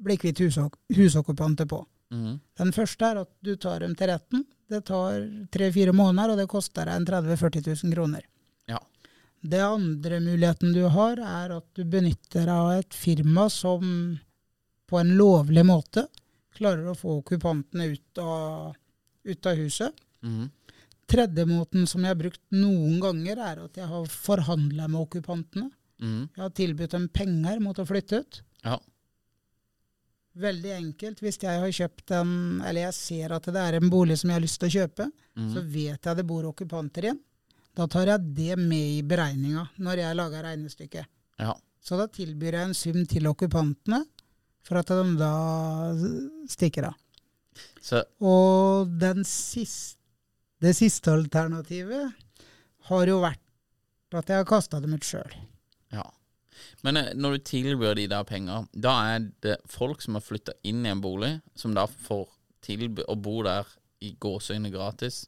bli 0.00 0.16
kvitt 0.18 0.40
husok 0.42 0.78
husokkupanter 0.96 1.68
på. 1.70 1.82
Mm. 2.10 2.38
Den 2.58 2.72
første 2.74 3.06
er 3.06 3.20
at 3.22 3.30
du 3.44 3.54
tar 3.60 3.84
dem 3.84 3.94
til 3.98 4.10
retten. 4.10 4.46
Det 4.70 4.84
tar 4.86 5.22
tre-fire 5.52 5.94
måneder, 5.94 6.32
og 6.32 6.40
det 6.40 6.50
koster 6.50 6.86
deg 6.86 7.00
en 7.00 7.06
30 7.08 7.34
000-40 7.34 7.68
000 7.84 7.94
kroner. 7.94 8.24
Ja. 8.70 8.78
Det 9.40 9.62
andre 9.64 10.20
muligheten 10.22 10.74
du 10.74 10.84
har, 10.94 11.18
er 11.18 11.56
at 11.58 11.66
du 11.74 11.84
benytter 11.84 12.46
deg 12.46 12.54
av 12.54 12.72
et 12.78 12.94
firma 12.94 13.48
som 13.50 13.84
på 14.90 14.98
en 14.98 15.14
lovlig 15.18 15.62
måte 15.66 16.06
klarer 16.56 16.90
å 16.90 16.96
få 16.98 17.18
okkupantene 17.20 17.90
ut 17.94 18.22
av, 18.22 18.74
ut 19.24 19.46
av 19.46 19.60
huset. 19.60 20.04
Mm. 20.22 20.48
Tredje 21.10 21.46
måten 21.48 21.88
som 21.90 22.04
jeg 22.04 22.12
har 22.12 22.20
brukt 22.20 22.42
noen 22.54 23.00
ganger, 23.02 23.40
er 23.42 23.64
at 23.64 23.80
jeg 23.80 23.88
har 23.90 24.12
forhandla 24.12 24.86
med 24.88 25.00
okkupantene. 25.02 25.70
Mm. 26.00 26.28
Jeg 26.36 26.42
har 26.42 26.54
tilbudt 26.56 26.94
dem 26.96 27.08
penger 27.12 27.60
mot 27.62 27.78
å 27.78 27.86
flytte 27.88 28.22
ut. 28.22 28.40
Ja. 28.64 28.76
Veldig 30.40 30.72
enkelt. 30.76 31.22
Hvis 31.24 31.40
jeg 31.42 31.62
har 31.62 31.74
kjøpt 31.74 32.14
en, 32.14 32.30
eller 32.62 32.86
jeg 32.86 32.96
ser 32.96 33.34
at 33.34 33.48
det 33.50 33.64
er 33.64 33.80
en 33.80 33.90
bolig 33.92 34.20
som 34.20 34.30
jeg 34.30 34.38
har 34.38 34.44
lyst 34.44 34.60
til 34.62 34.70
å 34.70 34.76
kjøpe, 34.76 35.08
mm. 35.36 35.48
så 35.54 35.64
vet 35.66 36.06
jeg 36.06 36.20
det 36.20 36.26
bor 36.28 36.46
okkupanter 36.52 37.08
igjen. 37.08 37.18
Da 37.76 37.86
tar 37.90 38.10
jeg 38.12 38.30
det 38.36 38.56
med 38.58 38.96
i 38.98 39.02
beregninga 39.06 39.66
når 39.82 40.04
jeg 40.04 40.18
lager 40.18 40.46
regnestykket. 40.46 41.10
Ja. 41.40 41.54
Så 41.80 41.96
da 41.96 42.06
tilbyr 42.12 42.58
jeg 42.58 42.68
en 42.68 42.76
sum 42.76 43.02
til 43.08 43.28
okkupantene 43.30 44.02
for 44.66 44.80
at 44.80 44.90
de 44.92 45.14
da 45.18 45.34
stikker 46.50 46.90
av. 46.90 46.98
Så 47.80 48.02
Og 48.20 48.90
den 49.00 49.24
siste, 49.24 49.98
det 50.60 50.74
siste 50.76 51.12
alternativet 51.12 52.12
har 52.90 53.08
jo 53.08 53.20
vært 53.22 54.16
at 54.18 54.28
jeg 54.28 54.42
har 54.42 54.48
kasta 54.48 54.80
dem 54.82 54.96
ut 54.96 55.06
sjøl. 55.06 55.32
Ja. 55.94 56.04
Men 56.84 56.98
eh, 57.00 57.12
når 57.16 57.36
du 57.36 57.46
tilbyr 57.50 57.96
de 57.96 58.06
der 58.10 58.26
penger, 58.28 58.66
da 58.72 58.94
er 59.14 59.28
det 59.44 59.56
folk 59.70 60.02
som 60.04 60.18
har 60.18 60.24
flytta 60.24 60.56
inn 60.66 60.84
i 60.84 60.92
en 60.92 61.02
bolig, 61.02 61.38
som 61.56 61.74
da 61.76 61.86
får 61.88 62.26
tilby 62.64 63.06
å 63.08 63.16
bo 63.16 63.40
der 63.46 63.68
i 64.04 64.12
gåseøyne 64.20 64.72
gratis, 64.72 65.24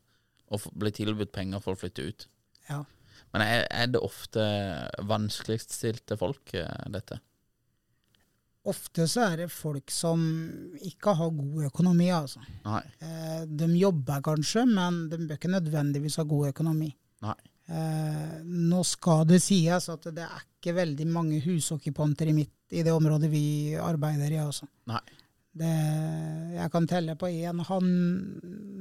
og 0.52 0.66
blir 0.76 0.92
tilbudt 0.92 1.32
penger 1.32 1.62
for 1.64 1.76
å 1.76 1.80
flytte 1.80 2.04
ut. 2.04 2.26
Ja. 2.68 2.82
Men 3.32 3.44
er, 3.46 3.66
er 3.72 3.88
det 3.88 4.02
ofte 4.04 4.42
vanskeligstilte 5.08 6.18
folk, 6.20 6.52
eh, 6.58 6.88
dette? 6.92 7.22
Ofte 8.70 9.08
så 9.10 9.24
er 9.26 9.40
det 9.42 9.48
folk 9.50 9.90
som 9.90 10.20
ikke 10.86 11.16
har 11.18 11.32
god 11.34 11.64
økonomi, 11.66 12.10
altså. 12.14 12.42
Nei. 12.62 12.82
Eh, 13.02 13.40
de 13.50 13.66
jobber 13.74 14.22
kanskje, 14.22 14.62
men 14.70 15.08
de 15.10 15.18
bør 15.24 15.40
ikke 15.40 15.50
nødvendigvis 15.50 16.20
ha 16.20 16.24
god 16.30 16.52
økonomi. 16.52 16.92
Nei. 17.26 17.38
Eh, 17.72 18.36
nå 18.46 18.84
skal 18.86 19.24
det 19.26 19.40
sies 19.42 19.88
at 19.90 20.06
det 20.14 20.22
er 20.26 20.46
ikke 20.46 20.76
veldig 20.78 21.08
mange 21.10 21.40
hushockeyponter 21.42 22.30
i, 22.30 22.36
mitt, 22.36 22.54
i 22.70 22.84
det 22.86 22.94
området 22.94 23.30
vi 23.32 23.74
arbeider 23.82 24.30
i. 24.30 24.40
Altså. 24.44 24.70
Nei. 24.90 25.02
Det, 25.52 25.72
jeg 26.54 26.72
kan 26.72 26.86
telle 26.88 27.18
på 27.18 27.28
én 27.28 27.66
hånd 27.66 27.90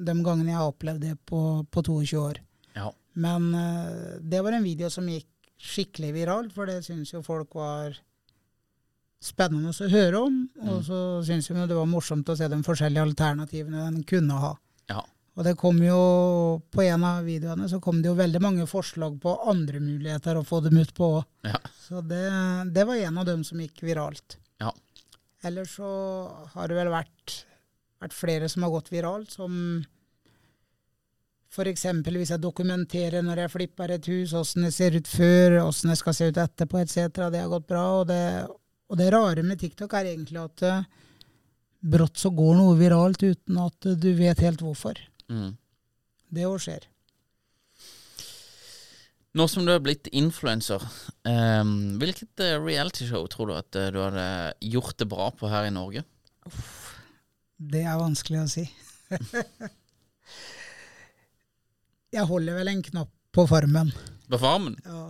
de 0.06 0.14
gangene 0.24 0.54
jeg 0.54 0.60
har 0.62 0.70
opplevd 0.72 1.04
det 1.04 1.18
på, 1.28 1.42
på 1.68 1.84
22 1.90 2.22
år. 2.22 2.40
Ja. 2.78 2.88
Men 3.18 3.50
eh, 3.58 4.22
det 4.22 4.46
var 4.46 4.56
en 4.56 4.68
video 4.68 4.94
som 4.94 5.10
gikk 5.10 5.28
skikkelig 5.62 6.14
viralt, 6.16 6.54
for 6.56 6.70
det 6.70 6.80
syns 6.86 7.12
jo 7.14 7.22
folk 7.26 7.54
var 7.58 7.98
spennende 9.22 9.70
å 9.70 9.90
høre 9.92 10.20
om. 10.26 10.38
Og 10.62 10.80
Mm. 10.80 10.84
så 10.88 11.00
syns 11.28 11.50
vi 11.50 11.56
det 11.68 11.76
var 11.78 11.86
morsomt 11.90 12.26
å 12.30 12.36
se 12.38 12.48
de 12.50 12.62
forskjellige 12.66 13.04
alternativene 13.06 13.84
den 13.92 14.04
kunne 14.04 14.34
ha. 14.42 14.56
Ja. 14.90 15.04
Og 15.38 15.46
det 15.46 15.56
kom 15.58 15.78
jo, 15.82 16.62
på 16.74 16.82
en 16.84 17.04
av 17.08 17.24
videoene 17.24 17.70
så 17.70 17.80
kom 17.82 18.02
det 18.02 18.10
jo 18.10 18.16
veldig 18.18 18.42
mange 18.42 18.66
forslag 18.68 19.20
på 19.22 19.36
andre 19.48 19.80
muligheter 19.80 20.36
å 20.36 20.44
få 20.44 20.60
dem 20.66 20.78
ut 20.82 20.94
på 20.94 21.08
òg. 21.22 21.24
Ja. 21.48 21.56
Så 21.88 22.02
det, 22.06 22.26
det 22.74 22.84
var 22.86 22.96
en 22.96 23.18
av 23.22 23.26
dem 23.26 23.44
som 23.48 23.58
gikk 23.64 23.80
viralt. 23.82 24.38
Ja. 24.60 24.74
Ellers 25.44 25.78
så 25.78 25.88
har 26.54 26.68
det 26.68 26.76
vel 26.76 26.92
vært, 26.92 27.46
vært 28.02 28.14
flere 28.14 28.50
som 28.50 28.64
har 28.64 28.72
gått 28.72 28.92
viralt, 28.92 29.32
som 29.32 29.86
f.eks. 31.52 31.84
hvis 32.08 32.30
jeg 32.32 32.40
dokumenterer 32.42 33.24
når 33.26 33.42
jeg 33.44 33.52
flipper 33.52 33.92
et 33.92 34.06
hus, 34.12 34.34
åssen 34.38 34.64
det 34.68 34.74
ser 34.76 34.96
ut 34.96 35.08
før, 35.08 35.58
åssen 35.66 35.92
det 35.92 35.98
skal 36.00 36.14
se 36.16 36.30
ut 36.32 36.38
etterpå 36.40 36.80
etc. 36.80 37.10
Det 37.32 37.42
har 37.42 37.50
gått 37.52 37.68
bra. 37.68 37.86
Og 38.02 38.08
det, 38.08 38.22
og 38.92 39.00
det 39.00 39.08
rare 39.14 39.44
med 39.48 39.62
TikTok 39.62 39.94
er 39.96 40.12
egentlig 40.12 40.42
at 40.42 40.64
uh, 40.68 40.84
brått 41.80 42.20
så 42.20 42.30
går 42.36 42.58
noe 42.60 42.76
viralt 42.80 43.24
uten 43.24 43.60
at 43.64 43.88
uh, 43.88 43.96
du 43.96 44.12
vet 44.18 44.44
helt 44.44 44.64
hvorfor. 44.64 45.00
Mm. 45.32 45.54
Det 46.32 46.48
òg 46.48 46.60
skjer. 46.64 46.88
Nå 49.32 49.48
som 49.48 49.64
du 49.64 49.72
er 49.72 49.80
blitt 49.80 50.10
influenser, 50.12 50.84
um, 51.24 51.96
hvilket 52.02 52.44
uh, 52.44 52.58
realityshow 52.60 53.24
tror 53.32 53.48
du 53.48 53.56
at 53.56 53.80
uh, 53.80 53.88
du 53.96 54.02
hadde 54.04 54.26
gjort 54.74 54.98
det 55.00 55.08
bra 55.08 55.30
på 55.32 55.48
her 55.52 55.70
i 55.70 55.72
Norge? 55.72 56.04
Det 57.56 57.86
er 57.88 58.02
vanskelig 58.02 58.42
å 58.42 58.50
si. 58.52 58.66
jeg 62.18 62.28
holder 62.28 62.60
vel 62.60 62.74
en 62.74 62.84
knapp 62.84 63.14
på 63.32 63.48
Farmen. 63.48 63.94
På 64.28 64.42
Farmen? 64.42 64.76
Ja. 64.84 65.08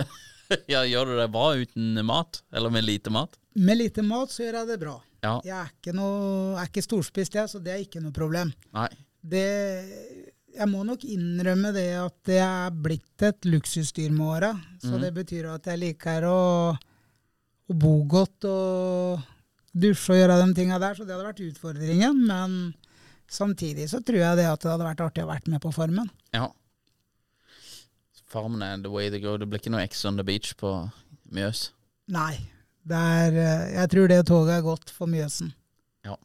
ja, 0.74 0.84
gjør 0.88 1.12
du 1.12 1.16
det 1.20 1.30
bra 1.34 1.48
uten 1.60 2.02
mat? 2.08 2.42
Eller 2.54 2.74
med 2.74 2.86
lite 2.88 3.14
mat? 3.14 3.38
Med 3.60 3.80
lite 3.80 4.04
mat 4.06 4.34
så 4.34 4.46
gjør 4.46 4.62
jeg 4.62 4.70
det 4.72 4.78
bra. 4.82 4.98
Ja. 5.22 5.38
Jeg 5.46 5.56
er 5.58 5.72
ikke, 5.72 5.96
noe, 5.96 6.58
er 6.58 6.70
ikke 6.70 6.86
storspist, 6.86 7.38
jeg, 7.38 7.50
så 7.52 7.62
det 7.62 7.74
er 7.74 7.84
ikke 7.84 8.02
noe 8.04 8.14
problem. 8.16 8.54
Nei. 8.74 8.90
Det, 9.22 9.48
jeg 10.56 10.70
må 10.72 10.84
nok 10.88 11.04
innrømme 11.06 11.74
det 11.76 11.90
at 12.00 12.16
det 12.30 12.40
er 12.42 12.72
blitt 12.74 13.26
et 13.28 13.50
luksusdyr 13.50 14.10
med 14.14 14.26
åra. 14.26 14.54
Så 14.82 14.96
mm. 14.96 15.02
det 15.06 15.12
betyr 15.20 15.52
at 15.54 15.70
jeg 15.70 15.82
liker 15.84 16.26
å, 16.30 16.40
å 16.74 17.78
bo 17.86 17.98
godt 18.10 18.50
og 18.50 19.28
dusje 19.72 20.16
og 20.16 20.24
gjøre 20.24 20.40
de 20.42 20.56
tinga 20.58 20.82
der. 20.82 20.98
Så 20.98 21.06
det 21.06 21.14
hadde 21.14 21.30
vært 21.30 21.46
utfordringen. 21.52 22.24
Men 22.28 22.58
Samtidig 23.32 23.88
så 23.88 24.02
tror 24.04 24.20
jeg 24.20 24.40
det 24.42 24.48
at 24.50 24.60
det 24.60 24.74
hadde 24.74 24.84
vært 24.90 25.04
artig 25.06 25.24
å 25.24 25.30
vært 25.30 25.48
med 25.48 25.62
på 25.64 25.72
Farmen. 25.72 26.10
Ja. 26.36 26.50
Farmen 28.32 28.64
er 28.64 28.80
the 28.80 28.92
way 28.92 29.10
to 29.12 29.20
go. 29.20 29.36
Det 29.38 29.50
blir 29.50 29.60
ikke 29.60 29.74
noe 29.74 29.84
X 29.84 30.06
on 30.08 30.20
the 30.20 30.26
beach 30.26 30.56
på 30.60 30.72
Mjøs. 31.36 31.70
Nei. 32.12 32.36
Er, 32.90 33.36
eh, 33.36 33.74
jeg 33.76 33.90
tror 33.94 34.08
det 34.10 34.26
toget 34.26 34.56
er 34.56 34.66
godt 34.66 34.90
for 34.90 35.10
Mjøsen. 35.12 35.52
Ja. 36.06 36.16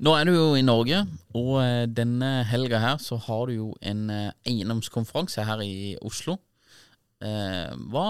Nå 0.00 0.14
er 0.16 0.24
du 0.24 0.32
jo 0.32 0.46
i 0.56 0.64
Norge, 0.64 1.02
og 1.36 1.52
eh, 1.60 1.84
denne 1.90 2.46
helga 2.48 2.80
her 2.80 3.02
så 3.02 3.18
har 3.26 3.46
du 3.46 3.56
jo 3.56 3.68
en 3.82 4.08
eh, 4.10 4.32
eiendomskonferanse 4.48 5.44
her 5.44 5.62
i 5.64 5.96
Oslo. 6.00 6.38
Hva, 7.16 8.08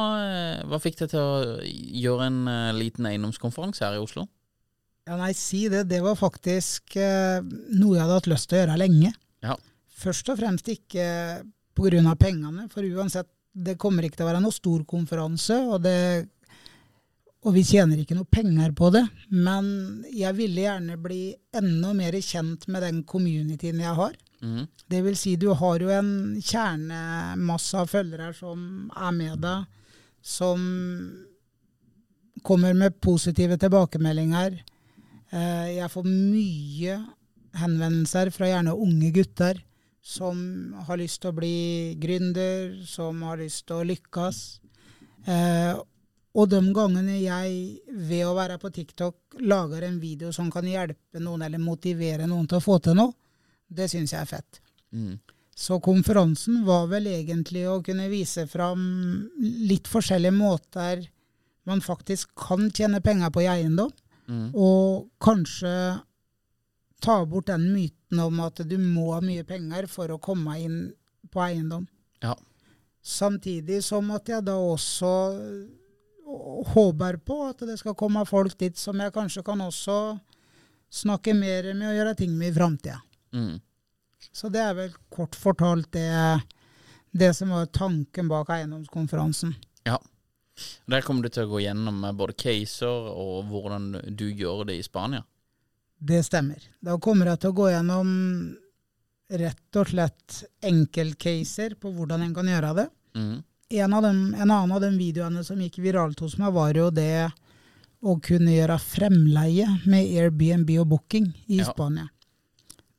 hva 0.66 0.78
fikk 0.82 0.96
deg 0.98 1.12
til 1.12 1.20
å 1.22 1.60
gjøre 1.62 2.24
en 2.26 2.40
liten 2.74 3.06
eiendomskonferanse 3.06 3.84
her 3.86 3.94
i 3.94 4.00
Oslo? 4.02 4.24
Ja, 5.06 5.14
nei, 5.14 5.30
si 5.38 5.60
det. 5.70 5.84
Det 5.92 6.00
var 6.02 6.18
faktisk 6.18 6.96
noe 6.98 7.94
jeg 7.94 8.02
hadde 8.02 8.16
hatt 8.18 8.28
lyst 8.32 8.50
til 8.50 8.58
å 8.58 8.60
gjøre 8.64 8.80
lenge. 8.82 9.12
Ja. 9.46 9.54
Først 10.02 10.26
og 10.34 10.40
fremst 10.40 10.66
ikke 10.74 11.06
pga. 11.76 12.16
pengene, 12.18 12.68
for 12.72 12.82
uansett, 12.82 13.28
det 13.56 13.78
kommer 13.80 14.04
ikke 14.04 14.18
til 14.20 14.26
å 14.26 14.30
være 14.32 14.42
noe 14.44 14.52
stor 14.54 14.82
konferanse, 14.88 15.56
og, 15.64 15.80
det, 15.84 16.28
og 17.46 17.54
vi 17.56 17.62
tjener 17.64 18.02
ikke 18.02 18.16
noe 18.18 18.28
penger 18.28 18.74
på 18.76 18.90
det. 18.92 19.04
Men 19.32 20.04
jeg 20.12 20.36
ville 20.36 20.66
gjerne 20.66 20.98
bli 21.00 21.34
enda 21.56 21.92
mer 21.96 22.18
kjent 22.20 22.66
med 22.68 22.84
den 22.84 23.02
communityen 23.08 23.80
jeg 23.80 23.96
har. 23.96 24.16
Mm. 24.44 24.66
Det 24.92 25.00
vil 25.06 25.16
si, 25.16 25.36
du 25.40 25.48
har 25.56 25.80
jo 25.80 25.88
en 25.94 26.10
kjernemasse 26.44 27.80
av 27.80 27.88
følgere 27.88 28.32
som 28.36 28.90
er 28.92 29.16
med 29.16 29.40
deg, 29.46 29.64
som 30.20 30.60
kommer 32.46 32.76
med 32.76 33.00
positive 33.00 33.56
tilbakemeldinger. 33.58 34.58
Eh, 35.32 35.76
Jeg 35.78 35.90
får 35.90 36.04
mye 36.06 36.98
henvendelser 37.56 38.30
fra 38.34 38.50
gjerne 38.50 38.76
unge 38.76 39.10
gutter 39.16 39.62
som 40.06 40.38
har 40.86 41.00
lyst 41.00 41.18
til 41.22 41.32
å 41.32 41.36
bli 41.36 41.56
gründer, 41.98 42.76
som 42.86 43.24
har 43.26 43.40
lyst 43.40 43.64
til 43.66 43.80
å 43.80 43.86
lykkes. 43.88 44.40
Eh, 45.26 45.72
og 46.36 46.50
de 46.52 46.60
gangene 46.76 47.16
jeg 47.18 47.96
ved 48.06 48.22
å 48.28 48.36
være 48.36 48.60
på 48.62 48.70
TikTok 48.70 49.40
lager 49.42 49.88
en 49.88 49.96
video 49.98 50.30
som 50.36 50.50
kan 50.52 50.68
hjelpe 50.68 51.22
noen 51.22 51.46
eller 51.48 51.62
motivere 51.62 52.28
noen 52.28 52.46
til 52.46 52.60
å 52.60 52.64
få 52.64 52.78
til 52.84 52.98
noe, 52.98 53.16
det 53.66 53.88
syns 53.90 54.14
jeg 54.14 54.22
er 54.22 54.30
fett. 54.30 54.60
Mm. 54.94 55.16
Så 55.56 55.80
konferansen 55.82 56.60
var 56.68 56.86
vel 56.92 57.08
egentlig 57.10 57.64
å 57.66 57.80
kunne 57.82 58.10
vise 58.12 58.44
fram 58.46 58.84
litt 59.40 59.88
forskjellige 59.90 60.36
måter 60.36 61.06
man 61.66 61.80
faktisk 61.82 62.36
kan 62.38 62.68
tjene 62.70 63.00
penger 63.02 63.32
på 63.34 63.42
i 63.42 63.48
eiendom, 63.50 63.90
mm. 64.28 64.50
og 64.54 65.08
kanskje 65.18 65.72
ta 67.02 67.16
bort 67.26 67.48
den 67.50 67.72
myten 67.72 67.95
om 68.12 68.40
at 68.44 68.62
du 68.68 68.76
må 68.78 69.10
ha 69.14 69.20
mye 69.24 69.44
penger 69.46 69.88
for 69.90 70.12
å 70.14 70.20
komme 70.22 70.58
inn 70.62 70.78
på 71.32 71.42
eiendom. 71.42 71.86
Ja. 72.22 72.36
Samtidig 73.02 73.82
som 73.86 74.10
at 74.14 74.28
jeg 74.30 74.46
da 74.46 74.56
også 74.58 75.10
håper 76.74 77.20
på 77.22 77.36
at 77.46 77.62
det 77.68 77.78
skal 77.78 77.94
komme 77.98 78.24
folk 78.26 78.56
dit 78.58 78.78
som 78.78 78.98
jeg 79.00 79.14
kanskje 79.14 79.44
kan 79.46 79.60
også 79.62 80.16
snakke 80.90 81.34
mer 81.34 81.72
med 81.74 81.90
og 81.90 81.98
gjøre 81.98 82.16
ting 82.18 82.34
med 82.38 82.50
i 82.50 82.56
framtida. 82.56 82.98
Mm. 83.34 83.56
Så 84.32 84.50
det 84.52 84.62
er 84.62 84.74
vel 84.76 84.92
kort 85.12 85.36
fortalt 85.38 85.90
det, 85.94 86.10
det 87.10 87.32
som 87.36 87.52
var 87.54 87.70
tanken 87.74 88.28
bak 88.30 88.50
eiendomskonferansen. 88.56 89.54
Ja. 89.86 90.00
Der 90.88 91.04
kommer 91.04 91.26
du 91.26 91.30
til 91.30 91.46
å 91.46 91.50
gå 91.50 91.62
gjennom 91.66 92.02
eh, 92.04 92.14
både 92.16 92.36
caser 92.38 93.10
og 93.12 93.50
hvordan 93.50 93.90
du 94.16 94.26
gjør 94.30 94.64
det 94.70 94.78
i 94.80 94.84
Spania. 94.86 95.22
Det 95.98 96.22
stemmer. 96.26 96.60
Da 96.84 96.98
kommer 97.02 97.26
jeg 97.32 97.40
til 97.40 97.52
å 97.52 97.56
gå 97.56 97.68
gjennom 97.72 98.10
rett 99.40 99.78
og 99.80 99.88
slett 99.90 100.42
enkeltcaser 100.66 101.74
på 101.80 101.90
hvordan 101.94 102.22
en 102.26 102.34
kan 102.36 102.46
gjøre 102.50 102.74
det. 102.78 102.86
Mm. 103.16 103.36
En, 103.80 103.94
av 103.96 104.02
dem, 104.04 104.20
en 104.34 104.50
annen 104.50 104.74
av 104.76 104.82
de 104.84 104.90
videoene 104.94 105.42
som 105.44 105.58
gikk 105.60 105.80
viralt 105.82 106.20
hos 106.22 106.36
meg, 106.38 106.52
var 106.54 106.76
jo 106.78 106.90
det 106.94 107.26
å 108.06 108.14
kunne 108.22 108.52
gjøre 108.54 108.76
fremleie 108.78 109.66
med 109.88 110.12
Airbnb 110.20 110.70
og 110.82 110.90
booking 110.92 111.30
i 111.48 111.58
Ja. 111.62 111.70
Spania. 111.72 112.08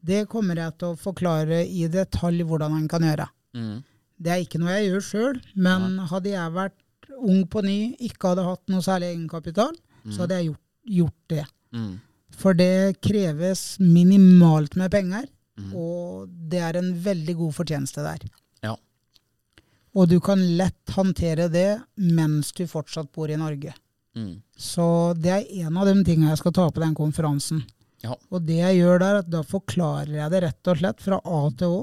Det 0.08 0.26
kommer 0.30 0.56
jeg 0.60 0.76
til 0.80 0.94
å 0.94 1.00
forklare 1.00 1.62
i 1.68 1.88
detalj 1.92 2.44
hvordan 2.48 2.76
en 2.78 2.88
kan 2.92 3.04
gjøre. 3.04 3.28
Mm. 3.56 3.84
Det 4.18 4.32
er 4.34 4.44
ikke 4.44 4.60
noe 4.60 4.76
jeg 4.76 4.90
gjør 4.90 5.06
sjøl, 5.06 5.40
men 5.56 5.98
hadde 6.10 6.32
jeg 6.34 6.54
vært 6.56 7.10
ung 7.18 7.46
på 7.48 7.62
ny, 7.66 7.96
ikke 8.04 8.34
hadde 8.34 8.46
hatt 8.46 8.64
noe 8.72 8.82
særlig 8.86 9.14
egenkapital, 9.14 9.76
så 10.10 10.24
hadde 10.24 10.38
jeg 10.40 10.50
gjort, 10.50 10.64
gjort 10.98 11.24
det. 11.34 11.46
Mhm. 11.76 11.96
For 12.36 12.58
det 12.58 13.00
kreves 13.02 13.78
minimalt 13.80 14.76
med 14.76 14.92
penger, 14.92 15.26
mm. 15.60 15.72
og 15.76 16.28
det 16.28 16.60
er 16.64 16.80
en 16.80 16.92
veldig 17.04 17.38
god 17.40 17.56
fortjeneste 17.56 18.04
der. 18.06 18.28
Ja. 18.66 18.76
Og 19.98 20.10
du 20.12 20.20
kan 20.24 20.44
lett 20.60 20.96
håndtere 20.96 21.48
det 21.54 21.70
mens 21.96 22.52
du 22.54 22.66
fortsatt 22.70 23.12
bor 23.16 23.32
i 23.32 23.40
Norge. 23.40 23.74
Mm. 24.18 24.42
Så 24.58 25.14
det 25.18 25.34
er 25.34 25.66
en 25.66 25.78
av 25.78 25.88
de 25.90 25.96
tingene 26.04 26.34
jeg 26.34 26.42
skal 26.42 26.56
ta 26.58 26.68
på 26.74 26.84
den 26.84 26.96
konferansen. 26.98 27.64
Ja. 28.04 28.14
Og 28.30 28.44
det 28.46 28.60
jeg 28.60 28.82
gjør 28.82 29.02
der, 29.02 29.22
at 29.24 29.32
da 29.32 29.42
forklarer 29.46 30.14
jeg 30.20 30.34
det 30.34 30.44
rett 30.46 30.70
og 30.70 30.82
slett 30.82 31.02
fra 31.04 31.22
A 31.24 31.42
til 31.58 31.80
Å. 31.80 31.82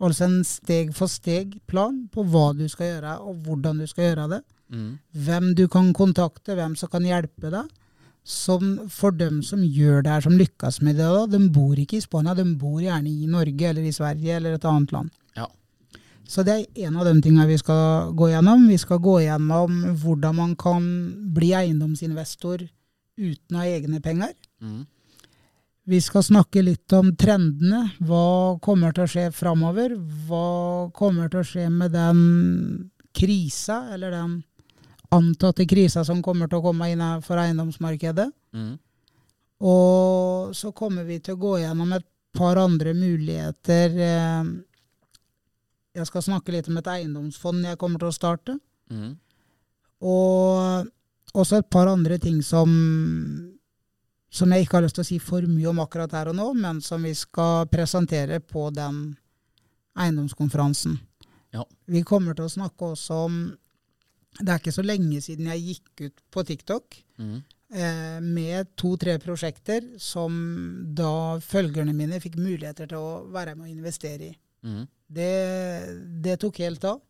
Altså 0.00 0.24
en 0.24 0.38
steg 0.48 0.94
for 0.96 1.12
steg-plan 1.12 2.06
på 2.12 2.24
hva 2.32 2.50
du 2.56 2.64
skal 2.72 2.94
gjøre, 2.94 3.18
og 3.20 3.42
hvordan 3.44 3.82
du 3.82 3.86
skal 3.90 4.06
gjøre 4.06 4.28
det. 4.32 4.40
Mm. 4.72 4.90
Hvem 5.26 5.50
du 5.58 5.66
kan 5.68 5.90
kontakte, 5.96 6.56
hvem 6.56 6.76
som 6.78 6.88
kan 6.92 7.04
hjelpe 7.04 7.52
deg. 7.52 7.68
Som 8.24 8.88
for 8.92 9.16
dem 9.16 9.40
som 9.42 9.62
gjør 9.64 10.04
det 10.04 10.12
her, 10.12 10.24
som 10.26 10.36
lykkes 10.36 10.80
med 10.84 10.98
det, 11.00 11.08
da, 11.08 11.24
de 11.30 11.40
bor 11.52 11.78
ikke 11.80 11.98
i 11.98 12.04
Spania, 12.04 12.34
de 12.36 12.44
bor 12.60 12.80
gjerne 12.82 13.08
i 13.10 13.26
Norge 13.30 13.70
eller 13.70 13.86
i 13.88 13.94
Sverige 13.96 14.36
eller 14.36 14.58
et 14.58 14.66
annet 14.68 14.92
land. 14.92 15.10
Ja. 15.38 15.48
Så 16.28 16.44
det 16.46 16.56
er 16.58 16.86
en 16.86 17.00
av 17.00 17.08
de 17.08 17.16
tingene 17.24 17.48
vi 17.48 17.58
skal 17.58 18.12
gå 18.14 18.30
gjennom. 18.30 18.68
Vi 18.70 18.78
skal 18.78 19.00
gå 19.02 19.16
gjennom 19.24 19.80
hvordan 20.02 20.36
man 20.36 20.54
kan 20.60 20.86
bli 21.34 21.54
eiendomsinvestor 21.58 22.68
uten 23.20 23.56
å 23.56 23.62
ha 23.62 23.68
egne 23.68 24.00
penger. 24.04 24.36
Mm. 24.62 24.84
Vi 25.90 25.98
skal 26.04 26.22
snakke 26.22 26.62
litt 26.62 26.92
om 26.94 27.14
trendene. 27.18 27.86
Hva 28.04 28.60
kommer 28.62 28.94
til 28.94 29.06
å 29.06 29.10
skje 29.10 29.26
framover? 29.34 29.96
Hva 30.28 30.90
kommer 30.94 31.32
til 31.32 31.40
å 31.40 31.48
skje 31.48 31.66
med 31.72 31.96
den 31.96 32.20
krisa, 33.16 33.88
eller 33.94 34.14
den 34.14 34.36
antatte 35.10 35.66
krisa 35.66 36.04
som 36.06 36.22
kommer 36.22 36.48
til 36.48 36.60
å 36.60 36.64
komme 36.64 36.90
inn 36.92 37.02
for 37.26 37.40
eiendomsmarkedet? 37.42 38.28
Mm. 38.54 38.78
Og 39.60 40.54
så 40.56 40.72
kommer 40.72 41.04
vi 41.04 41.18
til 41.20 41.36
å 41.36 41.40
gå 41.40 41.58
gjennom 41.60 41.92
et 41.96 42.06
par 42.36 42.56
andre 42.62 42.94
muligheter. 42.94 43.96
eh, 43.98 44.44
Jeg 45.94 46.06
skal 46.06 46.22
snakke 46.22 46.52
litt 46.54 46.68
om 46.70 46.76
et 46.78 46.86
eiendomsfond 46.86 47.64
jeg 47.66 47.78
kommer 47.78 47.98
til 47.98 48.08
å 48.08 48.14
starte. 48.14 48.58
Mm. 48.90 49.16
Og 50.00 50.86
også 51.34 51.58
et 51.58 51.70
par 51.70 51.90
andre 51.90 52.18
ting 52.18 52.40
som, 52.42 52.70
som 54.30 54.52
jeg 54.54 54.64
ikke 54.64 54.78
har 54.78 54.86
lyst 54.86 54.94
til 54.94 55.04
å 55.04 55.10
si 55.10 55.18
for 55.18 55.42
mye 55.42 55.68
om 55.68 55.82
akkurat 55.82 56.12
her 56.12 56.30
og 56.30 56.38
nå, 56.38 56.52
men 56.54 56.80
som 56.80 57.02
vi 57.02 57.12
skal 57.14 57.66
presentere 57.66 58.40
på 58.40 58.70
den 58.74 59.16
eiendomskonferansen. 59.98 60.98
Ja. 61.52 61.64
Vi 61.90 62.04
kommer 62.06 62.34
til 62.38 62.46
å 62.46 62.54
snakke 62.54 62.94
også 62.94 63.24
om 63.26 63.40
Det 64.38 64.48
er 64.52 64.60
ikke 64.60 64.74
så 64.74 64.84
lenge 64.86 65.20
siden 65.24 65.48
jeg 65.50 65.64
gikk 65.64 66.04
ut 66.06 66.22
på 66.32 66.44
TikTok 66.46 66.96
mm. 67.18 67.38
eh, 67.74 68.20
med 68.22 68.70
to-tre 68.78 69.16
prosjekter 69.22 69.84
som 70.00 70.36
da 70.96 71.40
følgerne 71.44 71.94
mine 71.96 72.20
fikk 72.22 72.38
muligheter 72.38 72.90
til 72.90 73.00
å 73.00 73.24
være 73.34 73.56
med 73.58 73.66
å 73.66 73.72
investere 73.72 74.30
i. 74.30 74.36
Mm. 74.62 74.84
Det, 75.10 75.32
det 76.24 76.38
tok 76.40 76.62
helt 76.62 76.86
av. 76.86 77.00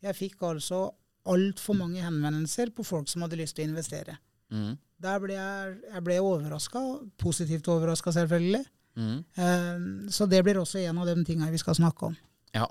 Jeg 0.00 0.16
fikk 0.16 0.46
altså 0.48 0.86
altfor 1.30 1.76
mange 1.76 2.00
henvendelser 2.02 2.72
på 2.72 2.86
folk 2.86 3.10
som 3.12 3.26
hadde 3.26 3.38
lyst 3.42 3.58
til 3.58 3.68
å 3.68 3.72
investere. 3.74 4.16
Mm. 4.50 4.78
Der 5.00 5.20
ble 5.22 5.36
jeg, 5.36 5.76
jeg 5.92 6.04
ble 6.06 6.16
overraska, 6.24 6.80
positivt 7.20 7.68
overraska 7.72 8.12
selvfølgelig. 8.16 8.64
Mm. 8.96 9.20
Eh, 9.36 9.84
så 10.12 10.26
det 10.26 10.40
blir 10.44 10.58
også 10.60 10.80
en 10.80 11.04
av 11.04 11.12
de 11.12 11.20
tingene 11.28 11.52
vi 11.52 11.60
skal 11.60 11.76
snakke 11.76 12.10
om. 12.10 12.16
Ja. 12.56 12.66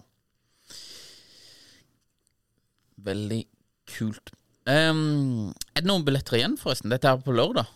Veldig 3.00 3.44
kult. 3.92 4.34
Um, 4.70 5.50
er 5.74 5.82
det 5.82 5.90
noen 5.90 6.06
billetter 6.06 6.38
igjen, 6.40 6.58
forresten? 6.60 6.92
Dette 6.94 7.10
er 7.10 7.22
på 7.24 7.34
lørdag. 7.36 7.70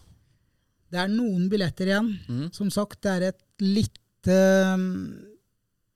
Det 0.94 1.02
er 1.02 1.10
noen 1.10 1.48
billetter 1.50 1.90
igjen. 1.90 2.10
Mm. 2.30 2.50
Som 2.54 2.70
sagt, 2.74 3.00
det 3.06 3.14
er 3.14 3.30
et 3.32 3.64
lite 3.64 4.42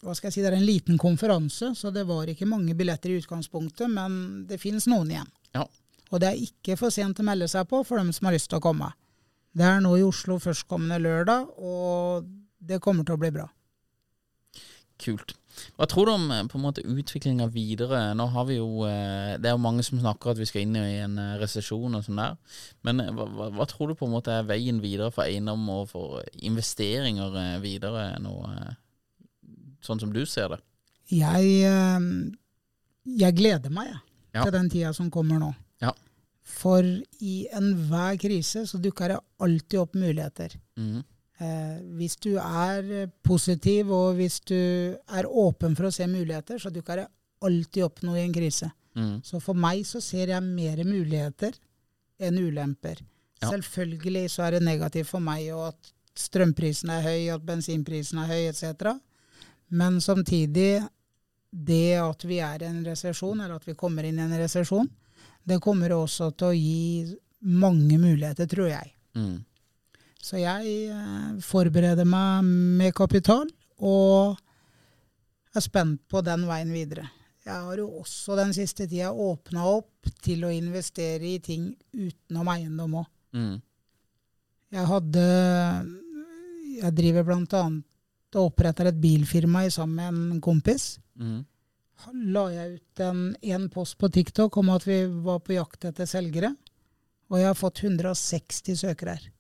hva 0.04 0.14
skal 0.16 0.30
jeg 0.30 0.36
si, 0.36 0.42
Det 0.44 0.52
er 0.52 0.58
en 0.60 0.68
liten 0.68 0.98
konferanse, 1.02 1.72
så 1.76 1.92
det 1.92 2.06
var 2.08 2.30
ikke 2.30 2.48
mange 2.48 2.76
billetter 2.78 3.12
i 3.12 3.18
utgangspunktet, 3.22 3.90
men 3.90 4.46
det 4.48 4.60
finnes 4.62 4.86
noen 4.88 5.10
igjen. 5.12 5.30
Ja. 5.58 5.66
Og 6.12 6.22
det 6.22 6.30
er 6.30 6.44
ikke 6.46 6.78
for 6.80 6.94
sent 6.94 7.20
å 7.20 7.26
melde 7.26 7.50
seg 7.52 7.68
på 7.68 7.82
for 7.84 8.00
dem 8.00 8.14
som 8.16 8.30
har 8.30 8.38
lyst 8.38 8.50
til 8.52 8.62
å 8.62 8.64
komme. 8.64 8.92
Det 9.58 9.66
er 9.66 9.82
nå 9.82 9.96
i 9.98 10.06
Oslo 10.06 10.38
førstkommende 10.40 11.00
lørdag, 11.02 11.50
og 11.58 12.28
det 12.60 12.80
kommer 12.84 13.08
til 13.08 13.18
å 13.18 13.22
bli 13.22 13.34
bra. 13.34 13.48
Kult. 14.98 15.36
Hva 15.78 15.88
tror 15.90 16.08
du 16.08 16.12
om 16.14 16.26
eh, 16.34 16.44
på 16.50 16.58
en 16.60 16.64
måte 16.64 16.84
utviklinga 16.86 17.48
videre? 17.54 18.00
Nå 18.18 18.28
har 18.34 18.46
vi 18.50 18.58
jo 18.60 18.86
eh, 18.88 19.36
Det 19.42 19.50
er 19.50 19.56
jo 19.56 19.62
mange 19.62 19.86
som 19.86 20.00
snakker 20.02 20.34
at 20.34 20.42
vi 20.42 20.48
skal 20.50 20.66
inn 20.66 20.78
i 20.78 21.00
en 21.04 21.18
eh, 21.22 21.36
resesjon 21.42 21.98
og 21.98 22.06
sånn 22.06 22.22
der. 22.22 22.38
Men 22.86 23.02
hva, 23.18 23.50
hva, 23.54 23.68
tror 23.70 23.92
du 23.92 23.98
på 23.98 24.08
en 24.08 24.16
måte 24.16 24.34
er 24.34 24.48
veien 24.50 24.82
videre 24.84 25.12
for 25.14 25.26
eiendom 25.26 25.66
og 25.74 25.90
for 25.94 26.22
investeringer 26.46 27.38
videre 27.64 28.10
nå, 28.22 28.34
sånn 29.86 30.02
som 30.02 30.14
du 30.14 30.24
ser 30.30 30.56
det? 30.56 30.62
Jeg, 31.14 31.62
jeg 33.18 33.38
gleder 33.38 33.72
meg 33.74 33.94
jeg, 33.94 34.02
Ja. 34.36 34.44
til 34.44 34.52
den 34.58 34.70
tida 34.70 34.90
som 34.94 35.12
kommer 35.14 35.40
nå. 35.42 35.54
Ja. 35.82 35.94
For 36.48 36.84
i 36.84 37.36
enhver 37.56 38.18
krise 38.22 38.66
så 38.68 38.80
dukker 38.82 39.14
det 39.14 39.22
alltid 39.44 39.80
opp 39.80 39.96
muligheter. 39.96 40.58
Mhm. 40.78 41.06
Eh, 41.38 41.78
hvis 42.00 42.16
du 42.18 42.32
er 42.42 42.88
eh, 43.04 43.10
positiv, 43.22 43.92
og 43.94 44.18
hvis 44.18 44.40
du 44.50 44.58
er 44.58 45.28
åpen 45.30 45.76
for 45.78 45.90
å 45.90 45.94
se 45.94 46.08
muligheter, 46.10 46.58
så 46.62 46.72
dukker 46.74 47.04
det 47.04 47.08
alltid 47.46 47.86
opp 47.86 48.02
noe 48.06 48.18
i 48.18 48.26
en 48.26 48.34
krise. 48.34 48.72
Mm. 48.98 49.20
Så 49.26 49.40
for 49.44 49.58
meg 49.58 49.84
så 49.86 50.02
ser 50.02 50.34
jeg 50.34 50.42
mer 50.42 50.82
muligheter 50.88 51.54
enn 52.18 52.40
ulemper. 52.42 53.04
Ja. 53.38 53.52
Selvfølgelig 53.52 54.32
så 54.34 54.48
er 54.48 54.58
det 54.58 54.66
negativt 54.66 55.12
for 55.12 55.22
meg 55.22 55.52
og 55.54 55.68
at 55.70 55.92
strømprisen 56.18 56.90
er 56.90 57.04
høy, 57.06 57.28
at 57.36 57.44
bensinprisen 57.46 58.24
er 58.24 58.32
høy, 58.32 58.48
etc. 58.50 58.96
Men 59.70 60.00
samtidig, 60.02 60.82
det 61.52 62.00
at 62.02 62.26
vi 62.26 62.40
er 62.42 62.64
i 62.64 62.72
en 62.72 62.82
resesjon, 62.88 63.38
eller 63.38 63.60
at 63.60 63.68
vi 63.68 63.78
kommer 63.78 64.08
inn 64.08 64.18
i 64.18 64.26
en 64.26 64.34
resesjon, 64.42 64.90
det 65.48 65.62
kommer 65.64 65.94
også 65.96 66.32
til 66.34 66.50
å 66.50 66.58
gi 66.58 67.18
mange 67.46 68.00
muligheter, 68.02 68.50
tror 68.50 68.72
jeg. 68.74 68.96
Mhm. 69.14 69.38
Så 70.24 70.42
jeg 70.42 70.90
eh, 70.92 71.38
forbereder 71.46 72.08
meg 72.08 72.48
med 72.82 72.96
kapital, 72.98 73.48
og 73.78 74.38
er 75.58 75.64
spent 75.64 76.04
på 76.10 76.22
den 76.26 76.46
veien 76.50 76.74
videre. 76.74 77.08
Jeg 77.48 77.64
har 77.64 77.80
jo 77.80 77.88
også 78.02 78.36
den 78.36 78.52
siste 78.56 78.90
tida 78.90 79.14
åpna 79.14 79.64
opp 79.70 80.10
til 80.24 80.44
å 80.44 80.52
investere 80.52 81.30
i 81.30 81.38
ting 81.44 81.70
utenom 81.96 82.50
eiendom 82.52 82.98
òg. 83.02 83.08
Mm. 83.38 83.56
Jeg 84.76 84.88
hadde 84.90 85.24
Jeg 86.78 86.94
driver 86.96 87.32
annet 87.34 87.54
og 88.36 88.50
oppretter 88.52 88.90
et 88.90 89.00
bilfirma 89.00 89.64
sammen 89.72 89.96
med 89.96 90.36
en 90.36 90.42
kompis. 90.44 90.98
Mm. 91.16 91.46
La 92.36 92.44
jeg 92.54 92.76
ut 92.76 93.02
en, 93.02 93.22
en 93.42 93.70
post 93.74 93.98
på 93.98 94.10
TikTok 94.14 94.60
om 94.60 94.70
at 94.76 94.86
vi 94.86 95.00
var 95.26 95.40
på 95.42 95.56
jakt 95.56 95.88
etter 95.90 96.06
selgere, 96.06 96.52
og 97.32 97.40
jeg 97.40 97.48
har 97.48 97.58
fått 97.58 97.82
160 97.82 98.78
søkere 98.84 99.16
her. 99.16 99.32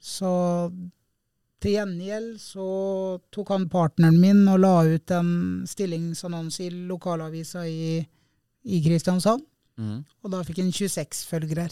Så 0.00 0.30
til 1.60 1.72
gjengjeld 1.74 2.36
så 2.38 2.66
tok 3.34 3.48
han 3.50 3.64
partneren 3.72 4.18
min 4.22 4.44
og 4.48 4.60
la 4.62 4.74
ut 4.86 5.10
en 5.16 5.30
stillingsannonse 5.66 6.66
i 6.68 6.70
lokalavisa 6.90 7.64
i, 7.66 7.98
i 8.64 8.82
Kristiansand, 8.84 9.44
Mm. 9.78 10.00
og 10.26 10.30
da 10.32 10.40
fikk 10.42 10.56
han 10.58 10.72
26 10.74 11.20
følgere. 11.30 11.68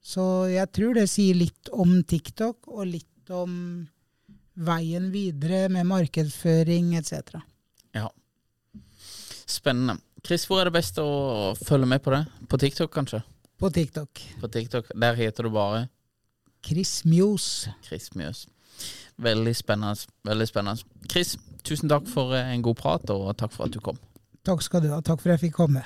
Så 0.00 0.22
jeg 0.48 0.70
tror 0.72 0.94
det 0.96 1.02
sier 1.12 1.36
litt 1.36 1.68
om 1.76 1.98
TikTok, 2.08 2.70
og 2.72 2.86
litt 2.88 3.28
om 3.36 3.52
veien 4.56 5.10
videre 5.12 5.66
med 5.68 5.84
markedsføring 5.90 6.94
etc. 6.96 7.36
Ja. 7.92 8.08
Spennende. 9.46 9.98
Chris, 10.24 10.46
hvor 10.48 10.62
er 10.62 10.70
det 10.70 10.76
best 10.78 10.96
å 11.02 11.52
følge 11.58 11.88
med 11.90 12.00
på 12.04 12.14
det? 12.14 12.22
På 12.48 12.56
TikTok, 12.60 12.90
kanskje? 12.94 13.20
På 13.60 13.68
TikTok. 13.70 14.22
På 14.40 14.48
TikTok, 14.48 14.88
Der 14.96 15.14
heter 15.14 15.42
du 15.44 15.50
bare 15.50 15.88
Chris 16.62 17.02
Mjos. 17.04 17.68
Chris 17.86 18.10
Mjøs. 18.14 18.46
Veldig 19.18 19.56
spennende. 19.56 20.06
Veldig 20.24 20.48
spennende. 20.48 20.84
Chris, 21.10 21.36
tusen 21.64 21.88
takk 21.88 22.06
for 22.08 22.34
eh, 22.34 22.54
en 22.54 22.62
god 22.62 22.78
prat, 22.78 23.10
og 23.10 23.36
takk 23.38 23.52
for 23.52 23.66
at 23.66 23.74
du 23.74 23.80
kom. 23.80 23.98
Takk 24.46 24.62
skal 24.62 24.82
du 24.82 24.88
ha. 24.92 25.00
Takk 25.00 25.20
for 25.20 25.30
at 25.30 25.38
jeg 25.38 25.50
fikk 25.50 25.58
komme. 25.60 25.84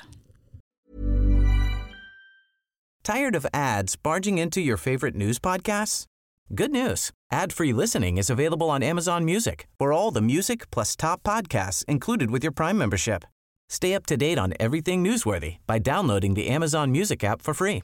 Tired 3.03 3.35
of 3.35 3.45
ads 3.53 3.95
barging 3.95 4.37
into 4.37 4.59
your 4.59 4.77
favorite 4.77 5.15
news 5.15 5.39
podcasts? 5.39 6.05
Good 6.53 6.71
news. 6.71 7.11
Ad-free 7.31 7.73
listening 7.73 8.17
is 8.17 8.29
available 8.29 8.69
on 8.69 8.83
Amazon 8.83 9.25
Music 9.25 9.67
for 9.77 9.91
all 9.93 10.11
the 10.11 10.21
music 10.21 10.69
plus 10.71 10.95
top 10.95 11.23
podcasts 11.23 11.85
included 11.85 12.31
with 12.31 12.43
your 12.43 12.53
Prime 12.53 12.77
membership. 12.77 13.25
Stay 13.69 13.93
up 13.93 14.05
to 14.05 14.17
date 14.17 14.37
on 14.37 14.53
everything 14.59 15.03
newsworthy 15.03 15.57
by 15.67 15.79
downloading 15.79 16.35
the 16.35 16.47
Amazon 16.47 16.91
Music 16.91 17.23
app 17.23 17.41
for 17.41 17.53
free 17.53 17.83